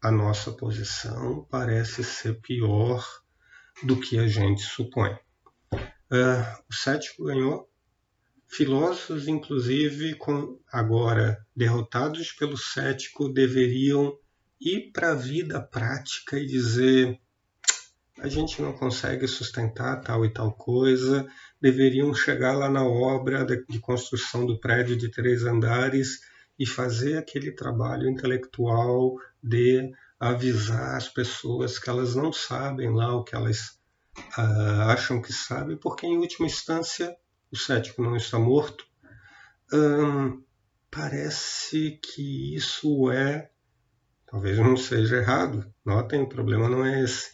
a 0.00 0.10
nossa 0.10 0.52
posição 0.52 1.46
parece 1.50 2.04
ser 2.04 2.40
pior 2.40 3.04
do 3.82 3.98
que 3.98 4.18
a 4.18 4.28
gente 4.28 4.62
supõe. 4.62 5.12
Uh, 5.72 6.62
o 6.68 6.74
cético 6.74 7.24
ganhou 7.24 7.68
Filósofos, 8.56 9.26
inclusive, 9.26 10.16
agora 10.70 11.44
derrotados 11.56 12.30
pelo 12.30 12.56
cético, 12.56 13.28
deveriam 13.28 14.16
ir 14.60 14.92
para 14.92 15.10
a 15.10 15.14
vida 15.16 15.60
prática 15.60 16.38
e 16.38 16.46
dizer: 16.46 17.20
a 18.24 18.28
gente 18.28 18.62
não 18.62 18.72
consegue 18.72 19.28
sustentar 19.28 20.00
tal 20.00 20.24
e 20.24 20.32
tal 20.32 20.50
coisa, 20.50 21.28
deveriam 21.60 22.14
chegar 22.14 22.56
lá 22.56 22.70
na 22.70 22.82
obra 22.82 23.44
de 23.44 23.78
construção 23.78 24.46
do 24.46 24.58
prédio 24.58 24.96
de 24.96 25.10
três 25.10 25.44
andares 25.44 26.20
e 26.58 26.64
fazer 26.64 27.18
aquele 27.18 27.52
trabalho 27.52 28.08
intelectual 28.08 29.14
de 29.42 29.92
avisar 30.18 30.96
as 30.96 31.06
pessoas 31.06 31.78
que 31.78 31.90
elas 31.90 32.14
não 32.14 32.32
sabem 32.32 32.94
lá 32.94 33.14
o 33.14 33.22
que 33.22 33.34
elas 33.36 33.78
ah, 34.38 34.94
acham 34.94 35.20
que 35.20 35.30
sabem, 35.30 35.76
porque 35.76 36.06
em 36.06 36.16
última 36.16 36.46
instância 36.46 37.14
o 37.52 37.56
cético 37.58 38.02
não 38.02 38.16
está 38.16 38.38
morto, 38.38 38.86
hum, 39.70 40.42
parece 40.90 42.00
que 42.02 42.56
isso 42.56 43.10
é, 43.10 43.50
talvez 44.24 44.56
não 44.56 44.78
seja 44.78 45.18
errado, 45.18 45.70
notem, 45.84 46.22
o 46.22 46.28
problema 46.28 46.70
não 46.70 46.86
é 46.86 47.02
esse, 47.02 47.33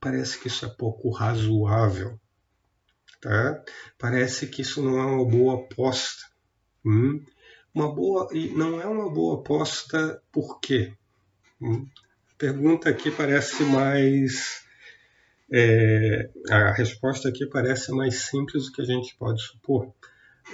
parece 0.00 0.38
que 0.38 0.48
isso 0.48 0.64
é 0.64 0.68
pouco 0.68 1.10
razoável, 1.10 2.18
tá? 3.20 3.62
Parece 3.98 4.46
que 4.46 4.62
isso 4.62 4.82
não 4.82 4.98
é 4.98 5.04
uma 5.04 5.24
boa 5.24 5.54
aposta. 5.64 6.24
Hum? 6.84 7.24
Uma 7.74 7.92
boa 7.94 8.28
e 8.32 8.48
não 8.48 8.80
é 8.80 8.86
uma 8.86 9.12
boa 9.12 9.40
aposta 9.40 10.22
por 10.32 10.60
quê? 10.60 10.94
Hum? 11.60 11.86
Pergunta 12.36 12.88
aqui 12.88 13.10
parece 13.10 13.62
mais 13.64 14.62
é, 15.50 16.30
a 16.50 16.72
resposta 16.72 17.28
aqui 17.28 17.46
parece 17.46 17.90
mais 17.92 18.22
simples 18.26 18.66
do 18.66 18.72
que 18.72 18.82
a 18.82 18.84
gente 18.84 19.16
pode 19.16 19.42
supor. 19.42 19.92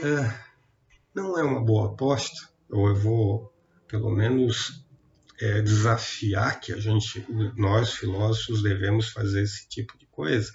É, 0.03 0.35
não 1.15 1.39
é 1.39 1.43
uma 1.43 1.61
boa 1.61 1.93
aposta, 1.93 2.49
ou 2.71 2.89
eu 2.89 2.97
vou, 2.97 3.53
pelo 3.89 4.11
menos, 4.11 4.84
é, 5.41 5.61
desafiar 5.63 6.61
que 6.61 6.73
a 6.73 6.79
gente, 6.79 7.25
nós 7.57 7.95
filósofos, 7.95 8.63
devemos 8.63 9.09
fazer 9.09 9.43
esse 9.43 9.69
tipo 9.69 9.97
de 9.99 10.07
coisa. 10.07 10.53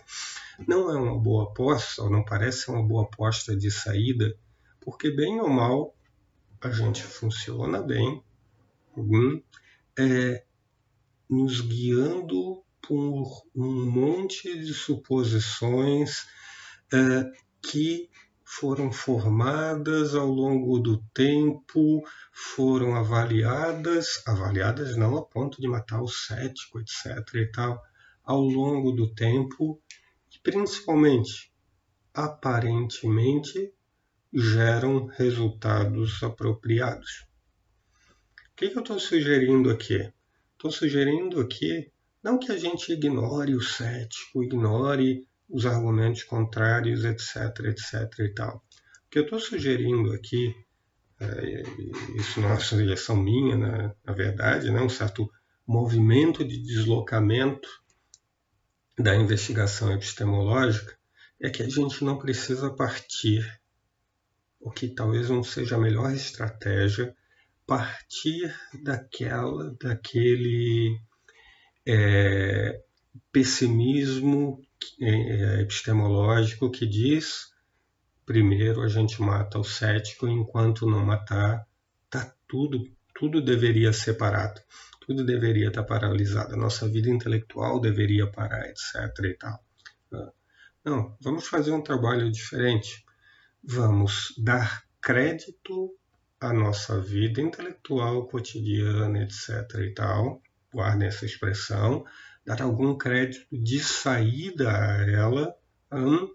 Não 0.67 0.91
é 0.91 0.97
uma 0.97 1.17
boa 1.17 1.45
aposta, 1.45 2.03
ou 2.03 2.09
não 2.09 2.23
parece 2.23 2.69
uma 2.69 2.85
boa 2.85 3.03
aposta 3.03 3.55
de 3.55 3.69
saída, 3.71 4.35
porque, 4.79 5.11
bem 5.11 5.39
ou 5.39 5.49
mal, 5.49 5.95
a 6.61 6.69
gente 6.69 7.03
funciona 7.03 7.81
bem, 7.81 8.23
hum, 8.97 9.41
é, 9.97 10.43
nos 11.29 11.61
guiando 11.61 12.63
por 12.81 13.43
um 13.55 13.85
monte 13.85 14.57
de 14.59 14.73
suposições 14.73 16.25
é, 16.91 17.31
que 17.61 18.09
foram 18.51 18.91
formadas 18.91 20.15
ao 20.15 20.27
longo 20.27 20.79
do 20.79 20.97
tempo, 21.13 22.03
foram 22.33 22.95
avaliadas, 22.95 24.23
avaliadas 24.25 24.97
não 24.97 25.15
a 25.15 25.23
ponto 25.23 25.61
de 25.61 25.67
matar 25.67 26.01
o 26.01 26.07
cético, 26.07 26.79
etc. 26.79 27.35
e 27.35 27.45
tal, 27.45 27.79
ao 28.23 28.41
longo 28.41 28.91
do 28.91 29.13
tempo, 29.13 29.79
e 30.33 30.39
principalmente, 30.41 31.53
aparentemente, 32.11 33.71
geram 34.33 35.05
resultados 35.05 36.23
apropriados. 36.23 37.27
O 38.51 38.55
que, 38.55 38.69
que 38.69 38.77
eu 38.77 38.81
estou 38.81 38.99
sugerindo 38.99 39.69
aqui? 39.69 40.11
Estou 40.53 40.71
sugerindo 40.71 41.39
aqui 41.39 41.91
não 42.21 42.39
que 42.39 42.51
a 42.51 42.57
gente 42.57 42.91
ignore 42.91 43.55
o 43.55 43.61
cético, 43.61 44.43
ignore 44.43 45.28
os 45.49 45.65
argumentos 45.65 46.23
contrários, 46.23 47.03
etc, 47.03 47.65
etc 47.65 48.19
e 48.19 48.33
tal. 48.33 48.57
O 48.57 49.09
que 49.09 49.19
eu 49.19 49.23
estou 49.23 49.39
sugerindo 49.39 50.13
aqui, 50.13 50.55
é, 51.19 51.63
isso 52.15 52.39
não 52.39 52.49
é 52.49 52.51
uma 52.53 52.59
sugestão 52.59 53.15
minha, 53.15 53.57
na, 53.57 53.95
na 54.05 54.13
verdade, 54.13 54.69
né, 54.71 54.79
um 54.81 54.89
certo 54.89 55.29
movimento 55.67 56.45
de 56.45 56.61
deslocamento 56.61 57.67
da 58.97 59.15
investigação 59.15 59.91
epistemológica, 59.93 60.97
é 61.41 61.49
que 61.49 61.63
a 61.63 61.69
gente 61.69 62.03
não 62.03 62.17
precisa 62.17 62.69
partir, 62.69 63.59
o 64.59 64.69
que 64.69 64.89
talvez 64.89 65.29
não 65.29 65.41
seja 65.41 65.75
a 65.75 65.79
melhor 65.79 66.13
estratégia, 66.13 67.15
partir 67.65 68.53
daquela, 68.83 69.73
daquele 69.79 70.99
é, 71.87 72.81
pessimismo 73.31 74.61
epistemológico 74.99 76.69
que 76.69 76.85
diz 76.85 77.51
primeiro 78.25 78.81
a 78.81 78.87
gente 78.87 79.21
mata 79.21 79.59
o 79.59 79.63
cético 79.63 80.27
enquanto 80.27 80.89
não 80.89 81.05
matar 81.05 81.65
tá 82.09 82.33
tudo 82.47 82.89
tudo 83.13 83.41
deveria 83.41 83.91
ser 83.91 84.15
parado 84.15 84.61
tudo 85.05 85.25
deveria 85.25 85.69
estar 85.69 85.83
tá 85.83 85.87
paralisado 85.87 86.53
a 86.53 86.57
nossa 86.57 86.87
vida 86.87 87.09
intelectual 87.09 87.79
deveria 87.79 88.29
parar 88.29 88.69
etc 88.69 89.25
e 89.25 89.33
tal. 89.33 89.63
Não 90.85 91.17
vamos 91.19 91.47
fazer 91.47 91.71
um 91.71 91.81
trabalho 91.81 92.31
diferente 92.31 93.03
vamos 93.63 94.33
dar 94.37 94.83
crédito 95.01 95.93
à 96.39 96.53
nossa 96.53 97.01
vida 97.01 97.41
intelectual 97.41 98.27
cotidiana 98.27 99.23
etc 99.23 99.49
e 99.79 99.93
tal 99.93 100.41
guardem 100.73 101.07
essa 101.07 101.25
expressão, 101.25 102.05
dar 102.45 102.61
algum 102.61 102.97
crédito 102.97 103.45
de 103.51 103.79
saída 103.79 104.69
a 104.69 105.09
ela, 105.09 105.55
hum, 105.91 106.29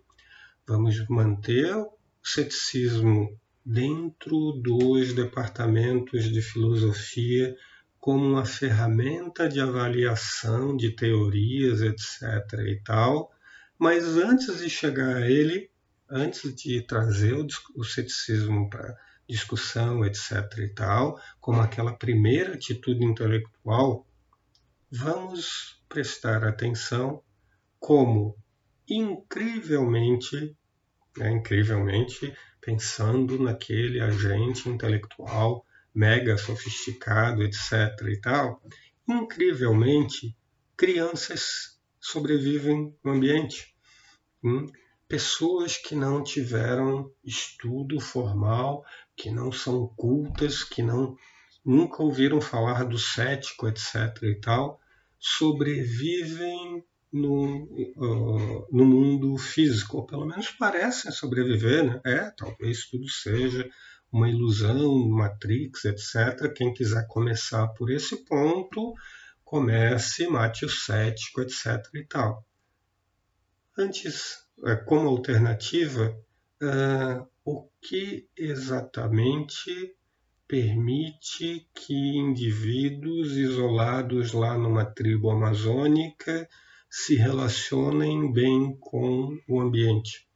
vamos 0.67 1.07
manter 1.09 1.75
o 1.77 1.93
ceticismo 2.23 3.39
dentro 3.65 4.53
dos 4.53 5.15
departamentos 5.15 6.31
de 6.31 6.43
filosofia 6.43 7.57
como 7.99 8.27
uma 8.27 8.45
ferramenta 8.45 9.49
de 9.49 9.61
avaliação 9.61 10.77
de 10.77 10.91
teorias, 10.91 11.81
etc. 11.81 12.61
e 12.67 12.81
tal, 12.85 13.31
mas 13.79 14.05
antes 14.19 14.59
de 14.59 14.69
chegar 14.69 15.17
a 15.17 15.31
ele, 15.31 15.71
antes 16.11 16.55
de 16.55 16.83
trazer 16.83 17.33
o, 17.33 17.47
o 17.75 17.83
ceticismo 17.83 18.69
para 18.69 18.95
discussão, 19.27 20.05
etc. 20.05 20.33
e 20.59 20.69
tal, 20.69 21.19
como 21.41 21.61
aquela 21.61 21.95
primeira 21.95 22.55
atitude 22.55 23.03
intelectual, 23.03 24.07
vamos 24.97 25.83
prestar 25.89 26.45
atenção 26.45 27.21
como 27.81 28.37
incrivelmente, 28.89 30.57
né, 31.19 31.33
incrivelmente 31.33 32.33
pensando 32.61 33.37
naquele 33.43 34.01
agente 34.01 34.69
intelectual 34.69 35.67
mega 35.93 36.39
sofisticado, 36.39 37.43
etc. 37.43 37.73
e 38.09 38.21
tal, 38.21 38.63
incrivelmente 39.09 40.37
crianças 40.77 41.77
sobrevivem 42.01 42.97
no 43.03 43.13
ambiente. 43.13 43.75
Hum? 44.45 44.67
Pessoas 45.09 45.77
que 45.77 45.97
não 45.97 46.23
tiveram 46.23 47.11
estudo 47.25 47.99
formal, 47.99 48.85
que 49.17 49.31
não 49.31 49.51
são 49.51 49.89
cultas, 49.89 50.63
que 50.63 50.83
não 50.83 51.17
nunca 51.65 52.03
ouviram 52.03 52.41
falar 52.41 52.85
do 52.85 52.99
cético, 52.99 53.67
etc. 53.67 54.23
e 54.23 54.35
tal, 54.37 54.81
sobrevivem 55.25 56.85
no, 57.11 57.65
uh, 57.97 58.69
no 58.71 58.85
mundo 58.85 59.39
físico, 59.39 59.97
ou 59.97 60.07
pelo 60.07 60.27
menos 60.27 60.51
parecem 60.51 61.11
sobreviver, 61.11 61.83
né? 61.83 62.01
É, 62.05 62.31
talvez 62.37 62.87
tudo 62.91 63.09
seja 63.09 63.67
uma 64.13 64.29
ilusão, 64.29 65.09
Matrix, 65.09 65.87
etc. 65.87 66.53
Quem 66.55 66.75
quiser 66.75 67.07
começar 67.09 67.67
por 67.69 67.91
esse 67.91 68.23
ponto, 68.27 68.93
comece, 69.43 70.27
mate 70.27 70.67
o 70.67 70.69
cético, 70.69 71.41
etc. 71.41 71.83
e 71.95 72.05
tal. 72.05 72.45
Antes, 73.79 74.47
é, 74.67 74.77
como 74.77 75.09
alternativa, 75.09 76.15
uh, 76.63 77.27
o 77.45 77.67
que 77.81 78.29
exatamente 78.37 79.97
permite 80.47 81.67
que 81.75 81.95
indivíduos 81.95 83.33
isolados 83.33 84.33
lá 84.33 84.57
numa 84.57 84.85
tribo 84.85 85.31
amazônica 85.31 86.49
se 86.91 87.17
relacionem 87.17 88.33
bem 88.33 88.77
com 88.79 89.39
o 89.49 89.61
ambiente. 89.61 90.29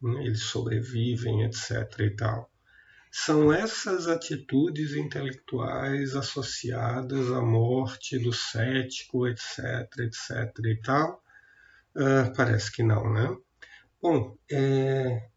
Né? 0.00 0.26
Eles 0.26 0.44
sobrevivem, 0.44 1.44
etc. 1.44 1.70
e 2.00 2.10
tal. 2.10 2.50
São 3.10 3.52
essas 3.52 4.08
atitudes 4.08 4.94
intelectuais 4.94 6.16
associadas 6.16 7.30
à 7.30 7.42
morte 7.42 8.18
do 8.18 8.32
cético, 8.32 9.26
etc., 9.26 9.58
etc. 9.98 10.58
e 10.64 10.76
tal? 10.76 11.22
Uh, 11.94 12.34
parece 12.34 12.72
que 12.72 12.82
não, 12.82 13.12
né? 13.12 13.36
Bom, 14.00 14.36
é, 14.50 15.28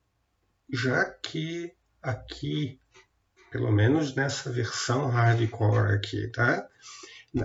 já 0.72 1.06
que 1.06 1.74
aqui, 2.02 2.80
pelo 3.56 3.72
menos 3.72 4.14
nessa 4.14 4.52
versão 4.52 5.08
hardcore 5.08 5.96
aqui, 5.96 6.28
tá? 6.28 6.68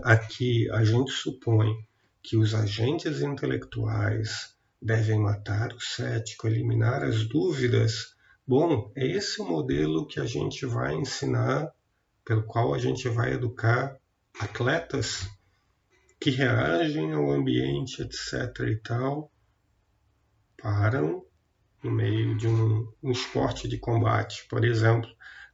Aqui 0.02 0.68
a 0.72 0.82
gente 0.82 1.12
supõe 1.12 1.72
que 2.20 2.36
os 2.36 2.52
agentes 2.52 3.20
intelectuais 3.20 4.56
devem 4.82 5.20
matar 5.20 5.72
o 5.72 5.78
cético, 5.80 6.48
eliminar 6.48 7.04
as 7.04 7.22
dúvidas. 7.28 8.16
Bom, 8.44 8.90
é 8.96 9.06
esse 9.06 9.40
o 9.40 9.44
modelo 9.44 10.04
que 10.04 10.18
a 10.18 10.24
gente 10.24 10.66
vai 10.66 10.96
ensinar, 10.96 11.72
pelo 12.24 12.42
qual 12.42 12.74
a 12.74 12.78
gente 12.80 13.08
vai 13.08 13.32
educar 13.34 13.96
atletas 14.40 15.30
que 16.20 16.30
reagem 16.30 17.12
ao 17.12 17.30
ambiente, 17.30 18.02
etc. 18.02 18.66
e 18.66 18.76
tal, 18.78 19.30
param 20.60 21.24
no 21.84 21.92
meio 21.92 22.36
de 22.36 22.48
um, 22.48 22.92
um 23.00 23.12
esporte 23.12 23.68
de 23.68 23.78
combate, 23.78 24.44
por 24.50 24.64
exemplo, 24.64 25.08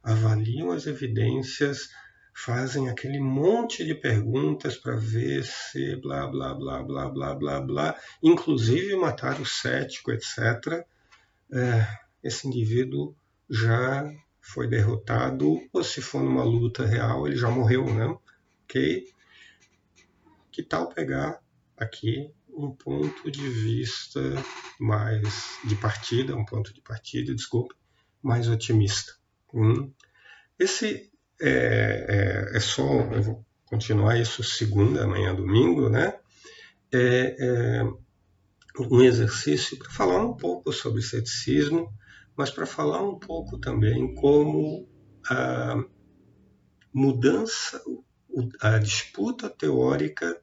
avaliam 0.07 0.71
as 0.71 0.87
evidências, 0.87 1.89
fazem 2.33 2.87
aquele 2.87 3.19
monte 3.19 3.83
de 3.83 3.93
perguntas 3.93 4.77
para 4.77 4.95
ver 4.95 5.43
se 5.43 5.97
blá 5.97 6.25
blá 6.27 6.53
blá 6.53 6.81
blá 6.81 7.09
blá 7.09 7.35
blá 7.35 7.61
blá, 7.61 7.99
inclusive 8.23 8.95
matar 8.95 9.41
o 9.41 9.45
cético, 9.45 10.11
etc. 10.11 10.85
É, 11.51 11.87
esse 12.23 12.47
indivíduo 12.47 13.13
já 13.49 14.09
foi 14.39 14.67
derrotado, 14.67 15.59
ou 15.73 15.83
se 15.83 16.01
for 16.01 16.23
numa 16.23 16.43
luta 16.43 16.85
real, 16.85 17.27
ele 17.27 17.35
já 17.35 17.49
morreu, 17.49 17.83
né? 17.93 18.17
Ok? 18.63 19.07
Que 20.51 20.63
tal 20.63 20.87
pegar 20.87 21.41
aqui 21.75 22.31
um 22.49 22.71
ponto 22.71 23.29
de 23.29 23.49
vista 23.49 24.21
mais 24.79 25.59
de 25.65 25.75
partida, 25.75 26.33
um 26.35 26.45
ponto 26.45 26.73
de 26.73 26.81
partida, 26.81 27.35
desculpe, 27.35 27.75
mais 28.23 28.47
otimista. 28.47 29.17
Hum. 29.53 29.91
Esse 30.59 31.11
é, 31.39 32.49
é, 32.53 32.57
é, 32.57 32.59
só, 32.59 32.83
eu 32.83 33.21
vou 33.21 33.45
continuar 33.65 34.19
isso 34.19 34.43
segunda, 34.43 35.03
amanhã, 35.03 35.35
domingo, 35.35 35.89
né? 35.89 36.17
É, 36.91 37.35
é 37.39 37.83
um 38.79 39.01
exercício 39.01 39.77
para 39.77 39.89
falar 39.89 40.23
um 40.23 40.35
pouco 40.35 40.71
sobre 40.71 41.01
ceticismo, 41.01 41.91
mas 42.35 42.49
para 42.49 42.65
falar 42.65 43.01
um 43.01 43.17
pouco 43.17 43.57
também 43.57 44.13
como 44.15 44.87
a 45.29 45.83
mudança, 46.93 47.81
a 48.61 48.77
disputa 48.77 49.49
teórica 49.49 50.39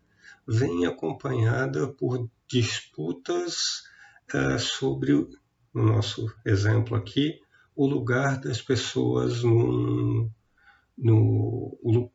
vem 0.47 0.87
acompanhada 0.87 1.89
por 1.89 2.29
disputas 2.47 3.83
uh, 4.35 4.59
sobre, 4.59 5.13
no 5.73 5.87
nosso 5.87 6.33
exemplo 6.45 6.97
aqui, 6.97 7.41
o 7.75 7.87
lugar 7.87 8.41
das 8.41 8.63
pessoas 8.63 9.43
no, 9.43 10.31
no, 10.97 12.11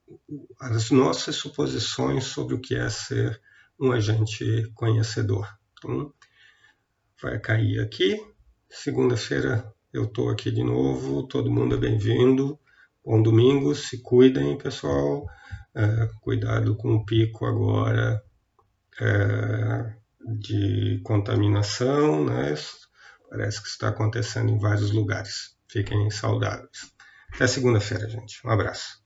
as 0.60 0.90
nossas 0.92 1.36
suposições 1.36 2.26
sobre 2.26 2.56
o 2.56 2.62
que 2.62 2.76
é 2.76 2.90
ser 2.90 3.42
um 3.80 3.92
agente 3.92 4.70
conhecedor. 4.74 5.48
Então, 5.78 6.14
vai 7.22 7.40
cair 7.40 7.80
aqui. 7.80 8.20
Segunda-feira 8.70 9.74
eu 9.92 10.04
estou 10.04 10.30
aqui 10.30 10.52
de 10.52 10.64
novo. 10.64 11.28
Todo 11.28 11.52
mundo 11.52 11.76
é 11.76 11.78
bem-vindo. 11.78 12.60
Bom 13.04 13.22
domingo. 13.22 13.74
Se 13.74 14.02
cuidem, 14.02 14.58
pessoal. 14.58 15.26
É, 15.76 16.10
cuidado 16.22 16.76
com 16.76 16.96
o 16.96 17.06
pico 17.06 17.46
agora 17.46 18.22
é, 19.00 19.96
de 20.40 21.00
contaminação, 21.04 22.26
né? 22.26 22.54
Parece 23.30 23.62
que 23.62 23.68
está 23.68 23.90
acontecendo 23.90 24.50
em 24.52 24.58
vários 24.58 24.92
lugares. 24.92 25.56
Fiquem 25.70 26.10
saudáveis. 26.10 26.92
Até 27.34 27.48
segunda-feira, 27.48 28.10
gente. 28.10 28.46
Um 28.46 28.50
abraço. 28.50 29.00